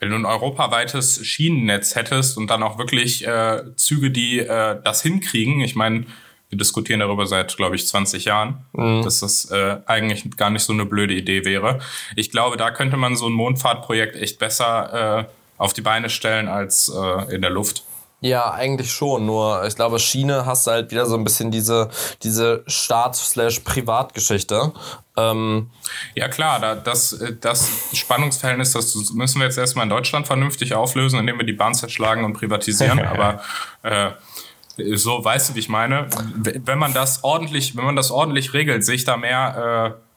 wenn 0.00 0.08
du 0.08 0.16
ein 0.16 0.24
europaweites 0.24 1.24
Schienennetz 1.26 1.94
hättest 1.94 2.38
und 2.38 2.48
dann 2.50 2.62
auch 2.62 2.78
wirklich 2.78 3.26
äh, 3.26 3.62
Züge, 3.76 4.10
die 4.10 4.38
äh, 4.38 4.80
das 4.82 5.02
hinkriegen, 5.02 5.60
ich 5.60 5.74
meine, 5.76 6.06
wir 6.48 6.56
diskutieren 6.58 7.00
darüber 7.00 7.26
seit, 7.26 7.54
glaube 7.56 7.76
ich, 7.76 7.86
20 7.86 8.24
Jahren, 8.24 8.64
dass 8.72 9.20
das 9.20 9.44
äh, 9.52 9.76
eigentlich 9.86 10.28
gar 10.36 10.50
nicht 10.50 10.62
so 10.64 10.72
eine 10.72 10.84
blöde 10.84 11.14
Idee 11.14 11.44
wäre. 11.44 11.78
Ich 12.16 12.30
glaube, 12.32 12.56
da 12.56 12.70
könnte 12.72 12.96
man 12.96 13.14
so 13.14 13.26
ein 13.28 13.32
Mondfahrtprojekt 13.34 14.16
echt 14.16 14.40
besser 14.40 15.20
äh, 15.20 15.24
auf 15.58 15.74
die 15.74 15.82
Beine 15.82 16.10
stellen 16.10 16.48
als 16.48 16.88
äh, 16.92 17.32
in 17.34 17.42
der 17.42 17.50
Luft. 17.50 17.84
Ja, 18.20 18.50
eigentlich 18.50 18.92
schon. 18.92 19.24
Nur 19.26 19.64
ich 19.66 19.76
glaube, 19.76 19.98
Schiene 19.98 20.44
hast 20.44 20.66
du 20.66 20.72
halt 20.72 20.90
wieder 20.90 21.06
so 21.06 21.16
ein 21.16 21.24
bisschen 21.24 21.50
diese, 21.50 21.88
diese 22.22 22.62
Staat-Privat-Geschichte. 22.66 24.72
Ähm, 25.16 25.70
Ja 26.14 26.28
klar, 26.28 26.60
da, 26.60 26.74
das, 26.74 27.14
äh, 27.14 27.34
das 27.40 27.66
Spannungsverhältnis, 27.94 28.72
das 28.72 28.94
müssen 29.12 29.40
wir 29.40 29.46
jetzt 29.46 29.56
erstmal 29.58 29.84
in 29.84 29.90
Deutschland 29.90 30.26
vernünftig 30.26 30.74
auflösen, 30.74 31.18
indem 31.18 31.38
wir 31.38 31.46
die 31.46 31.54
Bahn 31.54 31.74
zerschlagen 31.74 32.24
und 32.24 32.34
privatisieren. 32.34 32.98
Aber 33.00 33.40
äh, 33.82 34.10
so 34.94 35.24
weißt 35.24 35.50
du, 35.50 35.54
wie 35.54 35.60
ich 35.60 35.68
meine. 35.68 36.08
Wenn 36.36 36.78
man 36.78 36.92
das 36.92 37.24
ordentlich, 37.24 37.76
wenn 37.76 37.84
man 37.84 37.96
das 37.96 38.10
ordentlich 38.10 38.52
regelt, 38.52 38.84
sehe 38.84 38.96
ich 38.96 39.04
da 39.04 39.16
mehr, 39.16 39.96
äh, 39.98 40.09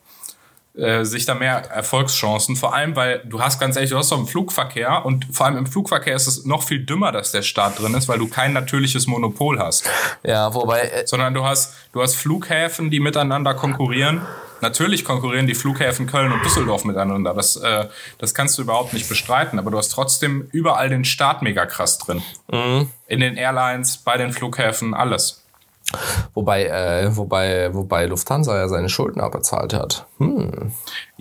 äh, 0.75 1.03
sehe 1.03 1.19
ich 1.19 1.25
da 1.25 1.36
mehr 1.36 1.57
Erfolgschancen. 1.71 2.55
Vor 2.55 2.73
allem, 2.73 2.95
weil 2.95 3.21
du 3.25 3.41
hast 3.41 3.59
ganz 3.59 3.75
ehrlich, 3.75 3.91
du 3.91 3.97
hast 3.97 4.12
doch 4.12 4.19
im 4.19 4.27
Flugverkehr 4.27 5.05
und 5.05 5.27
vor 5.31 5.45
allem 5.45 5.57
im 5.57 5.65
Flugverkehr 5.65 6.15
ist 6.15 6.27
es 6.27 6.45
noch 6.45 6.63
viel 6.63 6.86
dümmer, 6.86 7.12
dass 7.12 7.31
der 7.31 7.41
Staat 7.41 7.79
drin 7.79 7.93
ist, 7.93 8.07
weil 8.07 8.19
du 8.19 8.27
kein 8.27 8.53
natürliches 8.53 9.07
Monopol 9.07 9.59
hast 9.59 9.83
ja, 10.23 10.53
wobei, 10.53 10.81
äh, 10.81 11.07
sondern 11.07 11.33
du 11.33 11.43
hast, 11.43 11.75
du 11.91 12.01
hast 12.01 12.15
Flughäfen, 12.15 12.89
die 12.89 12.99
miteinander 12.99 13.53
konkurrieren. 13.53 14.21
Natürlich 14.62 15.03
konkurrieren 15.03 15.45
die 15.45 15.55
Flughäfen 15.55 16.07
Köln 16.07 16.31
und 16.31 16.43
Düsseldorf 16.45 16.86
miteinander. 16.86 17.33
Das, 17.33 17.57
äh, 17.57 17.88
das 18.17 18.33
kannst 18.33 18.57
du 18.57 18.62
überhaupt 18.62 18.93
nicht 18.93 19.09
bestreiten. 19.09 19.59
Aber 19.59 19.71
du 19.71 19.77
hast 19.77 19.89
trotzdem 19.89 20.47
überall 20.51 20.88
den 20.88 21.03
Staat 21.03 21.41
mega 21.41 21.65
krass 21.65 21.97
drin. 21.97 22.23
In 23.07 23.19
den 23.19 23.36
Airlines, 23.36 23.97
bei 23.97 24.17
den 24.17 24.31
Flughäfen, 24.31 24.93
alles. 24.93 25.42
Wobei, 26.33 26.65
äh, 26.65 27.15
wobei, 27.15 27.73
wobei 27.73 28.05
Lufthansa 28.05 28.57
ja 28.57 28.67
seine 28.67 28.89
Schulden 28.89 29.21
abbezahlt 29.21 29.73
hat. 29.73 30.07
Hm. 30.17 30.71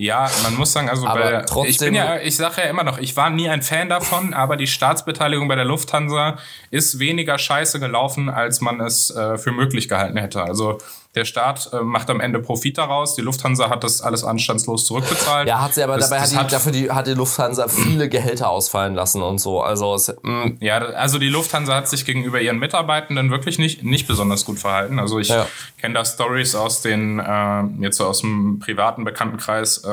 Ja, 0.03 0.29
man 0.43 0.55
muss 0.55 0.73
sagen, 0.73 0.89
also 0.89 1.07
Aber 1.07 1.21
bei, 1.21 1.41
trotzdem- 1.47 1.69
ich 1.71 1.77
bin 1.77 1.95
ja, 1.95 2.17
ich 2.17 2.35
sage 2.35 2.61
ja 2.61 2.63
immer 2.69 2.83
noch, 2.83 2.97
ich 2.97 3.15
war 3.15 3.29
nie 3.29 3.47
ein 3.49 3.61
Fan 3.61 3.87
davon, 3.87 4.33
aber 4.33 4.57
die 4.57 4.67
Staatsbeteiligung 4.67 5.47
bei 5.47 5.55
der 5.55 5.65
Lufthansa 5.65 6.37
ist 6.71 6.99
weniger 6.99 7.37
scheiße 7.37 7.79
gelaufen, 7.79 8.29
als 8.29 8.59
man 8.59 8.81
es 8.81 9.09
äh, 9.11 9.37
für 9.37 9.51
möglich 9.51 9.87
gehalten 9.87 10.17
hätte. 10.17 10.43
Also 10.43 10.79
der 11.15 11.25
Staat 11.25 11.69
äh, 11.71 11.81
macht 11.81 12.09
am 12.09 12.19
Ende 12.19 12.39
Profit 12.39 12.77
daraus, 12.79 13.15
die 13.15 13.21
Lufthansa 13.21 13.69
hat 13.69 13.83
das 13.83 14.01
alles 14.01 14.23
anstandslos 14.23 14.85
zurückbezahlt. 14.87 15.47
Ja, 15.47 15.61
hat 15.61 15.73
sie, 15.75 15.83
aber 15.83 15.95
Das- 15.97 16.09
dabei 16.09 16.21
das 16.21 16.35
hat, 16.35 16.47
die, 16.47 16.51
dafür 16.51 16.71
die, 16.71 16.91
hat 16.91 17.05
die 17.07 17.13
Lufthansa 17.13 17.67
viele 17.69 18.09
Gehälter 18.09 18.49
ausfallen 18.49 18.95
lassen 18.95 19.21
und 19.21 19.37
so. 19.37 19.61
Also, 19.61 19.93
es, 19.93 20.13
mh, 20.23 20.53
Ja, 20.59 20.79
also 20.79 21.19
die 21.19 21.29
Lufthansa 21.29 21.75
hat 21.75 21.87
sich 21.87 22.03
gegenüber 22.05 22.41
ihren 22.41 22.57
Mitarbeitenden 22.59 23.29
wirklich 23.29 23.59
nicht, 23.59 23.83
nicht 23.83 24.07
besonders 24.07 24.43
gut 24.43 24.59
verhalten. 24.59 24.99
Also 24.99 25.19
ich 25.19 25.29
Ja. 25.29 25.45
kenne 25.79 25.93
da 25.93 26.03
Stories 26.03 26.55
aus 26.55 26.81
den, 26.81 27.19
äh, 27.19 27.63
jetzt 27.81 27.97
so 27.97 28.05
aus 28.07 28.21
dem 28.21 28.59
privaten 28.59 29.03
Bekanntenkreis, 29.05 29.83
äh. 29.85 29.92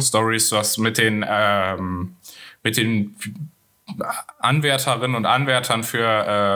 Stories, 0.00 0.52
was 0.52 0.78
mit 0.78 0.98
den, 0.98 1.24
ähm, 1.28 2.16
mit 2.62 2.76
den 2.76 3.16
Anwärterinnen 4.38 5.16
und 5.16 5.26
Anwärtern 5.26 5.84
für, 5.84 6.06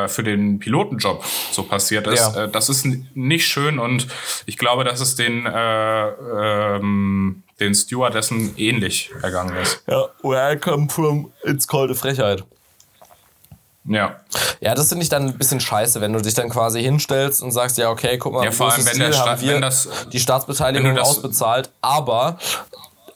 äh, 0.05 0.09
für 0.09 0.23
den 0.23 0.59
Pilotenjob 0.59 1.25
so 1.53 1.63
passiert 1.65 2.07
ist. 2.07 2.35
Ja. 2.35 2.45
Äh, 2.45 2.51
das 2.51 2.69
ist 2.69 2.87
nicht 3.15 3.47
schön 3.47 3.79
und 3.79 4.07
ich 4.47 4.57
glaube, 4.57 4.85
dass 4.85 5.01
es 5.01 5.17
den, 5.17 5.47
äh, 5.47 6.09
ähm, 6.09 7.43
den 7.61 7.75
Stewardessen 7.75 8.55
ähnlich 8.57 9.13
ergangen 9.23 9.57
ist. 9.57 9.83
ja, 9.87 10.09
where 10.23 10.53
I 10.53 10.57
come 10.57 10.89
from, 10.89 11.33
it's 11.45 11.67
called 11.67 11.91
a 11.91 11.95
Frechheit. 11.95 12.45
Ja. 13.89 14.17
Ja, 14.61 14.75
das 14.75 14.89
finde 14.89 15.03
ich 15.05 15.09
dann 15.09 15.27
ein 15.29 15.39
bisschen 15.39 15.61
scheiße, 15.61 16.01
wenn 16.01 16.13
du 16.13 16.21
dich 16.21 16.35
dann 16.35 16.49
quasi 16.49 16.83
hinstellst 16.83 17.43
und 17.43 17.53
sagst, 17.53 17.79
ja, 17.79 17.91
okay, 17.91 18.19
guck 18.19 18.33
mal, 18.33 18.45
Ja, 18.45 18.51
vor 18.51 18.73
allem, 18.73 18.79
wenn 18.87 18.99
der 18.99 19.07
Stil 19.07 19.13
Staat- 19.15 19.29
haben 19.29 19.41
wir 19.43 19.55
wenn 19.55 19.63
das- 19.63 19.89
die 20.13 20.21
Staatsbeteiligung 20.21 20.99
ausbezahlt, 20.99 21.71
aber 21.81 22.39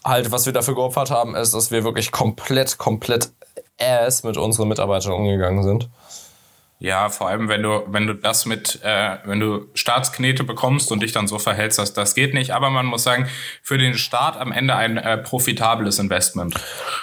halt, 0.05 0.31
was 0.31 0.47
wir 0.47 0.53
dafür 0.53 0.75
geopfert 0.75 1.11
haben, 1.11 1.35
ist, 1.35 1.53
dass 1.55 1.71
wir 1.71 1.85
wirklich 1.85 2.11
komplett, 2.13 2.79
komplett 2.79 3.31
ass 3.81 4.23
mit 4.25 4.37
unseren 4.37 4.69
Mitarbeitern 4.69 5.13
umgegangen 5.13 5.63
sind. 5.63 5.89
Ja, 6.83 7.11
vor 7.11 7.29
allem, 7.29 7.49
wenn 7.51 7.63
du, 7.63 7.83
wenn 7.89 8.07
du 8.07 8.15
das 8.15 8.47
mit, 8.47 8.81
äh, 8.83 9.19
wenn 9.25 9.39
du 9.39 9.67
Staatsknete 9.75 10.45
bekommst 10.45 10.91
und 10.91 11.03
dich 11.03 11.13
dann 11.13 11.29
so 11.29 11.39
verhältst, 11.39 11.79
das, 11.79 11.93
das 11.93 12.15
geht 12.15 12.33
nicht. 12.33 12.53
Aber 12.53 12.71
man 12.71 12.87
muss 12.87 13.03
sagen, 13.03 13.29
für 13.63 13.77
den 13.77 13.99
Staat 13.99 14.39
am 14.39 14.51
Ende 14.51 14.75
ein 14.77 14.97
äh, 14.97 15.19
profitables 15.19 15.99
Investment. 15.99 16.55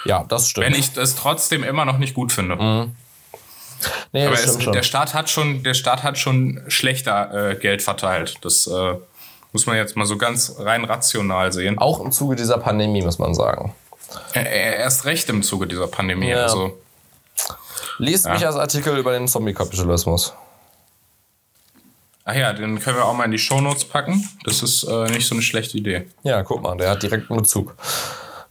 Ja, 0.04 0.24
das 0.28 0.50
stimmt. 0.50 0.66
Wenn 0.66 0.74
ich 0.74 0.94
das 0.94 1.14
trotzdem 1.16 1.64
immer 1.64 1.86
noch 1.86 2.00
nicht 2.00 2.16
gut 2.16 2.32
finde. 2.32 2.90
Nee, 4.13 4.26
Aber 4.26 4.36
es, 4.36 4.58
der 4.58 4.84
Staat 4.84 5.13
hat 5.13 5.30
schon, 5.30 5.63
der 5.63 5.74
Staat 5.74 6.04
hat 6.04 6.18
schon 6.18 6.62
schlechter 6.68 7.52
äh, 7.52 7.56
Geld 7.56 7.82
verteilt. 7.82 8.36
Das 8.42 8.68
äh, 8.68 8.96
muss 9.54 9.66
man 9.66 9.78
jetzt 9.78 9.96
mal 9.96 10.06
so 10.06 10.18
ganz 10.18 10.56
rein 10.60 10.86
rational 10.86 11.52
sehen. 11.52 11.78
Auch 11.78 12.00
im 12.00 12.12
Zuge 12.12 12.36
dieser 12.36 12.58
Pandemie, 12.58 13.02
muss 13.02 13.20
man 13.20 13.34
sagen. 13.34 13.74
Erst 14.34 15.06
recht 15.06 15.30
im 15.30 15.44
Zuge 15.44 15.68
dieser 15.68 15.88
Pandemie. 15.88 16.30
Ja. 16.30 16.44
Also, 16.44 16.78
Liest 17.98 18.30
mich 18.30 18.46
als 18.46 18.56
Artikel 18.56 18.98
über 18.98 19.13
den 19.13 19.28
Zombie-Kapitalismus. 19.28 20.34
ach 22.26 22.36
ja, 22.36 22.54
den 22.54 22.80
können 22.80 22.98
wir 22.98 23.06
auch 23.06 23.13
mal 23.13 23.26
in 23.26 23.32
die 23.32 23.40
Shownotes 23.40 23.86
packen. 23.86 24.28
Das 24.44 24.62
ist 24.62 24.84
äh, 24.84 25.10
nicht 25.10 25.28
so 25.28 25.36
eine 25.36 25.42
schlechte 25.42 25.78
Idee. 25.78 26.08
Ja, 26.24 26.44
guck 26.44 26.62
mal, 26.62 26.78
der 26.78 26.92
hat 26.92 27.02
direkt 27.02 27.30
einen 27.32 27.42
Bezug. 27.42 27.76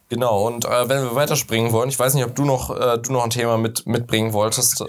Genau, 0.08 0.46
und 0.46 0.64
äh, 0.64 0.88
wenn 0.88 1.02
wir 1.02 1.14
weiterspringen 1.16 1.72
wollen, 1.72 1.88
ich 1.88 1.98
weiß 1.98 2.14
nicht, 2.14 2.24
ob 2.24 2.36
du 2.36 2.44
noch, 2.44 2.70
äh, 2.70 2.98
du 2.98 3.12
noch 3.12 3.24
ein 3.24 3.30
Thema 3.30 3.58
mit, 3.58 3.86
mitbringen 3.86 4.32
wolltest. 4.32 4.80
Äh, 4.80 4.84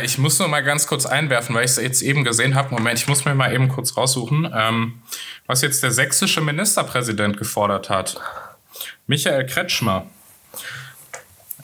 Äh, 0.00 0.04
ich 0.04 0.16
muss 0.18 0.38
nur 0.38 0.46
mal 0.46 0.62
ganz 0.62 0.86
kurz 0.86 1.06
einwerfen, 1.06 1.56
weil 1.56 1.64
ich 1.64 1.72
es 1.72 1.76
jetzt 1.76 2.02
eben 2.02 2.22
gesehen 2.22 2.54
habe. 2.54 2.72
Moment, 2.72 2.98
ich 2.98 3.08
muss 3.08 3.24
mir 3.24 3.34
mal 3.34 3.52
eben 3.52 3.68
kurz 3.68 3.96
raussuchen, 3.96 4.48
ähm, 4.56 5.02
was 5.48 5.62
jetzt 5.62 5.82
der 5.82 5.90
sächsische 5.90 6.40
Ministerpräsident 6.40 7.36
gefordert 7.36 7.90
hat. 7.90 8.20
Michael 9.08 9.44
Kretschmer. 9.46 10.06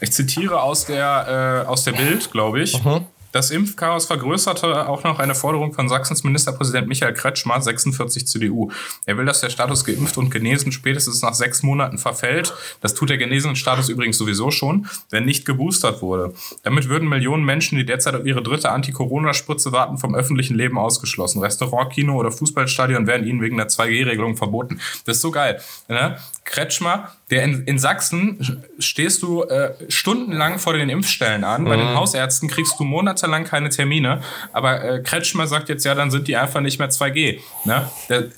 Ich 0.01 0.12
zitiere 0.12 0.61
aus 0.61 0.85
der, 0.87 1.62
äh, 1.64 1.68
aus 1.68 1.85
der 1.85 1.93
Bild, 1.93 2.33
glaube 2.33 2.61
ich. 2.61 2.74
Das 3.37 3.51
Impfchaos 3.51 4.07
vergrößerte 4.07 4.89
auch 4.89 5.05
noch 5.05 5.18
eine 5.18 5.34
Forderung 5.34 5.74
von 5.74 5.91
Sachsens 5.91 6.24
Ministerpräsident 6.24 6.89
Michael 6.89 7.12
Kretschmer, 7.12 7.61
46 7.61 8.26
CDU. 8.26 8.70
Er 9.05 9.18
will, 9.18 9.26
dass 9.26 9.43
der 9.43 9.51
Status 9.51 9.84
geimpft 9.84 10.16
und 10.16 10.30
genesen 10.30 10.72
spätestens 10.72 11.20
nach 11.20 11.34
sechs 11.34 11.62
Monaten 11.62 11.99
verfällt. 11.99 12.55
Das 12.80 12.95
tut 12.95 13.11
der 13.11 13.18
genesenen 13.18 13.55
Status 13.55 13.91
übrigens 13.91 14.16
sowieso 14.16 14.51
schon, 14.51 14.89
wenn 15.11 15.26
nicht 15.26 15.45
geboostert 15.45 16.01
wurde. 16.01 16.32
Damit 16.62 16.89
würden 16.89 17.11
Millionen 17.11 17.45
Menschen, 17.45 17.76
die 17.76 17.84
derzeit 17.84 18.14
auf 18.14 18.24
ihre 18.24 18.43
dritte 18.43 18.70
Anti-Corona-Spritze 18.70 19.70
warten, 19.70 19.99
vom 19.99 20.14
öffentlichen 20.14 20.57
Leben 20.57 20.78
ausgeschlossen. 20.78 21.43
Restaurant, 21.43 21.93
Kino 21.93 22.16
oder 22.16 22.32
Fußballstadion 22.32 23.07
werden 23.07 23.26
ihnen 23.26 23.43
wegen 23.43 23.59
der 23.59 23.68
2G-Regelung 23.68 24.39
verboten. 24.39 24.80
Das 25.05 25.16
ist 25.16 25.22
so 25.22 25.30
geil. 25.30 25.61
Ne? 25.89 26.16
Kretschmer, 26.47 27.11
der 27.30 27.43
in, 27.43 27.64
in 27.64 27.78
Sachsen 27.78 28.62
stehst 28.78 29.22
du 29.22 29.43
äh, 29.43 29.74
stundenlang 29.89 30.59
vor 30.59 30.72
den 30.72 30.89
Impfstellen 30.89 31.45
an. 31.45 31.64
Mhm. 31.64 31.68
Bei 31.68 31.76
den 31.76 31.95
Hausärzten 31.95 32.49
kriegst 32.49 32.78
du 32.78 32.84
monatelang 33.27 33.45
keine 33.45 33.70
Termine. 33.70 34.20
Aber 34.53 34.83
äh, 34.83 35.01
Kretschmer 35.01 35.47
sagt 35.47 35.68
jetzt, 35.68 35.85
ja, 35.85 35.95
dann 35.95 36.11
sind 36.11 36.29
die 36.29 36.37
einfach 36.37 36.61
nicht 36.61 36.79
mehr 36.79 36.91
2G. 36.91 37.41
Ne? 37.64 37.91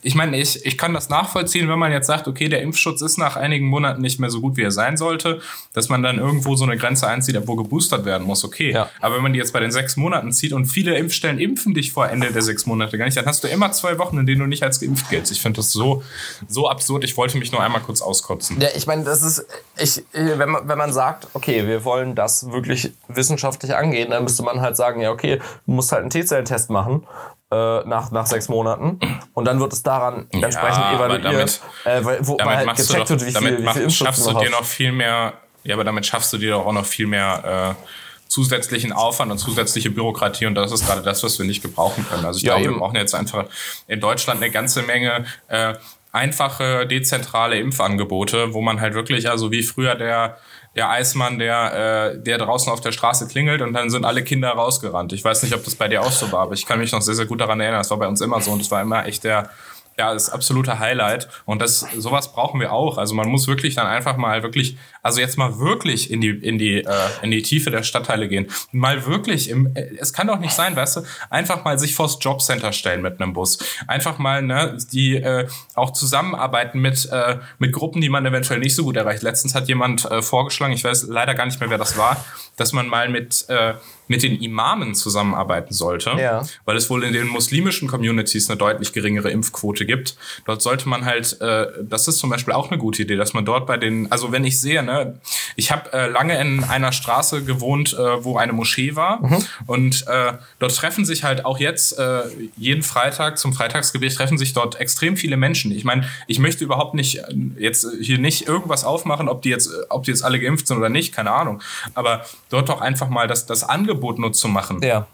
Ich 0.03 0.15
meine, 0.15 0.39
ich, 0.39 0.65
ich 0.65 0.79
kann 0.79 0.95
das 0.95 1.09
nachvollziehen, 1.09 1.69
wenn 1.69 1.79
man 1.79 1.93
jetzt 1.93 2.07
sagt, 2.07 2.29
okay, 2.29 2.49
der 2.49 2.63
Impfschutz 2.63 3.03
ist 3.03 3.19
nach 3.19 3.37
einigen 3.37 3.67
Monaten 3.67 4.01
nicht 4.01 4.19
mehr 4.19 4.31
so 4.31 4.41
gut, 4.41 4.57
wie 4.57 4.63
er 4.63 4.71
sein 4.71 4.97
sollte, 4.97 5.41
dass 5.73 5.89
man 5.89 6.03
dann 6.03 6.19
irgendwo 6.19 6.57
so 6.57 6.65
eine 6.65 6.77
Grenze 6.77 7.07
einzieht, 7.07 7.39
wo 7.47 7.57
geboostert 7.57 8.05
werden 8.05 8.27
muss, 8.27 8.45
okay. 8.45 8.73
Ja. 8.73 8.91
Aber 9.01 9.17
wenn 9.17 9.23
man 9.23 9.33
die 9.33 9.39
jetzt 9.39 9.53
bei 9.53 9.61
den 9.61 9.71
sechs 9.71 9.97
Monaten 9.97 10.33
zieht 10.33 10.53
und 10.53 10.67
viele 10.67 10.97
Impfstellen 10.97 11.39
impfen 11.39 11.75
dich 11.75 11.93
vor 11.93 12.09
Ende 12.09 12.33
der 12.33 12.43
sechs 12.43 12.67
Monate 12.67 12.99
gar 12.99 13.05
nicht, 13.05 13.17
dann 13.17 13.27
hast 13.27 13.45
du 13.45 13.49
immer 13.49 13.73
zwei 13.73 13.99
Wochen, 13.99 14.19
in 14.19 14.27
denen 14.27 14.41
du 14.41 14.47
nicht 14.47 14.63
als 14.63 14.81
geimpft 14.81 15.09
giltst. 15.11 15.33
Ich 15.33 15.41
finde 15.41 15.59
das 15.59 15.73
so, 15.73 16.03
so 16.49 16.69
absurd. 16.69 17.05
Ich 17.05 17.17
wollte 17.17 17.39
mich 17.39 17.53
nur 17.53 17.63
einmal 17.63 17.81
kurz 17.81 18.01
auskotzen. 18.01 18.61
Ja, 18.61 18.69
ich 18.75 18.87
meine, 18.87 19.05
das 19.05 19.23
ist, 19.23 19.47
ich, 19.77 20.03
wenn 20.13 20.51
man, 20.51 20.69
wenn 20.69 20.79
man 20.79 20.93
sagt, 20.93 21.29
okay, 21.35 21.67
wir 21.67 21.85
wollen 21.85 22.15
das 22.15 22.51
wirklich 22.51 22.93
wissenschaftlich 23.09 23.75
angehen, 23.75 24.11
dann 24.11 24.25
müsste 24.25 24.43
man 24.43 24.61
halt 24.61 24.77
sagen, 24.79 25.03
ja, 25.03 25.11
okay, 25.11 25.41
du 25.67 25.73
musst 25.73 25.93
halt 25.93 26.01
einen 26.03 26.11
T-Zelltest 26.11 26.71
machen. 26.71 27.07
Äh, 27.51 27.57
nach, 27.87 28.11
nach 28.11 28.27
sechs 28.27 28.51
Monaten 28.51 29.01
und 29.33 29.47
dann 29.47 29.59
wird 29.59 29.73
es 29.73 29.83
daran 29.83 30.27
entsprechend 30.33 30.85
ja, 30.85 30.97
evaluiert, 30.97 31.25
damit, 31.25 31.61
äh, 31.87 32.05
weil, 32.05 32.19
wo 32.21 32.37
damit 32.37 32.57
halt 32.57 32.77
gecheckt 32.77 33.01
doch, 33.01 33.09
wird, 33.09 33.25
wie 33.25 33.33
damit 33.33 33.57
viel, 33.57 33.65
wie 33.67 33.71
viel 33.71 33.83
Impfschutz 33.85 34.07
schaffst 34.07 34.27
du 34.27 34.39
dir 34.39 34.51
noch 34.51 34.65
viel 34.67 34.93
mehr, 34.93 35.33
ja, 35.65 35.75
aber 35.75 35.85
damit 35.85 36.05
schaffst 36.05 36.31
du 36.35 36.37
dir 36.37 36.51
doch 36.51 36.67
auch 36.67 36.73
noch 36.75 36.85
viel 36.85 37.07
mehr 37.07 37.77
äh, 37.79 37.85
zusätzlichen 38.29 38.93
Aufwand 38.93 39.33
und 39.33 39.39
zusätzliche 39.39 39.89
Bürokratie 39.91 40.45
und 40.45 40.57
das 40.57 40.73
ist 40.73 40.87
gerade 40.87 41.01
das, 41.01 41.23
was 41.23 41.39
wir 41.39 41.47
nicht 41.47 41.63
gebrauchen 41.63 42.07
können. 42.07 42.27
Also 42.27 42.37
ich 42.37 42.43
ja, 42.43 42.53
glaube, 42.53 42.65
eben. 42.65 42.75
wir 42.75 42.81
brauchen 42.81 42.97
jetzt 42.97 43.15
einfach 43.15 43.47
in 43.87 44.01
Deutschland 44.01 44.43
eine 44.43 44.51
ganze 44.51 44.83
Menge 44.83 45.25
äh, 45.49 45.75
einfache, 46.13 46.87
dezentrale 46.87 47.59
Impfangebote, 47.59 48.53
wo 48.53 48.61
man 48.61 48.81
halt 48.81 48.95
wirklich, 48.95 49.31
also 49.31 49.51
wie 49.51 49.63
früher 49.63 49.95
der, 49.95 50.39
der 50.79 50.91
Eismann, 50.91 51.41
der, 51.41 52.13
äh, 52.15 52.19
der 52.21 52.39
draußen 52.39 52.73
auf 52.73 52.81
der 52.81 52.93
Straße 52.93 53.27
klingelt 53.27 53.63
und 53.63 53.73
dann 53.73 53.91
sind 53.91 54.05
alle 54.05 54.23
Kinder 54.23 54.51
rausgerannt. 54.51 55.13
Ich 55.13 55.25
weiß 55.25 55.43
nicht, 55.43 55.53
ob 55.53 55.65
das 55.65 55.75
bei 55.75 55.89
dir 55.89 56.03
auch 56.03 56.13
so 56.13 56.31
war, 56.31 56.43
aber 56.43 56.55
ich 56.55 56.67
kann 56.67 56.79
mich 56.79 56.93
noch 56.93 57.03
sehr, 57.03 57.17
sehr 57.17 57.27
gut 57.27 57.41
daran 57.41 57.59
erinnern. 57.59 57.81
Das 57.81 57.91
war 57.91 57.99
bei 57.99 58.07
uns 58.07 58.21
immer 58.21 58.41
so 58.41 58.53
und 58.53 58.61
es 58.61 58.71
war 58.71 58.81
immer 58.81 59.05
echt 59.05 59.25
der, 59.25 59.51
ja, 59.99 60.15
das 60.15 60.31
absolute 60.31 60.79
Highlight. 60.79 61.29
Und 61.45 61.61
das, 61.61 61.81
sowas 61.97 62.33
brauchen 62.33 62.61
wir 62.61 62.73
auch. 62.73 62.99
Also 62.99 63.15
man 63.15 63.29
muss 63.29 63.49
wirklich 63.49 63.75
dann 63.75 63.87
einfach 63.87 64.17
mal 64.17 64.43
wirklich, 64.43 64.77
also 65.03 65.21
jetzt 65.21 65.37
mal 65.37 65.59
wirklich 65.59 66.11
in 66.11 66.21
die, 66.21 66.31
in 66.31 66.59
die, 66.59 66.85
äh, 66.85 67.09
in 67.23 67.31
die 67.31 67.43
Tiefe 67.43 67.71
der 67.71 67.83
Stadtteile 67.83 68.29
gehen. 68.29 68.47
Mal 68.71 69.07
wirklich 69.07 69.51
im, 69.51 69.75
äh, 69.75 69.89
es 69.99 70.13
kann 70.13 70.29
doch 70.29 70.39
nicht 70.39 70.53
sein, 70.53 70.77
weißt 70.77 70.99
du, 70.99 71.01
einfach 71.31 71.65
mal 71.65 71.79
sich 71.79 71.95
vors 71.95 72.19
Jobcenter 72.21 72.73
stellen 72.73 73.03
mit 73.03 73.21
einem 73.21 73.33
Bus. 73.33 73.59
Einfach 73.89 74.19
mal, 74.19 74.43
ne, 74.43 74.79
die 74.93 75.17
äh, 75.17 75.49
auch 75.75 75.93
zusammenarbeiten 75.93 76.79
mit, 76.79 77.09
äh, 77.11 77.39
mit 77.59 77.73
Gruppen, 77.73 78.01
die 78.01 78.09
man 78.09 78.25
eventuell 78.25 78.61
nicht 78.61 78.77
so 78.77 78.85
gut 78.85 78.97
erreicht. 78.97 79.23
Letztens 79.23 79.55
hat 79.55 79.69
jemand 79.69 80.09
äh, 80.11 80.23
vorgeschlagen, 80.23 80.73
ich 80.73 80.85
weiß 80.85 81.09
leider 81.09 81.35
gar 81.35 81.47
nicht 81.47 81.59
mehr, 81.59 81.71
wer 81.71 81.79
das 81.79 81.99
war, 81.99 82.25
dass 82.57 82.73
man 82.73 82.87
mal 82.87 83.09
mit, 83.09 83.47
äh, 83.49 83.75
mit 84.09 84.23
den 84.23 84.41
Imamen 84.41 84.95
zusammenarbeiten 84.95 85.73
sollte, 85.73 86.11
ja. 86.19 86.43
weil 86.65 86.77
es 86.77 86.91
wohl 86.91 87.05
in 87.05 87.13
den 87.13 87.29
muslimischen 87.29 87.89
Communities 87.89 88.49
eine 88.49 88.57
deutlich 88.57 88.93
geringere 88.93 89.31
Impfquote 89.31 89.87
gibt. 89.87 90.17
Dort 90.47 90.63
sollte 90.63 90.89
man 90.89 91.05
halt, 91.05 91.41
äh, 91.41 91.67
das 91.83 92.09
ist 92.09 92.19
zum 92.19 92.31
Beispiel 92.31 92.55
auch 92.55 92.71
eine 92.71 92.79
gute 92.79 93.03
Idee, 93.03 93.17
dass 93.17 93.35
man 93.35 93.45
dort 93.45 93.67
bei 93.67 93.77
den, 93.77 94.11
also 94.11 94.33
wenn 94.33 94.45
ich 94.45 94.61
sehe, 94.61 94.83
ne, 94.83 95.21
ich 95.57 95.71
habe 95.71 95.93
äh, 95.93 96.09
lange 96.09 96.41
in 96.41 96.65
einer 96.65 96.93
Straße 96.93 97.45
gewohnt, 97.45 97.93
äh, 97.93 98.25
wo 98.25 98.37
eine 98.37 98.53
Moschee 98.53 98.97
war 98.97 99.21
mhm. 99.21 99.45
und 99.67 100.07
äh, 100.09 100.33
dort 100.59 100.75
treffen 100.75 101.05
sich 101.05 101.25
halt 101.25 101.45
auch 101.45 101.59
jetzt 101.59 101.99
äh, 101.99 102.23
jeden 102.57 102.83
Freitag 102.83 103.39
zum 103.39 103.53
Freitagsgebet 103.53 104.15
treffen 104.15 104.39
sich 104.39 104.53
dort 104.53 104.81
extrem 104.81 105.17
viele 105.17 105.37
Menschen. 105.37 105.71
Ich 105.71 105.85
meine, 105.85 106.09
ich 106.27 106.39
möchte 106.39 106.65
überhaupt 106.65 106.95
nicht 106.95 107.19
äh, 107.19 107.23
jetzt 107.59 107.87
hier 108.01 108.19
nicht 108.19 108.49
irgendwas 108.49 108.85
aufmachen, 108.85 109.29
ob 109.29 109.43
die 109.43 109.51
jetzt, 109.51 109.71
ob 109.91 110.05
die 110.05 110.11
jetzt 110.11 110.25
alle 110.25 110.41
geimpft 110.41 110.67
sind 110.67 110.79
oder 110.79 110.89
nicht, 110.89 111.15
keine 111.15 111.31
Ahnung. 111.33 111.63
Aber 111.95 112.25
dort 112.49 112.69
doch 112.69 112.81
einfach 112.81 113.09
mal 113.09 113.27
das, 113.27 113.47
das 113.47 113.65
Angebot 113.65 113.98
nur 114.19 114.33
zu 114.33 114.49
machen. 114.49 114.81
Ja. 114.83 115.07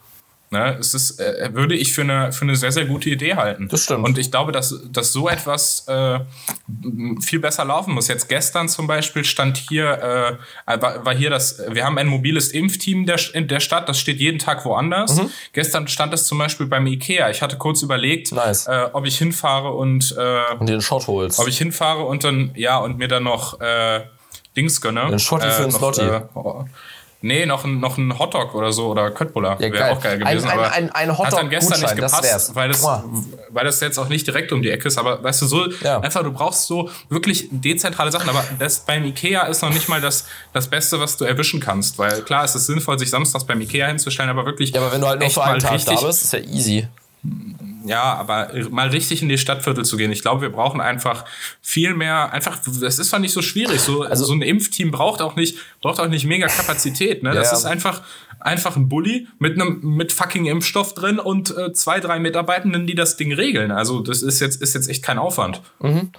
Ne, 0.51 0.77
es 0.79 0.93
ist, 0.93 1.19
äh, 1.19 1.49
würde 1.53 1.75
ich 1.75 1.91
für 1.91 2.03
eine, 2.03 2.31
für 2.31 2.43
eine 2.43 2.55
sehr, 2.55 2.71
sehr 2.71 2.85
gute 2.85 3.09
Idee 3.09 3.35
halten. 3.35 3.67
Das 3.67 3.83
stimmt. 3.83 4.05
Und 4.05 4.17
ich 4.19 4.29
glaube, 4.29 4.51
dass, 4.51 4.79
dass 4.91 5.11
so 5.11 5.27
etwas 5.27 5.87
äh, 5.87 6.19
viel 7.19 7.39
besser 7.39 7.65
laufen 7.65 7.95
muss. 7.95 8.07
Jetzt 8.07 8.29
gestern 8.29 8.69
zum 8.69 8.85
Beispiel 8.85 9.25
stand 9.25 9.57
hier, 9.57 10.37
äh, 10.67 10.81
war, 10.81 11.03
war 11.03 11.15
hier 11.15 11.31
das, 11.31 11.61
wir 11.71 11.83
haben 11.83 11.97
ein 11.97 12.05
mobiles 12.05 12.49
Impfteam 12.49 13.07
der, 13.07 13.19
in 13.33 13.47
der 13.47 13.59
Stadt, 13.59 13.89
das 13.89 13.99
steht 13.99 14.19
jeden 14.19 14.37
Tag 14.37 14.65
woanders. 14.65 15.15
Mhm. 15.15 15.31
Gestern 15.51 15.87
stand 15.87 16.13
es 16.13 16.27
zum 16.27 16.37
Beispiel 16.37 16.67
beim 16.67 16.85
Ikea. 16.85 17.31
Ich 17.31 17.41
hatte 17.41 17.57
kurz 17.57 17.81
überlegt, 17.81 18.31
nice. 18.31 18.67
äh, 18.67 18.89
ob 18.93 19.05
ich 19.07 19.17
hinfahre 19.17 19.71
und, 19.71 20.15
äh, 20.15 20.53
und 20.59 20.69
den 20.69 20.81
Shot 20.81 21.07
holst. 21.07 21.39
Ob 21.39 21.47
ich 21.47 21.57
hinfahre 21.57 22.03
und 22.03 22.23
dann, 22.23 22.51
ja, 22.55 22.77
und 22.77 22.99
mir 22.99 23.07
dann 23.07 23.23
noch 23.23 23.59
äh, 23.59 24.03
Dings 24.55 24.79
gönne. 24.79 25.07
Den 25.09 25.19
Shotty 25.19 25.49
für 25.49 25.63
den 25.63 25.71
äh, 25.71 25.73
Slotty. 25.73 26.01
Äh, 26.01 26.21
oh, 26.35 26.65
Nee, 27.25 27.47
noch 27.47 27.65
ein, 27.65 27.79
noch 27.79 27.97
ein 27.97 28.19
Hotdog 28.19 28.53
oder 28.53 28.71
so 28.71 28.89
oder 28.89 29.09
Köttbullar. 29.09 29.59
Ja, 29.59 29.71
Wäre 29.71 29.91
auch 29.91 29.99
geil 29.99 30.19
gewesen. 30.19 30.47
Ein, 30.47 30.59
ein, 30.59 30.71
ein, 30.71 30.89
ein 30.91 31.17
Hotdog 31.17 31.25
hat 31.25 31.33
dann 31.39 31.49
gestern 31.49 31.81
nicht 31.81 31.95
gepasst, 31.95 32.23
das 32.23 32.53
weil, 32.53 32.69
das, 32.69 32.83
weil 33.49 33.65
das 33.65 33.79
jetzt 33.79 33.97
auch 33.97 34.09
nicht 34.09 34.27
direkt 34.27 34.51
um 34.51 34.61
die 34.61 34.69
Ecke 34.69 34.87
ist. 34.87 34.99
Aber 34.99 35.23
weißt 35.23 35.41
du, 35.41 35.47
so 35.47 35.67
ja. 35.81 35.99
einfach, 36.01 36.21
du 36.21 36.31
brauchst 36.31 36.67
so 36.67 36.87
wirklich 37.09 37.47
dezentrale 37.49 38.11
Sachen. 38.11 38.29
Aber 38.29 38.43
das 38.59 38.81
beim 38.81 39.05
Ikea 39.05 39.47
ist 39.47 39.63
noch 39.63 39.73
nicht 39.73 39.89
mal 39.89 39.99
das, 39.99 40.27
das 40.53 40.69
Beste, 40.69 40.99
was 40.99 41.17
du 41.17 41.25
erwischen 41.25 41.59
kannst. 41.59 41.97
Weil 41.97 42.21
klar, 42.21 42.43
es 42.43 42.53
ist 42.53 42.67
sinnvoll, 42.67 42.99
sich 42.99 43.09
samstags 43.09 43.43
beim 43.43 43.59
Ikea 43.59 43.87
hinzustellen, 43.87 44.29
aber 44.29 44.45
wirklich. 44.45 44.69
Ja, 44.69 44.81
aber 44.81 44.91
wenn 44.91 45.01
du 45.01 45.07
halt 45.07 45.19
noch 45.19 45.31
für 45.31 45.43
einen 45.43 45.59
Tag 45.59 45.83
da 45.83 45.95
bist, 45.95 46.23
ist 46.23 46.33
ja 46.33 46.39
easy 46.39 46.87
ja, 47.85 48.01
aber 48.01 48.51
mal 48.71 48.89
richtig 48.89 49.21
in 49.21 49.29
die 49.29 49.37
Stadtviertel 49.37 49.85
zu 49.85 49.97
gehen. 49.97 50.11
Ich 50.11 50.21
glaube, 50.21 50.41
wir 50.41 50.49
brauchen 50.49 50.81
einfach 50.81 51.25
viel 51.61 51.93
mehr, 51.93 52.33
einfach, 52.33 52.57
das 52.65 52.99
ist 52.99 53.13
doch 53.13 53.19
nicht 53.19 53.33
so 53.33 53.41
schwierig. 53.41 53.79
So, 53.79 54.03
also, 54.03 54.25
so 54.25 54.33
ein 54.33 54.41
Impfteam 54.41 54.91
braucht 54.91 55.21
auch 55.21 55.35
nicht, 55.35 55.57
braucht 55.81 55.99
auch 55.99 56.07
nicht 56.07 56.25
mega 56.25 56.47
Kapazität, 56.47 57.23
ne? 57.23 57.33
Das 57.33 57.51
ja. 57.51 57.57
ist 57.57 57.65
einfach, 57.65 58.01
einfach 58.45 58.75
ein 58.75 58.87
Bulli 58.87 59.27
mit 59.39 59.59
einem, 59.59 59.79
mit 59.81 60.13
fucking 60.13 60.45
Impfstoff 60.45 60.93
drin 60.93 61.19
und 61.19 61.55
äh, 61.57 61.73
zwei, 61.73 61.99
drei 61.99 62.19
Mitarbeitenden, 62.19 62.85
die 62.85 62.95
das 62.95 63.17
Ding 63.17 63.33
regeln. 63.33 63.71
Also, 63.71 64.01
das 64.01 64.21
ist 64.21 64.39
jetzt, 64.39 64.61
ist 64.61 64.75
jetzt 64.75 64.87
echt 64.87 65.03
kein 65.03 65.17
Aufwand. 65.17 65.61
Mhm. 65.79 66.11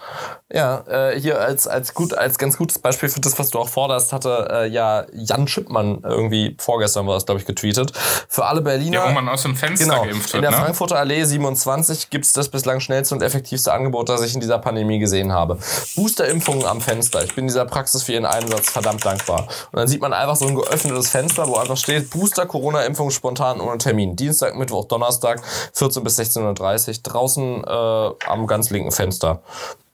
Ja, 0.53 0.85
äh, 0.89 1.21
hier 1.21 1.41
als, 1.41 1.67
als 1.69 1.95
gut, 1.95 2.15
als 2.15 2.39
ganz 2.39 2.57
gutes 2.57 2.79
Beispiel 2.79 3.09
für 3.09 3.21
das, 3.21 3.39
was 3.39 3.51
du 3.51 3.59
auch 3.59 3.69
forderst, 3.69 4.13
hatte 4.13 4.49
äh, 4.51 4.69
ja 4.69 5.07
Jan 5.13 5.47
Schippmann 5.47 6.01
irgendwie 6.03 6.57
vorgestern 6.59 7.07
war 7.07 7.15
das, 7.15 7.27
glaube 7.27 7.41
ich, 7.41 7.47
getweetet. 7.47 7.93
Für 8.29 8.47
alle 8.47 8.61
Berliner. 8.61 8.99
Ja, 8.99 9.09
wo 9.09 9.13
man 9.13 9.29
aus 9.29 9.43
dem 9.43 9.55
Fenster 9.55 9.87
genau, 9.87 10.05
geimpft 10.05 10.33
wird. 10.33 10.35
In 10.35 10.43
der 10.43 10.51
ne? 10.51 10.57
Frankfurter 10.57 10.99
Allee 10.99 11.25
27 11.25 12.11
gibt 12.11 12.25
es 12.25 12.33
das 12.33 12.49
bislang 12.49 12.81
schnellste 12.81 13.15
und 13.15 13.23
effektivste 13.23 13.73
Angebot, 13.73 14.09
das 14.09 14.23
ich 14.23 14.35
in 14.35 14.41
dieser 14.41 14.59
Pandemie 14.59 14.99
gesehen 14.99 15.33
habe. 15.33 15.59
Boosterimpfungen 15.95 16.65
am 16.65 16.81
Fenster. 16.81 17.23
Ich 17.25 17.35
bin 17.35 17.47
dieser 17.47 17.65
Praxis 17.65 18.03
für 18.03 18.13
ihren 18.13 18.27
Einsatz 18.27 18.71
verdammt 18.71 19.05
dankbar. 19.05 19.49
Und 19.73 19.79
dann 19.79 19.89
sieht 19.89 20.01
man 20.01 20.13
einfach 20.13 20.37
so 20.37 20.47
ein 20.47 20.55
geöffnetes 20.55 21.09
Fenster, 21.09 21.47
wo 21.47 21.57
einfach 21.57 21.77
steht, 21.77 22.11
Booster 22.17 22.47
Corona-Impfung 22.47 23.11
spontan 23.11 23.61
ohne 23.61 23.79
Termin. 23.79 24.17
Dienstag, 24.17 24.57
Mittwoch, 24.57 24.87
Donnerstag, 24.87 25.43
14 25.75 26.03
bis 26.03 26.19
16.30 26.19 26.89
Uhr. 26.89 26.95
Draußen 27.03 27.65
äh, 27.65 28.29
am 28.29 28.47
ganz 28.47 28.71
linken 28.71 28.91
Fenster. 28.91 29.43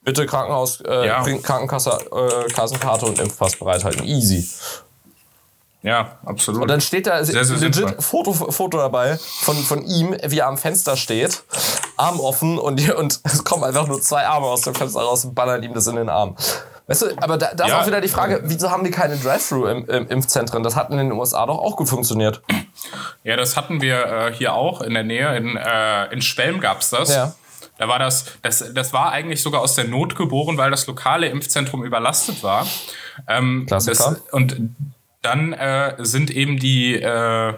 Bitte 0.05 0.27
Krankenhaus, 0.27 0.81
äh, 0.81 1.07
ja. 1.07 1.23
Krankenkasse, 1.23 1.91
äh, 1.91 2.53
Kassenkarte 2.53 3.07
und 3.07 3.21
Impfpass 3.21 3.57
bereithalten. 3.57 4.05
Easy. 4.05 4.49
Ja, 5.83 6.19
absolut. 6.25 6.63
Und 6.63 6.69
dann 6.69 6.81
steht 6.81 7.09
da 7.09 7.25
sehr, 7.25 7.45
sehr 7.45 7.57
legit 7.57 8.03
Foto, 8.03 8.33
Foto 8.33 8.79
dabei 8.79 9.19
von, 9.19 9.57
von 9.57 9.85
ihm, 9.85 10.17
wie 10.25 10.39
er 10.39 10.47
am 10.47 10.57
Fenster 10.57 10.97
steht, 10.97 11.43
Arm 11.97 12.21
offen 12.21 12.59
und, 12.59 12.95
und 12.95 13.21
es 13.25 13.43
kommen 13.45 13.65
einfach 13.65 13.89
nur 13.89 14.01
zwei 14.01 14.27
Arme 14.27 14.47
aus 14.47 14.63
dem 14.63 14.75
Fenster 14.75 15.01
raus 15.01 15.25
und 15.25 15.35
ballern 15.35 15.63
ihm 15.63 15.75
das 15.75 15.89
in 15.89 15.97
den 15.97 16.09
Arm. 16.09 16.37
Weißt 16.87 17.03
du, 17.03 17.07
aber 17.19 17.39
da, 17.39 17.55
da 17.55 17.67
ja. 17.67 17.75
ist 17.75 17.83
auch 17.83 17.87
wieder 17.87 18.01
die 18.01 18.09
Frage, 18.09 18.43
wieso 18.45 18.71
haben 18.71 18.85
die 18.85 18.91
keine 18.91 19.17
Drive-Thru-Impfzentren? 19.17 20.63
Das 20.63 20.77
hat 20.77 20.91
in 20.91 20.99
den 20.99 21.13
USA 21.13 21.47
doch 21.47 21.59
auch 21.59 21.77
gut 21.77 21.89
funktioniert. 21.89 22.43
Ja, 23.25 23.37
das 23.37 23.57
hatten 23.57 23.81
wir 23.81 24.05
äh, 24.05 24.33
hier 24.33 24.55
auch 24.55 24.81
in 24.81 24.95
der 24.95 25.05
Nähe. 25.05 25.37
In, 25.37 25.57
äh, 25.57 26.13
in 26.13 26.23
Schwelm 26.23 26.61
gab's 26.61 26.91
das. 26.91 27.15
Ja. 27.15 27.35
Da 27.79 27.89
war 27.89 27.99
das, 27.99 28.27
das, 28.43 28.73
das 28.75 28.93
war 28.93 29.13
eigentlich 29.13 29.43
sogar 29.43 29.61
aus 29.61 29.75
der 29.75 29.85
Not 29.85 30.17
geboren, 30.17 30.59
weil 30.59 30.71
das 30.71 30.87
lokale 30.87 31.29
Impfzentrum 31.29 31.85
überlastet 31.85 32.43
war. 32.43 32.67
Ähm, 33.29 33.65
Klassiker. 33.67 34.11
Das, 34.11 34.21
und 34.33 34.57
dann 35.23 35.53
äh, 35.53 35.95
sind 35.99 36.31
eben 36.31 36.59
die, 36.59 36.95
äh, 36.95 37.55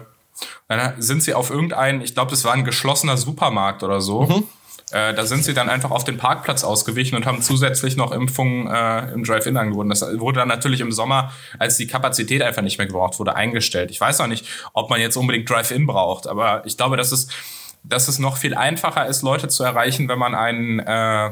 dann 0.67 1.01
sind 1.01 1.23
sie 1.23 1.33
auf 1.33 1.49
irgendeinen, 1.49 2.01
ich 2.01 2.13
glaube, 2.13 2.31
das 2.31 2.43
war 2.43 2.53
ein 2.53 2.63
geschlossener 2.63 3.17
Supermarkt 3.17 3.83
oder 3.83 4.01
so. 4.01 4.23
Mhm. 4.23 4.43
Äh, 4.91 5.13
da 5.15 5.25
sind 5.25 5.43
sie 5.43 5.53
dann 5.53 5.69
einfach 5.69 5.89
auf 5.89 6.03
den 6.03 6.17
Parkplatz 6.17 6.63
ausgewichen 6.63 7.15
und 7.15 7.25
haben 7.25 7.41
zusätzlich 7.41 7.97
noch 7.97 8.11
Impfungen 8.11 8.67
äh, 8.67 9.11
im 9.13 9.23
Drive-In 9.23 9.57
angeboten. 9.57 9.89
Das 9.89 10.01
wurde 10.19 10.39
dann 10.39 10.47
natürlich 10.47 10.79
im 10.79 10.91
Sommer, 10.91 11.31
als 11.57 11.77
die 11.77 11.87
Kapazität 11.87 12.43
einfach 12.43 12.61
nicht 12.61 12.77
mehr 12.77 12.87
gebraucht 12.87 13.17
wurde, 13.17 13.35
eingestellt. 13.35 13.89
Ich 13.89 13.99
weiß 13.99 14.21
auch 14.21 14.27
nicht, 14.27 14.45
ob 14.73 14.89
man 14.89 15.01
jetzt 15.01 15.15
unbedingt 15.15 15.49
Drive-In 15.49 15.87
braucht, 15.87 16.27
aber 16.27 16.65
ich 16.65 16.77
glaube, 16.77 16.97
dass 16.97 17.11
es, 17.11 17.29
dass 17.83 18.07
es 18.07 18.19
noch 18.19 18.37
viel 18.37 18.53
einfacher 18.53 19.07
ist, 19.07 19.23
Leute 19.23 19.47
zu 19.47 19.63
erreichen, 19.63 20.07
wenn 20.07 20.19
man 20.19 20.35
einen 20.35 20.79
äh, 20.79 21.31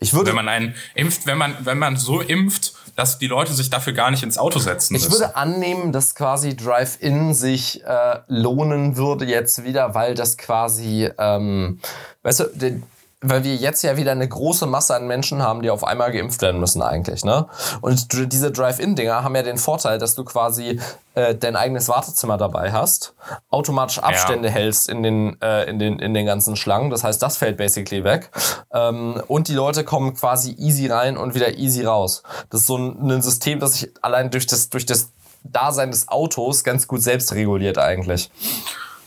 Ich 0.00 0.12
würde, 0.12 0.28
wenn 0.28 0.36
man 0.36 0.48
einen 0.48 0.74
impft, 0.94 1.26
wenn 1.26 1.38
man, 1.38 1.56
wenn 1.60 1.78
man 1.78 1.96
so 1.96 2.20
impft, 2.20 2.74
dass 2.96 3.18
die 3.18 3.26
Leute 3.26 3.52
sich 3.52 3.70
dafür 3.70 3.92
gar 3.92 4.10
nicht 4.10 4.22
ins 4.22 4.38
Auto 4.38 4.58
setzen 4.58 4.94
ich 4.94 5.04
müssen. 5.04 5.20
würde 5.20 5.36
annehmen, 5.36 5.92
dass 5.92 6.14
quasi 6.14 6.56
Drive-In 6.56 7.34
sich 7.34 7.84
äh, 7.84 8.18
lohnen 8.28 8.96
würde 8.96 9.26
jetzt 9.26 9.64
wieder, 9.64 9.94
weil 9.94 10.14
das 10.14 10.38
quasi, 10.38 11.10
ähm, 11.18 11.80
weißt 12.22 12.40
du, 12.40 12.44
den, 12.54 12.82
weil 13.28 13.44
wir 13.44 13.54
jetzt 13.54 13.82
ja 13.82 13.96
wieder 13.96 14.12
eine 14.12 14.28
große 14.28 14.66
Masse 14.66 14.94
an 14.94 15.06
Menschen 15.06 15.42
haben, 15.42 15.62
die 15.62 15.70
auf 15.70 15.84
einmal 15.84 16.12
geimpft 16.12 16.42
werden 16.42 16.60
müssen 16.60 16.82
eigentlich, 16.82 17.24
ne? 17.24 17.46
Und 17.80 18.32
diese 18.32 18.50
Drive-In-Dinger 18.50 19.22
haben 19.22 19.34
ja 19.34 19.42
den 19.42 19.58
Vorteil, 19.58 19.98
dass 19.98 20.14
du 20.14 20.24
quasi 20.24 20.80
äh, 21.14 21.34
dein 21.34 21.56
eigenes 21.56 21.88
Wartezimmer 21.88 22.36
dabei 22.36 22.72
hast, 22.72 23.14
automatisch 23.50 23.98
Abstände 23.98 24.50
hältst 24.50 24.88
in 24.88 25.02
den, 25.02 25.40
äh, 25.40 25.64
in, 25.64 25.78
den, 25.78 25.98
in 25.98 26.14
den 26.14 26.26
ganzen 26.26 26.56
Schlangen. 26.56 26.90
Das 26.90 27.04
heißt, 27.04 27.22
das 27.22 27.36
fällt 27.36 27.56
basically 27.56 28.04
weg. 28.04 28.30
Ähm, 28.72 29.22
und 29.26 29.48
die 29.48 29.54
Leute 29.54 29.84
kommen 29.84 30.14
quasi 30.14 30.54
easy 30.58 30.86
rein 30.86 31.16
und 31.16 31.34
wieder 31.34 31.56
easy 31.56 31.84
raus. 31.84 32.22
Das 32.50 32.60
ist 32.62 32.66
so 32.66 32.76
ein, 32.76 33.10
ein 33.10 33.22
System, 33.22 33.60
das 33.60 33.74
sich 33.74 33.90
allein 34.02 34.30
durch 34.30 34.46
das, 34.46 34.68
durch 34.68 34.86
das 34.86 35.12
Dasein 35.42 35.90
des 35.90 36.08
Autos 36.08 36.64
ganz 36.64 36.86
gut 36.86 37.02
selbst 37.02 37.32
reguliert 37.32 37.78
eigentlich. 37.78 38.30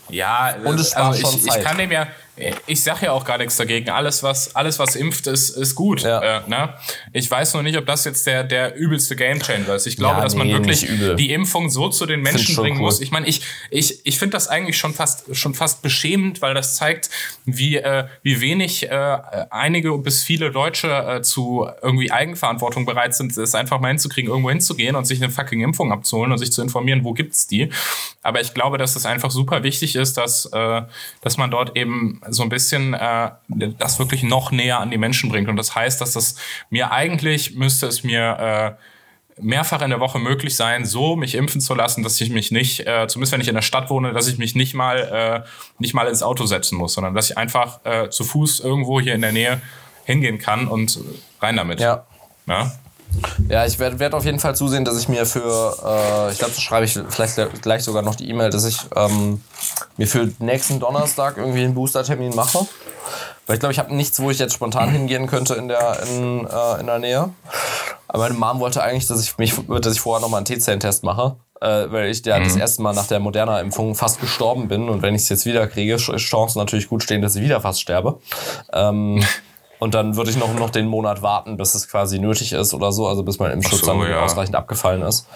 Ja, 0.08 0.54
Und 0.64 0.80
es 0.80 0.90
spart 0.90 1.14
also 1.14 1.20
schon 1.20 1.36
ich, 1.36 1.46
Zeit. 1.46 1.58
ich 1.58 1.64
kann 1.64 1.78
dem 1.78 1.92
ja, 1.92 2.06
ich 2.66 2.82
sage 2.82 3.06
ja 3.06 3.12
auch 3.12 3.24
gar 3.24 3.38
nichts 3.38 3.56
dagegen. 3.56 3.90
Alles, 3.90 4.22
was, 4.22 4.54
alles, 4.54 4.78
was 4.78 4.96
impft, 4.96 5.26
ist, 5.26 5.50
ist 5.50 5.74
gut. 5.74 6.02
Ja. 6.02 6.38
Äh, 6.38 6.48
ne? 6.48 6.74
Ich 7.12 7.30
weiß 7.30 7.54
nur 7.54 7.62
nicht, 7.62 7.76
ob 7.76 7.86
das 7.86 8.04
jetzt 8.04 8.26
der, 8.26 8.44
der 8.44 8.74
übelste 8.76 9.16
Gamechanger 9.16 9.74
ist. 9.74 9.86
Ich 9.86 9.96
glaube, 9.96 10.16
Ja, 10.18 10.22
dass 10.22 10.34
man 10.34 10.46
nee, 10.46 10.54
wirklich 10.54 10.82
nicht 10.82 10.90
übel. 10.90 11.16
die 11.16 11.32
Impfung 11.32 11.70
so 11.70 11.88
zu 11.88 12.06
den 12.06 12.22
Menschen 12.22 12.56
bringen 12.56 12.78
cool. 12.78 12.84
muss. 12.84 13.00
Ich 13.00 13.10
meine, 13.10 13.26
ich, 13.26 13.42
ich, 13.70 14.04
ich 14.06 14.18
finde 14.18 14.32
das 14.32 14.48
eigentlich 14.48 14.78
schon 14.78 14.94
fast, 14.94 15.34
schon 15.36 15.54
fast 15.54 15.82
beschämend, 15.82 16.42
weil 16.42 16.54
das 16.54 16.76
zeigt, 16.76 17.10
wie, 17.44 17.76
äh, 17.76 18.04
wie 18.22 18.40
wenig 18.40 18.90
äh, 18.90 19.18
einige 19.50 19.96
bis 19.98 20.22
viele 20.22 20.50
Deutsche 20.50 20.88
äh, 20.88 21.22
zu 21.22 21.68
irgendwie 21.82 22.10
Eigenverantwortung 22.10 22.86
bereit 22.86 23.14
sind, 23.14 23.36
es 23.36 23.54
einfach 23.54 23.80
mal 23.80 23.88
hinzukriegen, 23.88 24.30
irgendwo 24.30 24.50
hinzugehen 24.50 24.96
und 24.96 25.04
sich 25.04 25.22
eine 25.22 25.30
fucking 25.32 25.60
Impfung 25.60 25.92
abzuholen 25.92 26.32
und 26.32 26.38
sich 26.38 26.52
zu 26.52 26.62
informieren, 26.62 27.04
wo 27.04 27.12
gibt's 27.12 27.46
die. 27.46 27.70
Aber 28.22 28.40
ich 28.40 28.54
glaube, 28.54 28.78
dass 28.78 28.96
es 28.96 29.06
einfach 29.06 29.30
super 29.30 29.62
wichtig 29.62 29.96
ist, 29.96 30.16
dass, 30.16 30.46
äh, 30.52 30.82
dass 31.22 31.36
man 31.36 31.50
dort 31.50 31.76
eben 31.76 32.20
so 32.30 32.42
ein 32.42 32.48
bisschen 32.48 32.94
äh, 32.94 33.30
das 33.48 33.98
wirklich 33.98 34.22
noch 34.22 34.50
näher 34.50 34.80
an 34.80 34.90
die 34.90 34.98
Menschen 34.98 35.30
bringt. 35.30 35.48
Und 35.48 35.56
das 35.56 35.74
heißt, 35.74 36.00
dass 36.00 36.12
das 36.12 36.36
mir 36.70 36.92
eigentlich 36.92 37.54
müsste 37.54 37.86
es 37.86 38.02
mir 38.04 38.76
äh, 38.78 39.42
mehrfach 39.42 39.82
in 39.82 39.90
der 39.90 40.00
Woche 40.00 40.18
möglich 40.18 40.56
sein, 40.56 40.84
so 40.84 41.16
mich 41.16 41.34
impfen 41.34 41.60
zu 41.60 41.74
lassen, 41.74 42.02
dass 42.02 42.20
ich 42.20 42.30
mich 42.30 42.50
nicht, 42.50 42.86
äh, 42.86 43.06
zumindest 43.08 43.32
wenn 43.32 43.40
ich 43.40 43.48
in 43.48 43.54
der 43.54 43.62
Stadt 43.62 43.90
wohne, 43.90 44.12
dass 44.12 44.28
ich 44.28 44.38
mich 44.38 44.54
nicht 44.54 44.74
mal 44.74 45.44
äh, 45.44 45.48
nicht 45.78 45.94
mal 45.94 46.06
ins 46.06 46.22
Auto 46.22 46.46
setzen 46.46 46.76
muss, 46.76 46.94
sondern 46.94 47.14
dass 47.14 47.30
ich 47.30 47.38
einfach 47.38 47.80
äh, 47.84 48.10
zu 48.10 48.24
Fuß 48.24 48.60
irgendwo 48.60 49.00
hier 49.00 49.14
in 49.14 49.22
der 49.22 49.32
Nähe 49.32 49.60
hingehen 50.04 50.38
kann 50.38 50.68
und 50.68 50.98
rein 51.40 51.56
damit. 51.56 51.80
Ja. 51.80 52.04
Ja? 52.46 52.72
Ja, 53.48 53.66
ich 53.66 53.78
werde 53.78 53.98
werd 53.98 54.14
auf 54.14 54.24
jeden 54.24 54.38
Fall 54.38 54.54
zusehen, 54.54 54.84
dass 54.84 54.98
ich 54.98 55.08
mir 55.08 55.26
für, 55.26 55.40
äh, 55.40 56.32
ich 56.32 56.38
glaube, 56.38 56.54
das 56.54 56.62
schreibe 56.62 56.84
ich 56.84 56.98
vielleicht 57.08 57.36
gleich 57.62 57.82
sogar 57.82 58.02
noch 58.02 58.14
die 58.14 58.28
E-Mail, 58.28 58.50
dass 58.50 58.64
ich 58.64 58.78
ähm, 58.94 59.42
mir 59.96 60.06
für 60.06 60.30
nächsten 60.38 60.80
Donnerstag 60.80 61.36
irgendwie 61.36 61.64
einen 61.64 61.74
Booster-Termin 61.74 62.34
mache. 62.34 62.66
Weil 63.46 63.54
ich 63.54 63.60
glaube, 63.60 63.72
ich 63.72 63.78
habe 63.78 63.94
nichts, 63.94 64.20
wo 64.20 64.30
ich 64.30 64.38
jetzt 64.38 64.54
spontan 64.54 64.90
hingehen 64.90 65.26
könnte 65.26 65.54
in 65.54 65.68
der, 65.68 66.02
in, 66.04 66.46
äh, 66.46 66.80
in 66.80 66.86
der 66.86 66.98
Nähe. 67.00 67.30
Aber 68.06 68.24
meine 68.24 68.34
Mom 68.34 68.60
wollte 68.60 68.82
eigentlich, 68.82 69.06
dass 69.06 69.22
ich 69.22 69.38
mich, 69.38 69.54
dass 69.80 69.94
ich 69.94 70.00
vorher 70.00 70.20
nochmal 70.20 70.38
einen 70.38 70.46
T-Zellen-Test 70.46 71.02
mache. 71.02 71.36
Äh, 71.60 71.90
weil 71.90 72.10
ich 72.10 72.24
ja 72.24 72.38
das 72.40 72.56
erste 72.56 72.80
Mal 72.80 72.94
nach 72.94 73.06
der 73.06 73.20
Moderna-Impfung 73.20 73.94
fast 73.94 74.18
gestorben 74.18 74.68
bin 74.68 74.88
und 74.88 75.02
wenn 75.02 75.14
ich 75.14 75.22
es 75.22 75.28
jetzt 75.28 75.44
wieder 75.44 75.66
kriege, 75.66 75.96
ist 75.96 76.10
Chancen 76.16 76.58
natürlich 76.58 76.88
gut 76.88 77.02
stehen, 77.02 77.20
dass 77.20 77.36
ich 77.36 77.42
wieder 77.42 77.60
fast 77.60 77.82
sterbe. 77.82 78.18
Ähm, 78.72 79.22
und 79.80 79.94
dann 79.94 80.16
würde 80.16 80.30
ich 80.30 80.36
noch, 80.36 80.54
noch 80.54 80.70
den 80.70 80.86
Monat 80.86 81.22
warten, 81.22 81.56
bis 81.56 81.74
es 81.74 81.88
quasi 81.88 82.18
nötig 82.18 82.52
ist 82.52 82.72
oder 82.74 82.92
so, 82.92 83.08
also 83.08 83.22
bis 83.22 83.38
mein 83.38 83.50
Impfschutz 83.50 83.80
so, 83.80 83.86
dann 83.86 84.08
ja. 84.08 84.22
ausreichend 84.22 84.54
abgefallen 84.54 85.02
ist. 85.02 85.26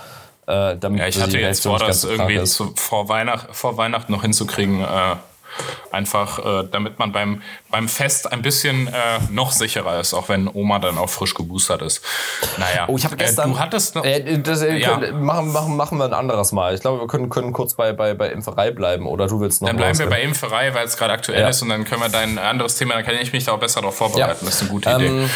Äh, 0.46 0.76
damit 0.76 1.00
Ja, 1.00 1.08
ich 1.08 1.16
die 1.16 1.22
hatte 1.22 1.38
jetzt 1.40 1.62
vor, 1.62 1.78
das 1.78 2.04
irgendwie 2.04 2.42
zu, 2.44 2.72
vor, 2.76 3.08
Weihnacht, 3.08 3.48
vor 3.52 3.76
Weihnachten 3.78 4.12
noch 4.12 4.22
hinzukriegen. 4.22 4.82
Äh, 4.82 5.16
einfach, 5.90 6.38
äh, 6.44 6.68
damit 6.70 6.98
man 6.98 7.12
beim, 7.12 7.42
beim 7.74 7.88
Fest 7.88 8.30
ein 8.30 8.40
bisschen 8.40 8.86
äh, 8.86 8.92
noch 9.32 9.50
sicherer 9.50 9.98
ist, 9.98 10.14
auch 10.14 10.28
wenn 10.28 10.48
Oma 10.52 10.78
dann 10.78 10.96
auch 10.96 11.08
frisch 11.10 11.34
geboostert 11.34 11.82
ist. 11.82 12.02
Naja, 12.56 12.84
Oh, 12.86 12.96
ich 12.96 13.04
habe 13.04 13.16
gestern. 13.16 13.50
Äh, 13.50 13.52
du 13.54 13.58
hattest 13.58 13.94
noch, 13.96 14.04
Äh, 14.04 14.38
das, 14.38 14.62
äh, 14.62 14.76
Ja. 14.76 14.96
können, 14.98 15.24
machen, 15.24 15.50
machen, 15.50 15.76
machen 15.76 15.98
wir 15.98 16.04
ein 16.04 16.12
anderes 16.14 16.52
Mal. 16.52 16.72
Ich 16.76 16.82
glaube, 16.82 17.00
wir 17.00 17.08
können, 17.08 17.30
können 17.30 17.52
kurz 17.52 17.74
bei, 17.74 17.92
bei, 17.92 18.14
bei 18.14 18.28
Impferei 18.28 18.70
bleiben 18.70 19.08
oder 19.08 19.26
du 19.26 19.40
willst 19.40 19.60
noch 19.60 19.66
dann 19.68 19.76
bleiben 19.76 19.98
wir 19.98 20.06
bei 20.08 20.22
Impferei, 20.22 20.72
weil 20.72 20.86
es 20.86 20.96
gerade 20.96 21.14
aktuell 21.14 21.40
Ja. 21.40 21.48
ist 21.48 21.62
und 21.62 21.68
dann 21.70 21.84
können 21.84 22.00
wir 22.00 22.08
dein 22.10 22.38
anderes 22.38 22.76
Thema, 22.76 22.94
dann 22.94 23.04
kann 23.04 23.16
ich 23.16 23.32
mich 23.32 23.44
da 23.44 23.52
auch 23.52 23.58
besser 23.58 23.80
darauf 23.80 23.96
vorbereiten. 23.96 24.44
Das 24.46 24.54
ist 24.54 24.60
eine 24.60 24.70
gute 24.70 24.90
Idee. 24.90 25.06
Ähm, 25.06 25.30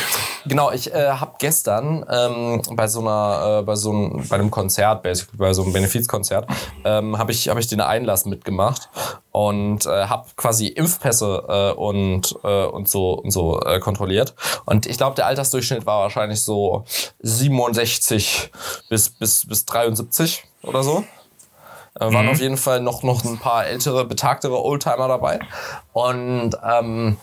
genau, 0.46 0.70
ich 0.70 0.94
äh, 0.94 1.08
habe 1.10 1.32
gestern 1.40 2.06
ähm, 2.08 2.62
bei 2.76 2.86
so 2.86 3.00
einer, 3.00 3.58
äh, 3.58 3.62
bei 3.64 3.74
so 3.74 3.90
einem, 3.90 4.28
bei 4.28 4.36
einem 4.36 4.52
Konzert, 4.52 5.02
basically, 5.02 5.38
bei 5.38 5.52
so 5.52 5.64
einem 5.64 5.72
Benefizkonzert, 5.72 6.46
ähm, 6.84 7.18
habe 7.18 7.32
ich, 7.32 7.48
habe 7.48 7.58
ich 7.58 7.66
den 7.66 7.80
Einlass 7.80 8.26
mitgemacht 8.26 8.88
und 9.32 9.86
äh, 9.86 10.06
habe 10.06 10.26
quasi 10.36 10.68
Impfpässe 10.68 11.44
äh, 11.48 11.72
und 11.78 12.27
und, 12.32 12.44
äh, 12.44 12.66
und 12.66 12.88
so, 12.88 13.12
und 13.12 13.30
so 13.30 13.60
äh, 13.60 13.80
kontrolliert. 13.80 14.34
Und 14.64 14.86
ich 14.86 14.96
glaube, 14.96 15.16
der 15.16 15.26
Altersdurchschnitt 15.26 15.86
war 15.86 16.00
wahrscheinlich 16.00 16.42
so 16.42 16.84
67 17.20 18.50
bis, 18.88 19.10
bis, 19.10 19.46
bis 19.46 19.64
73 19.66 20.44
oder 20.62 20.82
so. 20.82 21.04
Äh, 21.98 22.12
waren 22.12 22.28
auf 22.28 22.40
jeden 22.40 22.56
Fall 22.56 22.80
noch, 22.80 23.02
noch 23.02 23.24
ein 23.24 23.38
paar 23.38 23.66
ältere, 23.66 24.04
betagtere 24.04 24.62
Oldtimer 24.62 25.08
dabei. 25.08 25.40
Und 25.92 26.56
ähm, 26.64 27.16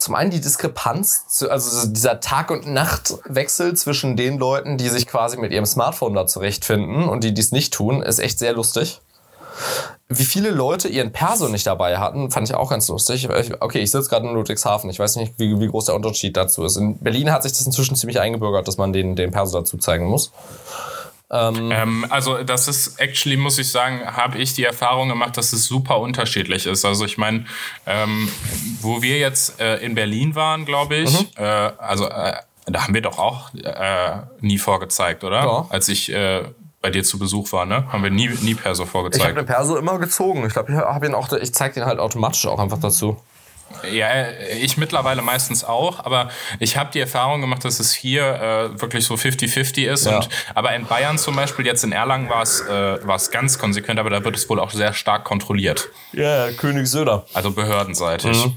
zum 0.00 0.14
einen 0.14 0.30
die 0.30 0.40
Diskrepanz, 0.40 1.28
zu, 1.28 1.50
also 1.50 1.86
dieser 1.86 2.20
Tag- 2.20 2.50
und 2.50 2.66
Nachtwechsel 2.66 3.74
zwischen 3.76 4.16
den 4.16 4.38
Leuten, 4.38 4.78
die 4.78 4.88
sich 4.88 5.06
quasi 5.06 5.36
mit 5.36 5.52
ihrem 5.52 5.66
Smartphone 5.66 6.14
da 6.14 6.26
zurechtfinden 6.26 7.08
und 7.08 7.22
die 7.22 7.34
dies 7.34 7.52
nicht 7.52 7.74
tun, 7.74 8.02
ist 8.02 8.18
echt 8.18 8.38
sehr 8.38 8.54
lustig. 8.54 9.00
Wie 10.08 10.24
viele 10.24 10.50
Leute 10.50 10.88
ihren 10.88 11.12
Perso 11.12 11.48
nicht 11.48 11.66
dabei 11.66 11.98
hatten, 11.98 12.30
fand 12.30 12.48
ich 12.48 12.54
auch 12.54 12.70
ganz 12.70 12.88
lustig. 12.88 13.28
Okay, 13.60 13.78
ich 13.78 13.90
sitze 13.90 14.08
gerade 14.08 14.26
in 14.26 14.34
Ludwigshafen. 14.34 14.90
Ich 14.90 14.98
weiß 14.98 15.16
nicht, 15.16 15.34
wie, 15.38 15.60
wie 15.60 15.68
groß 15.68 15.86
der 15.86 15.94
Unterschied 15.94 16.36
dazu 16.36 16.64
ist. 16.64 16.76
In 16.76 16.98
Berlin 16.98 17.30
hat 17.30 17.44
sich 17.44 17.52
das 17.52 17.64
inzwischen 17.64 17.94
ziemlich 17.94 18.18
eingebürgert, 18.20 18.66
dass 18.66 18.76
man 18.76 18.92
den, 18.92 19.14
den 19.14 19.30
Perso 19.30 19.58
dazu 19.58 19.78
zeigen 19.78 20.06
muss. 20.06 20.32
Ähm, 21.30 22.04
also 22.10 22.42
das 22.42 22.66
ist 22.66 22.98
actually, 22.98 23.36
muss 23.36 23.58
ich 23.58 23.70
sagen, 23.70 24.04
habe 24.04 24.38
ich 24.38 24.54
die 24.54 24.64
Erfahrung 24.64 25.08
gemacht, 25.08 25.36
dass 25.36 25.52
es 25.52 25.64
super 25.66 26.00
unterschiedlich 26.00 26.66
ist. 26.66 26.84
Also 26.84 27.04
ich 27.04 27.18
meine, 27.18 27.44
ähm, 27.86 28.28
wo 28.80 29.00
wir 29.00 29.18
jetzt 29.18 29.60
äh, 29.60 29.76
in 29.76 29.94
Berlin 29.94 30.34
waren, 30.34 30.64
glaube 30.64 30.96
ich, 30.96 31.38
äh, 31.38 31.42
also 31.42 32.08
äh, 32.08 32.34
da 32.66 32.82
haben 32.82 32.94
wir 32.94 33.02
doch 33.02 33.18
auch 33.18 33.54
äh, 33.54 34.22
nie 34.40 34.58
vorgezeigt, 34.58 35.22
oder? 35.24 35.44
Ja. 35.44 35.66
Als 35.70 35.88
ich 35.88 36.12
äh, 36.12 36.42
bei 36.80 36.90
dir 36.90 37.04
zu 37.04 37.18
Besuch 37.18 37.52
war, 37.52 37.66
ne? 37.66 37.86
Haben 37.92 38.02
wir 38.02 38.10
nie, 38.10 38.28
nie 38.40 38.54
Perso 38.54 38.82
Ich 38.82 38.88
habe 38.88 38.90
vorgezeigt. 38.90 39.36
den 39.36 39.46
Perso 39.46 39.76
immer 39.76 39.98
gezogen. 39.98 40.46
Ich 40.46 40.52
glaube, 40.54 40.72
ich 40.72 40.78
habe 40.78 41.06
ihn 41.06 41.14
auch, 41.14 41.30
ich 41.32 41.52
zeige 41.52 41.74
den 41.74 41.84
halt 41.84 41.98
automatisch 41.98 42.46
auch 42.46 42.58
einfach 42.58 42.78
dazu. 42.78 43.20
Ja, 43.92 44.08
ich 44.60 44.76
mittlerweile 44.78 45.22
meistens 45.22 45.62
auch, 45.62 46.04
aber 46.04 46.30
ich 46.58 46.76
habe 46.76 46.90
die 46.92 46.98
Erfahrung 46.98 47.40
gemacht, 47.40 47.64
dass 47.64 47.78
es 47.78 47.92
hier 47.92 48.24
äh, 48.74 48.80
wirklich 48.80 49.04
so 49.04 49.14
50-50 49.14 49.86
ist. 49.88 50.06
Ja. 50.06 50.16
Und, 50.16 50.28
aber 50.54 50.74
in 50.74 50.86
Bayern 50.86 51.18
zum 51.18 51.36
Beispiel, 51.36 51.66
jetzt 51.66 51.84
in 51.84 51.92
Erlangen 51.92 52.28
war 52.28 52.42
es 52.42 52.60
äh, 52.62 52.98
ganz 53.30 53.58
konsequent, 53.58 54.00
aber 54.00 54.10
da 54.10 54.24
wird 54.24 54.34
es 54.36 54.48
wohl 54.48 54.58
auch 54.58 54.70
sehr 54.72 54.92
stark 54.92 55.22
kontrolliert. 55.24 55.88
Ja, 56.12 56.50
König 56.52 56.88
Söder. 56.88 57.26
Also 57.32 57.52
behördenseitig. 57.52 58.46
Mhm. 58.46 58.54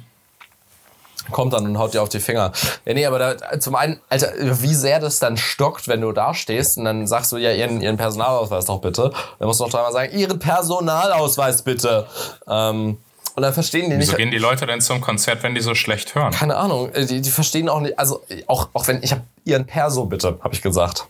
Kommt 1.31 1.53
dann 1.53 1.65
und 1.65 1.77
haut 1.77 1.93
dir 1.93 2.01
auf 2.01 2.09
die 2.09 2.19
Finger. 2.19 2.51
Ja, 2.85 2.93
nee, 2.93 3.05
aber 3.05 3.19
da, 3.19 3.59
zum 3.59 3.75
einen, 3.75 3.99
Alter, 4.09 4.31
wie 4.37 4.73
sehr 4.73 4.99
das 4.99 5.19
dann 5.19 5.37
stockt, 5.37 5.87
wenn 5.87 6.01
du 6.01 6.11
da 6.11 6.33
stehst 6.33 6.77
und 6.77 6.85
dann 6.85 7.07
sagst 7.07 7.31
du 7.31 7.37
ja 7.37 7.51
ihren, 7.51 7.81
ihren 7.81 7.97
Personalausweis 7.97 8.65
doch 8.65 8.81
bitte. 8.81 9.11
Dann 9.39 9.47
musst 9.47 9.59
du 9.59 9.65
noch 9.65 9.71
dreimal 9.71 9.91
sagen, 9.91 10.17
ihren 10.17 10.39
Personalausweis 10.39 11.61
bitte. 11.61 12.07
Ähm, 12.47 12.97
und 13.35 13.41
dann 13.41 13.53
verstehen 13.53 13.89
die 13.89 13.97
nicht. 13.97 14.07
Wieso 14.07 14.17
gehen 14.17 14.31
die 14.31 14.37
Leute 14.37 14.65
denn 14.65 14.81
zum 14.81 15.01
Konzert, 15.01 15.41
wenn 15.43 15.55
die 15.55 15.61
so 15.61 15.73
schlecht 15.73 16.13
hören? 16.13 16.31
Keine 16.31 16.55
Ahnung, 16.55 16.91
äh, 16.93 17.05
die, 17.05 17.21
die 17.21 17.31
verstehen 17.31 17.69
auch 17.69 17.79
nicht, 17.79 17.97
also 17.97 18.21
auch, 18.47 18.69
auch 18.73 18.87
wenn, 18.87 19.01
ich 19.01 19.11
habe 19.11 19.21
ihren 19.43 19.65
Perso 19.65 20.05
bitte, 20.05 20.37
habe 20.41 20.53
ich 20.53 20.61
gesagt. 20.61 21.07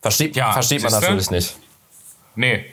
Versteht, 0.00 0.36
Ja, 0.36 0.52
versteht 0.52 0.82
man 0.82 0.92
natürlich 0.92 1.30
nicht. 1.30 1.56
Nee. 2.34 2.64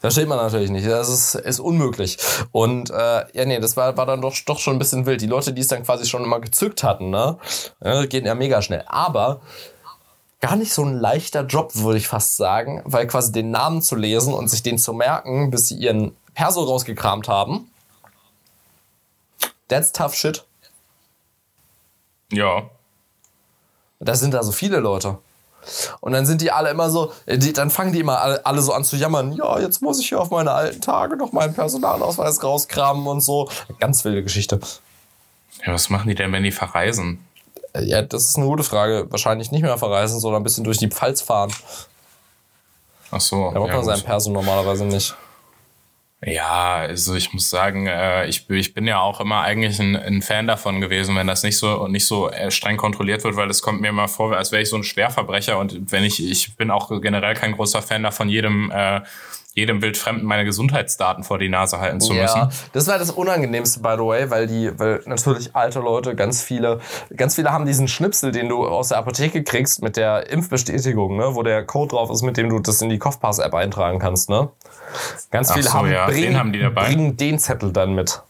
Versteht 0.00 0.28
man 0.28 0.38
natürlich 0.38 0.70
nicht. 0.70 0.86
Das 0.86 1.08
ist, 1.08 1.34
ist 1.34 1.60
unmöglich. 1.60 2.18
Und 2.50 2.90
äh, 2.90 3.24
ja, 3.32 3.44
nee, 3.44 3.60
das 3.60 3.76
war, 3.76 3.96
war 3.96 4.06
dann 4.06 4.20
doch, 4.20 4.34
doch 4.46 4.58
schon 4.58 4.76
ein 4.76 4.78
bisschen 4.78 5.06
wild. 5.06 5.20
Die 5.20 5.26
Leute, 5.26 5.52
die 5.52 5.60
es 5.60 5.68
dann 5.68 5.84
quasi 5.84 6.06
schon 6.06 6.24
immer 6.24 6.40
gezückt 6.40 6.82
hatten, 6.82 7.10
ne, 7.10 7.38
ja, 7.82 8.04
gehen 8.06 8.26
ja 8.26 8.34
mega 8.34 8.62
schnell. 8.62 8.84
Aber 8.86 9.40
gar 10.40 10.56
nicht 10.56 10.72
so 10.72 10.84
ein 10.84 10.98
leichter 10.98 11.42
Job, 11.46 11.74
würde 11.74 11.98
ich 11.98 12.08
fast 12.08 12.36
sagen, 12.36 12.82
weil 12.84 13.06
quasi 13.06 13.32
den 13.32 13.50
Namen 13.50 13.80
zu 13.80 13.94
lesen 13.94 14.34
und 14.34 14.48
sich 14.48 14.62
den 14.62 14.78
zu 14.78 14.92
merken, 14.92 15.50
bis 15.50 15.68
sie 15.68 15.76
ihren 15.76 16.16
Perso 16.34 16.62
rausgekramt 16.62 17.28
haben, 17.28 17.68
That's 19.72 19.90
tough 19.90 20.14
shit. 20.14 20.44
Ja. 22.30 22.68
Da 24.00 24.14
sind 24.14 24.34
da 24.34 24.42
so 24.42 24.52
viele 24.52 24.80
Leute. 24.80 25.18
Und 26.00 26.12
dann 26.12 26.26
sind 26.26 26.40
die 26.40 26.50
alle 26.50 26.70
immer 26.70 26.90
so, 26.90 27.12
äh, 27.26 27.38
die, 27.38 27.52
dann 27.52 27.70
fangen 27.70 27.92
die 27.92 28.00
immer 28.00 28.20
alle, 28.20 28.44
alle 28.44 28.62
so 28.62 28.72
an 28.72 28.84
zu 28.84 28.96
jammern. 28.96 29.32
Ja, 29.32 29.58
jetzt 29.58 29.82
muss 29.82 30.00
ich 30.00 30.08
hier 30.08 30.20
auf 30.20 30.30
meine 30.30 30.52
alten 30.52 30.80
Tage 30.80 31.16
noch 31.16 31.32
meinen 31.32 31.54
Personalausweis 31.54 32.42
rauskramen 32.42 33.06
und 33.06 33.20
so. 33.20 33.48
Ganz 33.78 34.04
wilde 34.04 34.22
Geschichte. 34.22 34.60
Ja, 35.64 35.72
was 35.72 35.90
machen 35.90 36.08
die 36.08 36.14
denn, 36.14 36.32
wenn 36.32 36.42
die 36.42 36.52
verreisen? 36.52 37.24
Äh, 37.72 37.84
Ja, 37.84 38.02
das 38.02 38.24
ist 38.24 38.36
eine 38.36 38.46
gute 38.46 38.64
Frage. 38.64 39.06
Wahrscheinlich 39.10 39.50
nicht 39.52 39.62
mehr 39.62 39.78
verreisen, 39.78 40.20
sondern 40.20 40.40
ein 40.42 40.44
bisschen 40.44 40.64
durch 40.64 40.78
die 40.78 40.88
Pfalz 40.88 41.22
fahren. 41.22 41.52
Ach 43.10 43.20
so. 43.20 43.50
Da 43.52 43.58
braucht 43.58 43.68
ja, 43.68 43.76
man 43.76 43.84
gut. 43.84 43.94
seinen 43.94 44.04
Perso 44.04 44.30
normalerweise 44.30 44.84
nicht. 44.84 45.14
Ja, 46.24 46.76
also 46.76 47.16
ich 47.16 47.32
muss 47.32 47.50
sagen, 47.50 47.88
äh, 47.88 48.26
ich, 48.28 48.46
bin- 48.46 48.86
ja 48.86 49.00
auch 49.00 49.20
immer 49.20 49.40
eigentlich 49.42 49.80
ein, 49.80 49.96
ein 49.96 50.22
Fan 50.22 50.46
davon 50.46 50.80
gewesen, 50.80 51.16
wenn 51.16 51.26
das 51.26 51.42
nicht 51.42 51.58
so 51.58 51.88
nicht 51.88 52.06
so 52.06 52.30
äh, 52.30 52.52
streng 52.52 52.76
kontrolliert 52.76 53.24
wird, 53.24 53.34
weil 53.34 53.50
es 53.50 53.60
kommt 53.60 53.80
mir 53.80 53.88
immer 53.88 54.06
vor, 54.06 54.36
als 54.36 54.52
wäre 54.52 54.62
ich 54.62 54.68
so 54.68 54.76
ein 54.76 54.84
Schwerverbrecher 54.84 55.58
und 55.58 55.90
wenn 55.90 56.04
ich 56.04 56.22
ich 56.24 56.54
bin 56.56 56.70
auch 56.70 56.88
generell 57.00 57.34
kein 57.34 57.52
großer 57.52 57.82
Fan 57.82 58.04
davon, 58.04 58.28
jedem 58.28 58.70
äh, 58.70 59.00
jedem 59.54 59.82
Wildfremden 59.82 60.24
meine 60.26 60.44
Gesundheitsdaten 60.44 61.24
vor 61.24 61.38
die 61.38 61.48
Nase 61.48 61.78
halten 61.78 62.00
zu 62.00 62.14
Ja, 62.14 62.22
müssen. 62.22 62.68
das 62.72 62.86
war 62.86 62.98
das 62.98 63.10
Unangenehmste, 63.10 63.80
by 63.80 63.94
the 63.96 64.04
way, 64.04 64.30
weil 64.30 64.46
die, 64.46 64.70
weil 64.78 65.02
natürlich 65.06 65.54
alte 65.54 65.80
Leute, 65.80 66.14
ganz 66.14 66.42
viele, 66.42 66.80
ganz 67.16 67.34
viele 67.34 67.52
haben 67.52 67.66
diesen 67.66 67.86
Schnipsel, 67.88 68.32
den 68.32 68.48
du 68.48 68.66
aus 68.66 68.88
der 68.88 68.98
Apotheke 68.98 69.42
kriegst 69.44 69.82
mit 69.82 69.96
der 69.96 70.30
Impfbestätigung, 70.30 71.16
ne, 71.16 71.34
wo 71.34 71.42
der 71.42 71.64
Code 71.64 71.90
drauf 71.94 72.10
ist, 72.10 72.22
mit 72.22 72.36
dem 72.38 72.48
du 72.48 72.60
das 72.60 72.80
in 72.80 72.88
die 72.88 72.98
Kopfpass-App 72.98 73.52
eintragen 73.54 73.98
kannst, 73.98 74.30
ne? 74.30 74.48
Ganz 75.30 75.50
Ach 75.50 75.54
viele 75.54 75.68
so, 75.68 75.74
haben, 75.74 75.90
ja, 75.92 76.06
den 76.06 76.14
bringen, 76.14 76.38
haben 76.38 76.52
die 76.52 76.60
dabei. 76.60 76.86
bringen 76.86 77.16
den 77.16 77.38
Zettel 77.38 77.72
dann 77.72 77.94
mit. 77.94 78.22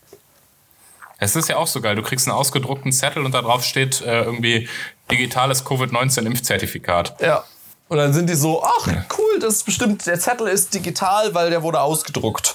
Es 1.18 1.36
ist 1.36 1.48
ja 1.48 1.56
auch 1.56 1.68
so 1.68 1.80
geil. 1.80 1.94
Du 1.94 2.02
kriegst 2.02 2.26
einen 2.26 2.36
ausgedruckten 2.36 2.90
Zettel 2.90 3.24
und 3.24 3.32
da 3.32 3.42
drauf 3.42 3.62
steht 3.64 4.00
äh, 4.00 4.22
irgendwie 4.22 4.68
digitales 5.08 5.64
Covid-19-Impfzertifikat. 5.64 7.14
Ja. 7.20 7.44
Und 7.92 7.98
dann 7.98 8.14
sind 8.14 8.30
die 8.30 8.34
so, 8.34 8.62
ach 8.64 8.86
cool, 9.18 9.38
das 9.38 9.56
ist 9.56 9.64
bestimmt, 9.64 10.06
der 10.06 10.18
Zettel 10.18 10.48
ist 10.48 10.72
digital, 10.72 11.34
weil 11.34 11.50
der 11.50 11.62
wurde 11.62 11.78
ausgedruckt. 11.82 12.54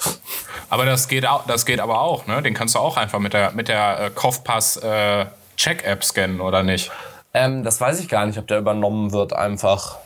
Aber 0.72 0.84
das 0.84 1.08
geht 1.08 1.28
auch, 1.28 1.46
das 1.46 1.64
geht 1.68 1.80
aber 1.80 2.02
auch, 2.02 2.26
ne? 2.26 2.42
Den 2.42 2.56
kannst 2.56 2.74
du 2.74 2.80
auch 2.80 2.98
einfach 2.98 3.20
mit 3.20 3.34
der 3.34 3.52
mit 3.52 3.68
der 3.68 4.00
äh, 4.00 4.10
Kopfpass 4.10 4.78
äh, 4.78 5.28
Check-App 5.56 6.04
scannen, 6.04 6.42
oder 6.42 6.64
nicht? 6.64 6.90
Ähm, 7.36 7.64
das 7.64 7.80
weiß 7.80 8.00
ich 8.00 8.10
gar 8.10 8.26
nicht, 8.26 8.40
ob 8.40 8.48
der 8.48 8.58
übernommen 8.58 9.12
wird 9.12 9.32
einfach. 9.34 9.98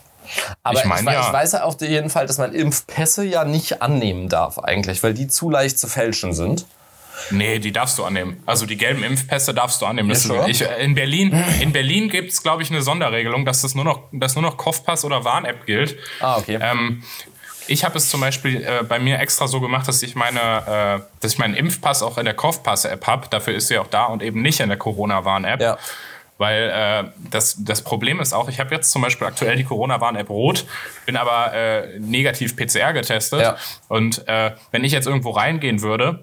Aber 0.63 0.75
Ich 0.79 0.81
ich, 0.83 0.85
mein, 0.89 1.05
wei- 1.05 1.13
ja. 1.13 1.21
ich 1.27 1.31
weiß 1.33 1.55
auf 1.55 1.79
jeden 1.79 2.09
Fall, 2.09 2.27
dass 2.27 2.37
man 2.37 2.51
Impfpässe 2.53 3.23
ja 3.23 3.45
nicht 3.45 3.81
annehmen 3.81 4.27
darf 4.27 4.59
eigentlich, 4.59 5.01
weil 5.01 5.13
die 5.13 5.29
zu 5.29 5.49
leicht 5.49 5.79
zu 5.79 5.87
fälschen 5.87 6.33
sind. 6.33 6.65
Nee, 7.29 7.59
die 7.59 7.71
darfst 7.71 7.97
du 7.97 8.03
annehmen. 8.03 8.41
Also 8.45 8.65
die 8.65 8.77
gelben 8.77 9.03
Impfpässe 9.03 9.53
darfst 9.53 9.81
du 9.81 9.85
annehmen. 9.85 10.09
Das 10.09 10.27
Ja, 10.27 10.45
ist, 10.45 10.61
ich, 10.61 10.67
äh, 10.67 10.83
in 10.83 10.95
Berlin, 10.95 11.33
in 11.59 11.71
Berlin 11.71 12.09
gibt 12.09 12.31
es, 12.31 12.43
glaube 12.43 12.63
ich, 12.63 12.69
eine 12.71 12.81
Sonderregelung, 12.81 13.45
dass 13.45 13.61
das 13.61 13.75
nur 13.75 13.85
noch, 13.85 14.03
dass 14.11 14.35
nur 14.35 14.41
noch 14.41 14.57
Kopfpass 14.57 15.05
oder 15.05 15.23
Warn-App 15.23 15.65
gilt. 15.65 15.97
Ah, 16.19 16.37
okay. 16.37 16.59
Ähm, 16.61 17.03
ich 17.67 17.85
habe 17.85 17.97
es 17.97 18.09
zum 18.09 18.21
Beispiel 18.21 18.63
äh, 18.63 18.83
bei 18.83 18.99
mir 18.99 19.19
extra 19.19 19.47
so 19.47 19.61
gemacht, 19.61 19.87
dass 19.87 20.01
ich 20.03 20.15
meine, 20.15 20.39
äh, 20.39 21.05
dass 21.21 21.33
ich 21.33 21.37
meinen 21.37 21.53
Impfpass 21.53 22.03
auch 22.03 22.17
in 22.17 22.25
der 22.25 22.33
Kopfpass-App 22.33 23.07
habe. 23.07 23.27
Dafür 23.29 23.53
ist 23.55 23.67
sie 23.67 23.77
auch 23.77 23.87
da 23.87 24.05
und 24.05 24.23
eben 24.23 24.41
nicht 24.41 24.59
in 24.59 24.69
der 24.69 24.77
Corona-Warn-App. 24.77 25.61
Ja. 25.61 25.77
Weil 26.37 26.69
äh, 26.69 27.11
das, 27.29 27.55
das 27.59 27.83
Problem 27.83 28.19
ist 28.19 28.33
auch, 28.33 28.49
ich 28.49 28.59
habe 28.59 28.73
jetzt 28.73 28.91
zum 28.91 29.03
Beispiel 29.03 29.27
aktuell 29.27 29.55
die 29.57 29.63
Corona-Warn-App 29.63 30.27
rot, 30.29 30.65
bin 31.05 31.15
aber 31.15 31.53
äh, 31.53 31.99
negativ 31.99 32.55
PCR 32.55 32.93
getestet. 32.93 33.41
Ja. 33.41 33.57
Und 33.89 34.27
äh, 34.27 34.51
wenn 34.71 34.83
ich 34.83 34.91
jetzt 34.91 35.05
irgendwo 35.05 35.29
reingehen 35.29 35.83
würde, 35.83 36.19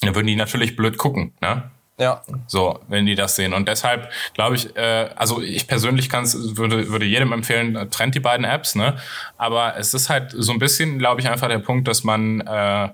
dann 0.00 0.14
würden 0.14 0.26
die 0.26 0.36
natürlich 0.36 0.76
blöd 0.76 0.96
gucken. 0.96 1.32
Ne? 1.40 1.70
Ja. 2.00 2.22
So, 2.46 2.80
wenn 2.88 3.04
die 3.04 3.14
das 3.14 3.36
sehen. 3.36 3.52
Und 3.52 3.68
deshalb 3.68 4.10
glaube 4.32 4.56
ich, 4.56 4.74
äh, 4.74 5.10
also 5.16 5.42
ich 5.42 5.66
persönlich 5.66 6.08
kann's, 6.08 6.56
würde, 6.56 6.88
würde 6.88 7.04
jedem 7.04 7.32
empfehlen, 7.32 7.76
äh, 7.76 7.86
trennt 7.88 8.14
die 8.14 8.20
beiden 8.20 8.46
Apps, 8.46 8.74
ne? 8.74 8.96
Aber 9.36 9.76
es 9.76 9.92
ist 9.92 10.08
halt 10.08 10.32
so 10.34 10.50
ein 10.52 10.58
bisschen, 10.58 10.98
glaube 10.98 11.20
ich, 11.20 11.28
einfach 11.28 11.48
der 11.48 11.58
Punkt, 11.58 11.86
dass 11.88 12.02
man 12.02 12.40
äh, 12.40 12.88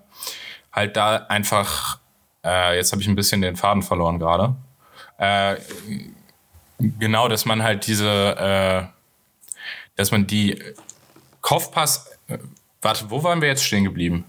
halt 0.73 0.97
da 0.97 1.17
einfach, 1.29 2.01
äh, 2.45 2.77
jetzt 2.77 2.91
habe 2.91 3.01
ich 3.01 3.07
ein 3.07 3.15
bisschen 3.15 3.43
den 3.43 3.55
Faden 3.55 3.83
verloren 3.83 4.19
gerade. 4.19 4.57
Äh, 5.19 5.57
genau, 6.81 7.29
dass 7.29 7.45
man 7.45 7.63
halt 7.63 7.87
diese, 7.87 8.37
äh, 8.37 8.87
dass 9.95 10.11
man 10.11 10.27
die 10.27 10.61
Kopfpass, 11.43 12.11
äh, 12.27 12.39
warte, 12.83 13.09
wo 13.09 13.23
waren 13.23 13.41
wir 13.41 13.49
jetzt 13.49 13.65
stehen 13.65 13.85
geblieben? 13.85 14.25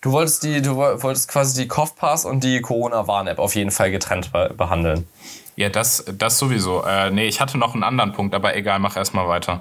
Du 0.00 0.12
wolltest 0.12 0.42
die, 0.42 0.60
du 0.62 0.76
woll- 0.76 1.02
wolltest 1.02 1.28
quasi 1.28 1.62
die 1.62 1.68
Kopfpass 1.68 2.24
und 2.24 2.44
die 2.44 2.60
Corona-Warn-App 2.60 3.38
auf 3.38 3.54
jeden 3.54 3.70
Fall 3.70 3.90
getrennt 3.90 4.32
be 4.32 4.52
behandeln. 4.56 5.08
Ja, 5.56 5.68
das, 5.68 6.04
das 6.18 6.38
sowieso. 6.38 6.82
Äh, 6.84 7.10
nee, 7.10 7.26
ich 7.26 7.40
hatte 7.40 7.58
noch 7.58 7.74
einen 7.74 7.84
anderen 7.84 8.12
Punkt, 8.12 8.34
aber 8.34 8.56
egal, 8.56 8.78
mach 8.80 8.96
erstmal 8.96 9.28
weiter. 9.28 9.60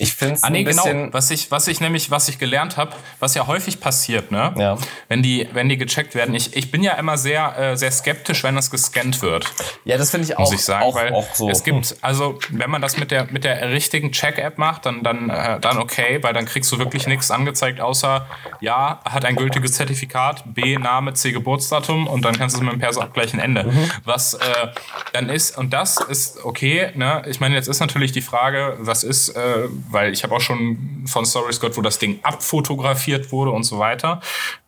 Ich 0.00 0.14
finde 0.14 0.34
es 0.34 0.44
Ah, 0.44 0.50
nee, 0.50 0.60
ein 0.60 0.64
bisschen. 0.64 0.96
genau. 1.02 1.12
Was 1.12 1.30
ich, 1.30 1.50
was 1.50 1.66
ich 1.66 1.80
nämlich, 1.80 2.10
was 2.10 2.28
ich 2.28 2.38
gelernt 2.38 2.76
habe, 2.76 2.92
was 3.18 3.34
ja 3.34 3.46
häufig 3.48 3.80
passiert, 3.80 4.30
ne? 4.30 4.54
Ja. 4.56 4.78
Wenn 5.08 5.22
die, 5.22 5.48
wenn 5.52 5.68
die 5.68 5.76
gecheckt 5.76 6.14
werden. 6.14 6.34
Ich, 6.34 6.56
ich 6.56 6.70
bin 6.70 6.82
ja 6.84 6.92
immer 6.94 7.18
sehr, 7.18 7.58
äh, 7.58 7.76
sehr 7.76 7.90
skeptisch, 7.90 8.44
wenn 8.44 8.54
das 8.54 8.70
gescannt 8.70 9.20
wird, 9.22 9.46
Ja, 9.84 9.98
das 9.98 10.10
finde 10.10 10.26
ich 10.26 10.36
auch, 10.36 10.40
muss 10.40 10.52
ich 10.52 10.62
sagen, 10.64 10.84
auch, 10.84 10.94
weil 10.94 11.12
auch 11.12 11.34
so. 11.34 11.50
es 11.50 11.64
gibt, 11.64 11.96
also 12.00 12.38
wenn 12.50 12.70
man 12.70 12.80
das 12.80 12.96
mit 12.96 13.10
der, 13.10 13.24
mit 13.30 13.42
der 13.44 13.70
richtigen 13.70 14.12
Check-App 14.12 14.56
macht, 14.56 14.86
dann, 14.86 15.02
dann, 15.02 15.30
äh, 15.30 15.58
dann 15.60 15.78
okay, 15.78 16.18
weil 16.22 16.32
dann 16.32 16.46
kriegst 16.46 16.70
du 16.70 16.78
wirklich 16.78 17.06
nichts 17.08 17.30
angezeigt, 17.30 17.80
außer 17.80 18.26
ja, 18.60 19.00
hat 19.04 19.24
ein 19.24 19.34
gültiges 19.34 19.72
Zertifikat, 19.72 20.44
B, 20.54 20.76
Name, 20.78 21.14
C, 21.14 21.32
Geburtsdatum 21.32 22.06
und 22.06 22.24
dann 22.24 22.36
kannst 22.38 22.54
du 22.56 22.60
es 22.60 22.64
mit 22.64 22.72
dem 22.72 22.78
Perso 22.80 23.00
abgleichen, 23.00 23.40
Ende. 23.40 23.64
Mhm. 23.64 23.90
Was 24.04 24.34
äh, 24.34 24.38
dann 25.12 25.28
ist, 25.28 25.58
und 25.58 25.72
das 25.72 25.96
ist 26.00 26.44
okay, 26.44 26.92
ne? 26.94 27.22
Ich 27.26 27.40
meine, 27.40 27.56
jetzt 27.56 27.66
ist 27.68 27.80
natürlich 27.80 28.12
die 28.12 28.22
Frage, 28.22 28.76
was 28.78 29.02
ist, 29.02 29.30
äh, 29.30 29.68
weil 29.90 30.12
ich 30.12 30.22
habe 30.22 30.34
auch 30.34 30.40
schon 30.40 31.04
von 31.06 31.24
Stories 31.24 31.60
gehört, 31.60 31.76
wo 31.76 31.82
das 31.82 31.98
Ding 31.98 32.20
abfotografiert 32.22 33.32
wurde 33.32 33.50
und 33.50 33.64
so 33.64 33.78
weiter. 33.78 34.20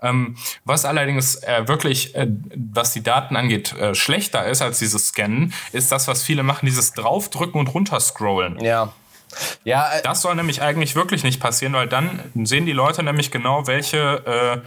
Ähm, 0.02 0.36
was 0.64 0.84
allerdings 0.84 1.36
äh, 1.36 1.66
wirklich, 1.66 2.14
äh, 2.14 2.28
was 2.72 2.92
die 2.92 3.02
Daten 3.02 3.36
angeht, 3.36 3.72
äh, 3.74 3.94
schlechter 3.94 4.46
ist 4.46 4.62
als 4.62 4.78
dieses 4.78 5.08
Scannen, 5.08 5.52
ist 5.72 5.92
das, 5.92 6.08
was 6.08 6.22
viele 6.22 6.42
machen, 6.42 6.66
dieses 6.66 6.92
Draufdrücken 6.92 7.60
und 7.60 7.68
runterscrollen. 7.68 8.58
Ja. 8.60 8.92
Ja, 9.64 9.92
äh, 9.92 10.02
Das 10.02 10.22
soll 10.22 10.34
nämlich 10.34 10.62
eigentlich 10.62 10.96
wirklich 10.96 11.22
nicht 11.22 11.40
passieren, 11.40 11.72
weil 11.74 11.86
dann 11.86 12.20
sehen 12.44 12.66
die 12.66 12.72
Leute 12.72 13.02
nämlich 13.02 13.30
genau, 13.30 13.66
welche 13.66 14.62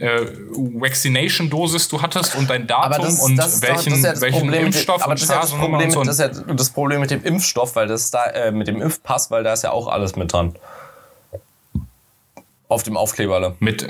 äh, 0.00 0.26
Vaccination-Dosis 0.50 1.88
du 1.88 2.00
hattest 2.00 2.34
und 2.34 2.48
dein 2.48 2.66
Datum 2.66 3.04
das, 3.04 3.20
und 3.20 3.36
das, 3.36 3.60
welchen, 3.60 3.90
das 3.90 3.98
ist 3.98 4.04
ja 4.04 4.10
das 4.12 4.20
welchen 4.22 4.38
Problem 4.38 4.50
mit 4.50 4.60
dem, 4.60 4.66
Impfstoff 4.66 5.02
aber 5.02 5.12
und 5.12 5.20
das 5.20 5.22
ist 5.22 5.30
ja 5.30 5.40
das 5.40 5.52
Problem, 5.52 5.86
und 5.86 5.90
so. 5.90 6.02
das 6.02 6.18
ist 6.18 6.20
ja 6.20 6.54
das 6.54 6.70
Problem 6.70 7.00
mit 7.00 7.10
dem 7.10 7.24
Impfstoff, 7.24 7.76
weil 7.76 7.86
das 7.86 8.10
da 8.10 8.24
äh, 8.26 8.50
mit 8.50 8.66
dem 8.66 8.80
Impfpass, 8.80 9.30
weil 9.30 9.44
da 9.44 9.52
ist 9.52 9.62
ja 9.62 9.72
auch 9.72 9.88
alles 9.88 10.16
mit 10.16 10.32
dran. 10.32 10.54
Auf 12.68 12.82
dem 12.82 12.96
Aufkleberle. 12.96 13.56
Mit. 13.58 13.86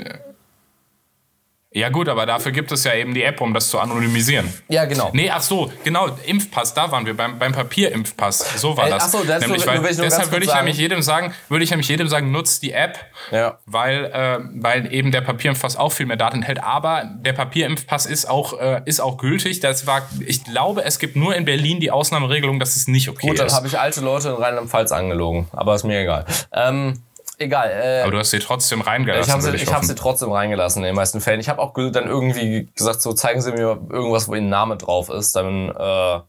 Ja, 1.73 1.87
gut, 1.87 2.09
aber 2.09 2.25
dafür 2.25 2.51
gibt 2.51 2.69
es 2.73 2.83
ja 2.83 2.93
eben 2.95 3.13
die 3.13 3.23
App, 3.23 3.39
um 3.39 3.53
das 3.53 3.69
zu 3.69 3.79
anonymisieren. 3.79 4.51
Ja, 4.67 4.83
genau. 4.83 5.09
Nee, 5.13 5.29
ach 5.29 5.41
so, 5.41 5.71
genau, 5.85 6.09
Impfpass, 6.25 6.73
da 6.73 6.91
waren 6.91 7.05
wir 7.05 7.15
beim, 7.15 7.39
beim 7.39 7.53
Papierimpfpass. 7.53 8.59
So 8.59 8.75
war 8.75 8.87
Äh, 8.87 8.89
das. 8.89 9.03
ach 9.05 9.07
so, 9.09 9.23
das 9.23 9.41
nämlich, 9.41 9.65
nur- 9.65 9.75
weil, 9.75 9.81
nur 9.93 10.03
deshalb 10.03 10.31
würde 10.33 10.45
ich 10.45 10.53
nämlich 10.53 10.75
sagen. 10.75 10.81
jedem 10.81 11.01
sagen, 11.01 11.33
würde 11.47 11.63
ich 11.63 11.69
nämlich 11.69 11.87
jedem 11.87 12.09
sagen, 12.09 12.29
nutzt 12.31 12.61
die 12.63 12.73
App, 12.73 12.99
Ja. 13.31 13.59
weil, 13.65 14.03
äh, 14.05 14.39
weil 14.61 14.93
eben 14.93 15.11
der 15.11 15.21
Papierimpfpass 15.21 15.77
auch 15.77 15.93
viel 15.93 16.07
mehr 16.07 16.17
Daten 16.17 16.37
enthält. 16.39 16.61
Aber 16.61 17.03
der 17.05 17.31
Papierimpfpass 17.33 18.05
ist 18.05 18.29
auch, 18.29 18.59
äh, 18.59 18.81
ist 18.83 18.99
auch 18.99 19.17
gültig. 19.17 19.61
Das 19.61 19.87
war, 19.87 20.01
ich 20.25 20.43
glaube, 20.43 20.83
es 20.83 20.99
gibt 20.99 21.15
nur 21.15 21.35
in 21.35 21.45
Berlin 21.45 21.79
die 21.79 21.89
Ausnahmeregelung, 21.91 22.59
dass 22.59 22.75
es 22.75 22.87
nicht 22.87 23.07
okay 23.07 23.27
Gut, 23.27 23.39
dann 23.39 23.47
ist. 23.47 23.53
habe 23.55 23.67
ich 23.67 23.79
alte 23.79 24.01
Leute 24.01 24.27
in 24.29 24.35
Rheinland-Pfalz 24.35 24.91
angelogen. 24.91 25.47
Aber 25.53 25.73
ist 25.75 25.85
mir 25.85 26.01
egal. 26.01 26.25
Ähm, 26.51 27.01
egal. 27.41 27.69
Äh, 27.69 28.01
aber 28.03 28.11
du 28.11 28.17
hast 28.19 28.31
sie 28.31 28.39
trotzdem 28.39 28.81
reingelassen. 28.81 29.23
ich 29.27 29.31
habe 29.31 29.41
sie, 29.41 29.63
ich 29.63 29.73
hab 29.73 29.83
sie 29.83 29.95
trotzdem 29.95 30.31
reingelassen 30.31 30.81
in 30.83 30.87
den 30.87 30.95
meisten 30.95 31.19
Fällen. 31.21 31.39
Ich 31.39 31.49
habe 31.49 31.61
auch 31.61 31.73
dann 31.73 32.07
irgendwie 32.07 32.69
gesagt, 32.75 33.01
so 33.01 33.13
zeigen 33.13 33.41
Sie 33.41 33.51
mir 33.51 33.79
irgendwas, 33.89 34.27
wo 34.27 34.35
Ihr 34.35 34.41
Name 34.41 34.77
drauf 34.77 35.09
ist. 35.09 35.35
Dann, 35.35 35.69
äh, 35.69 36.19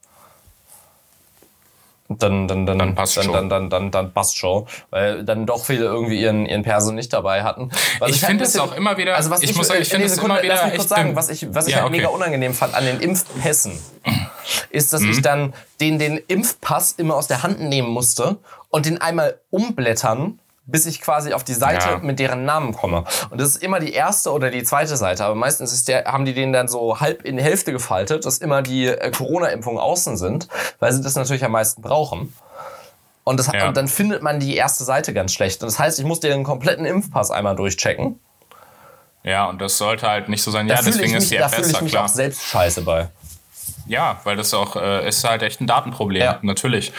dann, 2.08 2.46
dann, 2.46 2.66
dann, 2.66 2.78
Dann 2.78 2.94
passt 2.94 3.16
dann, 3.16 3.24
schon. 3.24 3.32
dann, 3.32 3.48
dann, 3.48 3.70
dann, 3.70 3.90
dann 3.90 4.12
passt 4.12 4.36
schon. 4.36 4.66
Weil 4.90 5.24
dann 5.24 5.46
doch 5.46 5.64
viele 5.64 5.84
irgendwie 5.86 6.20
ihren, 6.20 6.44
ihren 6.44 6.62
Perso 6.62 6.92
nicht 6.92 7.10
dabei 7.12 7.42
hatten. 7.42 7.70
Was 8.00 8.10
Ich 8.10 8.22
halt 8.22 8.30
finde 8.32 8.44
ein 8.44 8.48
es 8.48 8.58
auch 8.58 8.76
immer 8.76 8.98
wieder- 8.98 9.16
Also 9.16 9.30
was 9.30 9.42
ich 9.42 9.50
ich, 9.50 9.56
muss 9.56 9.68
sagen, 9.68 9.80
ich 9.80 9.88
finde 9.88 10.06
es 10.06 10.18
immer 10.18 10.42
wieder 10.42 10.54
Lass 10.54 10.64
mich 10.64 10.72
echt 10.72 10.78
kurz 10.80 10.88
sagen, 10.90 11.16
was 11.16 11.30
ich, 11.30 11.46
was 11.54 11.66
ich 11.68 11.72
Ja, 11.72 11.78
halt 11.78 11.86
okay. 11.88 11.96
mega 11.96 12.08
unangenehm 12.08 12.52
fand 12.52 12.74
an 12.74 12.84
den 12.84 13.00
Impfpässen 13.00 13.72
ist, 14.70 14.92
dass 14.92 15.00
Mhm. 15.00 15.10
ich 15.10 15.22
dann 15.22 15.54
den, 15.80 15.98
den 15.98 16.18
Impfpass 16.18 16.92
immer 16.92 17.14
aus 17.14 17.28
der 17.28 17.42
Hand 17.42 17.60
nehmen 17.60 17.88
musste 17.88 18.36
und 18.68 18.84
den 18.84 19.00
einmal 19.00 19.38
umblättern, 19.50 20.38
bis 20.64 20.86
ich 20.86 21.00
quasi 21.00 21.32
auf 21.32 21.42
die 21.44 21.54
Seite 21.54 21.88
Ja. 21.90 21.98
mit 21.98 22.18
deren 22.18 22.44
Namen 22.44 22.72
komme. 22.72 23.04
Und 23.30 23.40
das 23.40 23.48
ist 23.50 23.62
immer 23.62 23.80
die 23.80 23.92
erste 23.92 24.30
oder 24.32 24.50
die 24.50 24.62
zweite 24.62 24.96
Seite. 24.96 25.24
Aber 25.24 25.34
meistens 25.34 25.72
ist 25.72 25.88
der, 25.88 26.04
haben 26.04 26.24
die 26.24 26.34
den 26.34 26.52
dann 26.52 26.68
so 26.68 27.00
halb 27.00 27.22
in 27.24 27.36
die 27.36 27.42
Hälfte 27.42 27.72
gefaltet, 27.72 28.24
dass 28.24 28.38
immer 28.38 28.62
die 28.62 28.86
äh, 28.86 29.10
Corona-Impfungen 29.10 29.78
außen 29.80 30.16
sind, 30.16 30.48
weil 30.78 30.92
sie 30.92 31.02
das 31.02 31.16
natürlich 31.16 31.44
am 31.44 31.52
meisten 31.52 31.82
brauchen. 31.82 32.32
Und, 33.24 33.38
das, 33.38 33.48
Ja. 33.52 33.68
und 33.68 33.76
dann 33.76 33.88
findet 33.88 34.22
man 34.22 34.40
die 34.40 34.56
erste 34.56 34.84
Seite 34.84 35.12
ganz 35.12 35.32
schlecht. 35.32 35.62
Und 35.62 35.66
das 35.70 35.78
heißt, 35.78 35.98
ich 35.98 36.04
muss 36.04 36.20
den 36.20 36.44
kompletten 36.44 36.84
Impfpass 36.86 37.30
einmal 37.30 37.54
durchchecken 37.56 38.18
Ja, 39.24 39.46
und 39.48 39.60
das 39.60 39.78
sollte 39.78 40.08
halt 40.08 40.28
nicht 40.28 40.42
so 40.42 40.50
sein. 40.50 40.66
Da 40.68 40.74
ja, 40.74 40.80
ich 40.80 40.86
deswegen 40.86 41.12
mich, 41.12 41.22
ist 41.22 41.30
die 41.30 41.36
da 41.38 41.46
App 41.46 41.52
ich 41.52 41.58
besser, 41.58 41.82
mich 41.82 41.92
klar. 41.92 42.04
auch 42.04 42.08
selbst 42.08 42.42
scheiße 42.44 42.82
bei. 42.82 43.08
Ja, 43.86 44.20
weil 44.24 44.36
das 44.36 44.52
auch 44.54 44.74
äh, 44.76 45.08
ist 45.08 45.22
halt 45.24 45.42
echt 45.42 45.60
ein 45.60 45.66
Datenproblem, 45.66 46.22
Ja. 46.22 46.38
natürlich. 46.42 46.92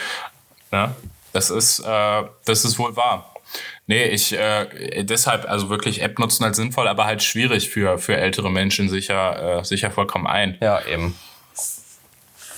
Ne? 0.70 0.94
Das 1.34 1.50
ist, 1.50 1.80
äh, 1.80 2.22
das 2.46 2.64
ist 2.64 2.78
wohl 2.78 2.94
wahr. 2.96 3.30
Nee, 3.86 4.04
ich 4.04 4.32
äh, 4.32 5.04
deshalb, 5.04 5.48
also 5.48 5.68
wirklich 5.68 6.02
App 6.02 6.18
nutzen 6.18 6.44
halt 6.44 6.56
sinnvoll, 6.56 6.88
aber 6.88 7.04
halt 7.04 7.22
schwierig 7.22 7.68
für, 7.70 7.98
für 7.98 8.16
ältere 8.16 8.50
Menschen 8.50 8.88
sicher, 8.88 9.60
äh, 9.60 9.64
sicher 9.64 9.90
vollkommen 9.90 10.26
ein. 10.26 10.56
Ja, 10.60 10.80
eben. 10.86 11.16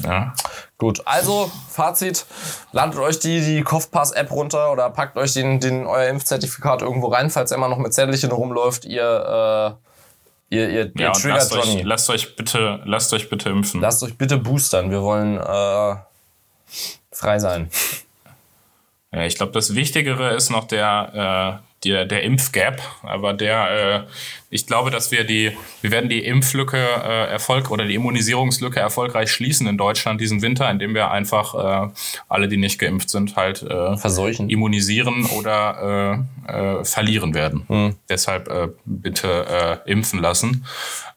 Ja. 0.04 0.34
Gut, 0.78 1.00
also 1.06 1.50
Fazit, 1.70 2.26
ladet 2.72 2.98
euch 2.98 3.18
die, 3.18 3.40
die 3.40 3.62
Kopfpass-App 3.62 4.30
runter 4.30 4.70
oder 4.70 4.90
packt 4.90 5.16
euch 5.16 5.32
den, 5.32 5.58
den, 5.58 5.86
euer 5.86 6.08
Impfzertifikat 6.08 6.82
irgendwo 6.82 7.08
rein, 7.08 7.30
falls 7.30 7.50
er 7.50 7.56
immer 7.56 7.68
noch 7.68 7.78
mit 7.78 7.94
Zettelchen 7.94 8.30
rumläuft. 8.30 8.84
Ihr, 8.84 9.78
äh, 10.50 10.54
ihr, 10.54 10.68
ihr, 10.68 10.92
Ja, 10.98 11.12
triggert 11.12 11.38
lasst 11.38 11.54
Johnny. 11.54 11.78
euch, 11.78 11.84
lasst 11.84 12.10
euch 12.10 12.36
bitte, 12.36 12.82
lasst 12.84 13.12
euch 13.14 13.30
bitte 13.30 13.48
impfen. 13.48 13.80
Lasst 13.80 14.02
euch 14.02 14.18
bitte 14.18 14.36
boostern. 14.36 14.90
Wir 14.90 15.00
wollen 15.02 15.38
äh, 15.38 15.96
frei 17.10 17.38
sein. 17.38 17.70
Ich 19.24 19.36
glaube, 19.36 19.52
das 19.52 19.74
Wichtigere 19.74 20.34
ist 20.34 20.50
noch 20.50 20.66
der, 20.66 21.60
äh, 21.62 21.66
der, 21.84 22.04
der 22.04 22.22
Impfgap. 22.22 22.80
Aber 23.02 23.32
der, 23.32 24.04
äh, 24.04 24.10
ich 24.50 24.66
glaube, 24.66 24.90
dass 24.90 25.10
wir 25.10 25.24
die, 25.24 25.56
wir 25.80 25.90
werden 25.90 26.08
die 26.08 26.24
Impflücke 26.24 26.76
äh, 26.76 27.30
Erfolg 27.30 27.70
oder 27.70 27.84
die 27.84 27.94
Immunisierungslücke 27.94 28.80
erfolgreich 28.80 29.30
schließen 29.30 29.66
in 29.66 29.78
Deutschland 29.78 30.20
diesen 30.20 30.42
Winter, 30.42 30.70
indem 30.70 30.94
wir 30.94 31.10
einfach 31.10 31.54
äh, 31.54 31.92
alle, 32.28 32.48
die 32.48 32.56
nicht 32.56 32.78
geimpft 32.78 33.10
sind, 33.10 33.36
halt 33.36 33.62
äh, 33.62 33.96
Verseuchen. 33.96 34.50
immunisieren 34.50 35.26
oder 35.26 36.24
äh, 36.48 36.80
äh, 36.80 36.84
verlieren 36.84 37.34
werden. 37.34 37.64
Hm. 37.68 37.96
Deshalb 38.08 38.48
äh, 38.48 38.68
bitte 38.84 39.82
äh, 39.86 39.90
impfen 39.90 40.20
lassen. 40.20 40.66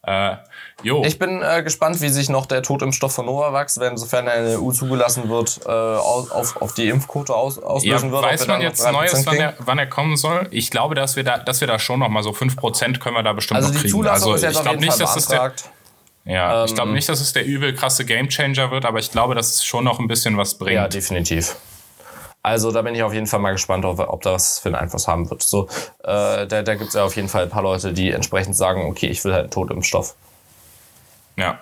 Äh, 0.03 0.35
jo. 0.83 1.03
Ich 1.05 1.19
bin 1.19 1.41
äh, 1.41 1.63
gespannt, 1.63 2.01
wie 2.01 2.09
sich 2.09 2.29
noch 2.29 2.45
der 2.45 2.61
Totimpfstoff 2.63 3.13
von 3.13 3.25
Novavax, 3.25 3.79
wenn 3.79 3.97
sofern 3.97 4.27
er 4.27 4.37
in 4.37 4.45
der 4.45 4.61
EU 4.61 4.71
zugelassen 4.71 5.29
wird, 5.29 5.59
äh, 5.65 5.69
auf, 5.69 6.61
auf 6.61 6.73
die 6.73 6.89
Impfquote 6.89 7.35
aus, 7.35 7.57
Ja, 7.57 7.63
auslösen 7.63 8.11
wird. 8.11 8.23
ob 8.23 8.29
weiß 8.31 8.47
man 8.47 8.61
jetzt 8.61 8.79
noch 8.83 8.89
3% 8.89 8.91
Neues, 8.93 9.25
wann 9.25 9.37
er, 9.37 9.53
wann 9.59 9.79
er 9.79 9.87
kommen 9.87 10.17
soll? 10.17 10.47
Ich 10.51 10.71
glaube, 10.71 10.95
dass 10.95 11.15
wir 11.15 11.23
da, 11.23 11.37
dass 11.37 11.61
wir 11.61 11.67
da 11.67 11.79
schon 11.79 11.99
noch 11.99 12.09
mal 12.09 12.23
so 12.23 12.31
5% 12.31 12.99
können 12.99 13.15
wir 13.15 13.23
da 13.23 13.33
bestimmt 13.33 13.57
Also 13.57 13.69
noch 13.69 13.75
die 13.75 13.81
kriegen. 13.81 13.91
Zulassung 13.93 14.33
also 14.33 14.35
ist 14.35 14.41
jetzt 14.43 14.57
ich 14.57 14.61
glaube 14.63 14.79
nicht, 14.79 14.89
Fall 14.91 14.99
dass 14.99 15.15
es 15.15 15.27
der, 15.27 15.53
ja, 16.25 16.63
ich 16.65 16.71
Ähm, 16.71 16.75
glaube 16.75 16.91
nicht, 16.91 17.09
dass 17.09 17.21
es 17.21 17.33
der 17.33 17.45
übel 17.45 17.73
krasse 17.73 18.05
Gamechanger 18.05 18.71
wird, 18.71 18.85
aber 18.85 18.99
ich 18.99 19.11
glaube, 19.11 19.35
dass 19.35 19.49
es 19.55 19.63
schon 19.65 19.83
noch 19.83 19.99
ein 19.99 20.07
bisschen 20.07 20.37
was 20.37 20.55
bringt. 20.55 20.75
Ja, 20.75 20.87
definitiv. 20.87 21.55
Also 22.41 22.71
da 22.71 22.81
bin 22.83 22.95
ich 22.95 23.03
auf 23.03 23.13
jeden 23.13 23.27
Fall 23.27 23.39
mal 23.41 23.51
gespannt, 23.51 23.83
ob, 23.83 23.99
ob 23.99 24.21
das 24.21 24.59
für 24.59 24.69
einen 24.69 24.75
Einfluss 24.75 25.07
haben 25.09 25.29
wird. 25.29 25.43
So, 25.43 25.67
äh, 26.03 26.47
da 26.47 26.61
da 26.61 26.75
gibt 26.75 26.87
es 26.89 26.93
ja 26.93 27.03
auf 27.03 27.15
jeden 27.17 27.27
Fall 27.27 27.43
ein 27.43 27.49
paar 27.49 27.63
Leute, 27.63 27.91
die 27.91 28.11
entsprechend 28.11 28.55
sagen, 28.55 28.85
okay, 28.89 29.07
ich 29.07 29.23
will 29.25 29.33
halt 29.33 29.43
einen 29.43 29.51
Totimpfstoff. 29.51 30.15
Ja. 31.39 31.59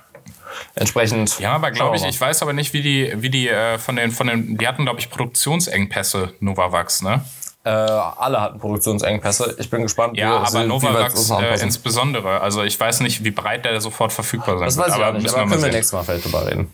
Entsprechend. 0.76 1.40
Ja, 1.40 1.54
aber 1.54 1.72
glaube 1.72 1.96
ich, 1.98 2.04
wir 2.04 2.10
ich 2.10 2.20
weiß 2.20 2.42
aber 2.42 2.54
nicht, 2.54 2.74
wie 2.74 2.82
die, 2.82 3.14
wie 3.18 3.30
die 3.30 3.48
äh, 3.50 3.78
von 3.78 3.96
den, 3.96 4.12
von 4.12 4.28
den, 4.28 4.58
die 4.58 4.68
hatten, 4.68 4.84
glaube 4.86 5.00
ich, 5.00 5.10
Produktionsengpässe, 5.10 6.34
Novavax, 6.40 7.02
ne? 7.04 7.24
äh, 7.64 7.70
alle 7.70 8.40
hatten 8.40 8.60
Produktionsengpässe. 8.60 9.56
Ich 9.60 9.70
bin 9.70 9.82
gespannt, 9.82 10.18
Ja, 10.18 10.30
wie, 10.30 10.34
aber 10.36 10.44
weit 10.44 10.52
sie 10.52 10.68
Novavax 10.68 11.30
äh, 11.32 11.64
insbesondere. 11.64 12.40
Also 12.42 12.64
ich 12.64 12.80
weiß 12.80 13.02
nicht, 13.02 13.24
wie 13.26 13.32
breit 13.32 13.66
der 13.66 13.82
sofort 13.82 14.14
verfügbar 14.14 14.58
sein 14.58 14.68
Das 14.68 14.78
wird. 14.78 14.88
weiß 14.88 14.98
ich 14.98 15.04
auch 15.04 15.14
nicht, 15.14 15.30
aber 15.30 15.46
mal 15.46 15.52
können 15.52 15.64
wir 15.66 15.72
nächstes 15.72 15.94
Mal 15.94 16.04
vielleicht 16.04 16.26
drüber 16.26 16.48
reden. 16.48 16.72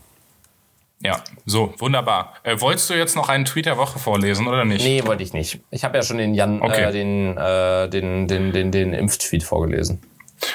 Ja, 1.00 1.20
so, 1.44 1.74
wunderbar. 1.78 2.34
Äh, 2.44 2.60
wolltest 2.60 2.88
du 2.88 2.94
jetzt 2.94 3.16
noch 3.16 3.28
einen 3.28 3.44
Tweet 3.44 3.66
der 3.66 3.76
Woche 3.76 3.98
vorlesen 3.98 4.46
oder 4.46 4.64
nicht? 4.64 4.84
Nee, 4.84 5.04
wollte 5.04 5.22
ich 5.22 5.32
nicht. 5.32 5.60
Ich 5.70 5.84
habe 5.84 5.98
ja 5.98 6.02
schon 6.02 6.16
den 6.16 6.32
Jan, 6.32 6.62
Okay. 6.62 6.84
äh, 6.84 6.92
den, 6.92 7.36
äh, 7.36 7.88
den, 7.90 8.28
den, 8.28 8.52
den, 8.52 8.70
den 8.70 8.94
Impftweet 8.94 9.42
vorgelesen. 9.42 10.00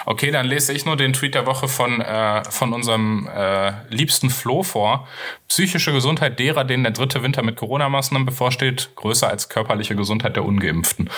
Okay, 0.06 0.32
dann 0.32 0.46
lese 0.46 0.74
ich 0.74 0.86
nur 0.86 0.98
den 0.98 1.14
Tweet 1.14 1.36
der 1.36 1.46
Woche 1.46 1.68
von, 1.68 2.02
äh, 2.02 2.44
von 2.50 2.74
unserem 2.74 3.28
äh, 3.28 3.74
liebsten 3.90 4.30
Flo 4.30 4.64
vor. 4.64 5.08
Psychische 5.48 5.92
Gesundheit 5.92 6.40
derer, 6.40 6.64
denen 6.64 6.84
der 6.84 6.94
dritte 6.94 7.24
Winter 7.24 7.44
mit 7.44 7.56
Corona-Maßnahmen 7.56 8.26
bevorsteht, 8.26 8.92
größer 8.96 9.28
als 9.28 9.50
körperliche 9.50 9.96
Gesundheit 9.96 10.36
der 10.36 10.46
Ungeimpften. 10.46 11.10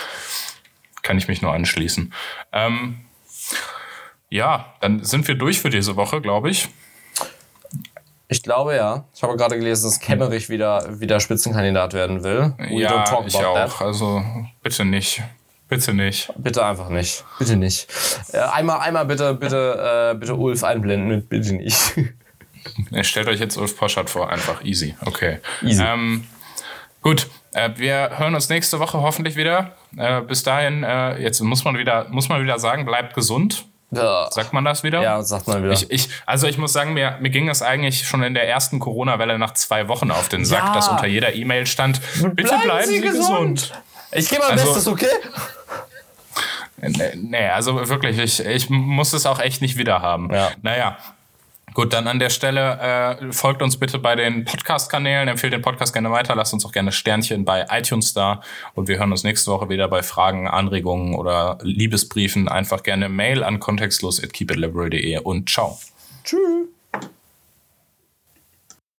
Kann 1.02 1.18
ich 1.18 1.28
mich 1.28 1.42
nur 1.42 1.54
anschließen. 1.54 2.14
Ähm, 2.52 3.02
ja, 4.30 4.74
dann 4.80 5.04
sind 5.04 5.28
wir 5.28 5.36
durch 5.36 5.60
für 5.60 5.70
diese 5.70 5.96
Woche, 5.96 6.22
glaube 6.22 6.50
ich. 6.50 6.70
Ich 8.32 8.44
glaube 8.44 8.76
ja. 8.78 9.04
Ich 9.14 9.24
habe 9.24 9.36
gerade 9.36 9.58
gelesen, 9.58 9.84
dass 9.84 10.00
Kemmerich 10.00 10.48
wieder, 10.48 11.02
wieder 11.02 11.20
Spitzenkandidat 11.20 11.94
werden 11.94 12.24
will. 12.24 12.54
We 12.58 12.82
ja, 12.82 13.04
ich 13.26 13.36
auch. 13.36 13.56
that. 13.56 13.82
Also 13.82 14.24
bitte 14.64 14.86
nicht. 14.86 15.22
Bitte 15.72 15.94
nicht. 15.94 16.30
Bitte 16.36 16.66
einfach 16.66 16.90
nicht. 16.90 17.24
Bitte 17.40 17.56
nicht. 17.56 17.88
Äh, 18.34 18.40
einmal, 18.40 18.82
einmal 18.82 19.06
bitte, 19.06 19.34
bitte, 19.34 20.12
äh, 20.12 20.20
bitte 20.20 20.36
Ulf 20.36 20.66
einblenden 20.66 21.26
bitte 21.26 21.54
nicht. 21.56 21.94
Stellt 23.04 23.30
euch 23.30 23.40
jetzt 23.40 23.56
Ulf 23.58 23.78
Poschardt 23.78 24.10
vor, 24.10 24.30
einfach 24.30 24.66
easy. 24.66 24.96
Okay. 25.06 25.40
Easy. 25.64 25.82
Ähm, 25.82 26.28
gut, 27.02 27.30
äh, 27.54 27.70
wir 27.78 28.12
hören 28.18 28.36
uns 28.36 28.50
nächste 28.50 28.80
Woche 28.80 29.00
hoffentlich 29.02 29.38
wieder. 29.38 29.78
Äh, 29.96 30.20
bis 30.24 30.44
dahin, 30.44 30.84
äh, 30.84 31.18
jetzt 31.22 31.40
muss 31.40 31.64
man 31.64 31.78
wieder, 31.78 32.06
muss 32.10 32.28
man 32.28 32.44
wieder 32.44 32.60
sagen, 32.60 32.84
bleibt 32.84 33.14
gesund. 33.14 33.64
ja, 33.92 34.28
Sagt 34.30 34.52
man 34.52 34.66
das 34.66 34.84
wieder? 34.84 35.02
ja, 35.02 35.22
sagt 35.24 35.48
man 35.48 35.64
wieder. 35.64 35.72
Ich, 35.72 35.90
ich, 35.90 36.10
also 36.26 36.48
ich 36.48 36.58
muss 36.58 36.74
sagen, 36.74 36.94
mir, 36.94 37.18
mir 37.22 37.30
ging 37.30 37.48
es 37.48 37.62
eigentlich 37.62 38.06
schon 38.06 38.24
in 38.24 38.34
der 38.34 38.46
ersten 38.50 38.80
Corona-Welle 38.80 39.40
nach 39.40 39.54
zwei 39.54 39.88
Wochen 39.88 40.12
auf 40.12 40.28
den 40.28 40.44
Sack, 40.44 40.66
Ja. 40.66 40.74
dass 40.74 40.90
unter 40.90 41.08
jeder 41.08 41.34
E-Mail 41.34 41.66
stand, 41.66 42.02
bitte 42.36 42.60
bleiben, 42.62 42.88
Sie 42.90 43.00
gesund. 43.00 43.72
Ich 44.14 44.28
gebe 44.28 44.42
mein 44.42 44.60
Also- 44.60 44.66
Bestes, 44.74 44.88
okay? 44.90 45.08
Nee, 46.82 47.48
also 47.48 47.90
wirklich, 47.90 48.18
ich, 48.18 48.46
ich 48.46 48.70
muss 48.70 49.14
es 49.14 49.26
auch 49.26 49.40
echt 49.40 49.62
nicht 49.62 49.78
wieder 49.78 50.02
haben. 50.02 50.32
Ja. 50.34 50.52
Naja. 50.62 50.98
Gut, 51.74 51.94
dann 51.94 52.08
an 52.08 52.20
der 52.20 52.30
Stelle 52.30 53.18
äh, 53.22 53.32
folgt 53.32 53.62
uns 53.62 53.78
bitte 53.78 53.98
bei 53.98 54.16
den 54.16 54.44
Podcast-Kanälen, 54.44 55.30
empfehlt 55.30 55.54
den 55.54 55.62
Podcast 55.62 55.94
gerne 55.94 56.12
weiter, 56.12 56.36
lasst 56.36 56.54
uns 56.54 56.66
auch 56.66 56.74
gerne 56.74 56.92
Sternchen 56.92 57.46
bei 57.46 57.66
iTunes 57.70 58.14
da 58.14 58.42
und 58.74 58.90
wir 58.90 59.00
hören 59.00 59.12
uns 59.12 59.24
nächste 59.24 59.52
Woche 59.52 59.70
wieder 59.70 59.88
bei 59.88 60.04
Fragen, 60.04 60.50
Anregungen 60.50 61.16
oder 61.16 61.60
Liebesbriefen. 61.62 62.50
Einfach 62.50 62.84
gerne 62.84 63.08
Mail 63.08 63.44
an 63.44 63.60
kontextlos.keepitliberal.de 63.62 65.20
und 65.20 65.50
ciao. 65.50 65.80
Tschüss. 66.26 66.81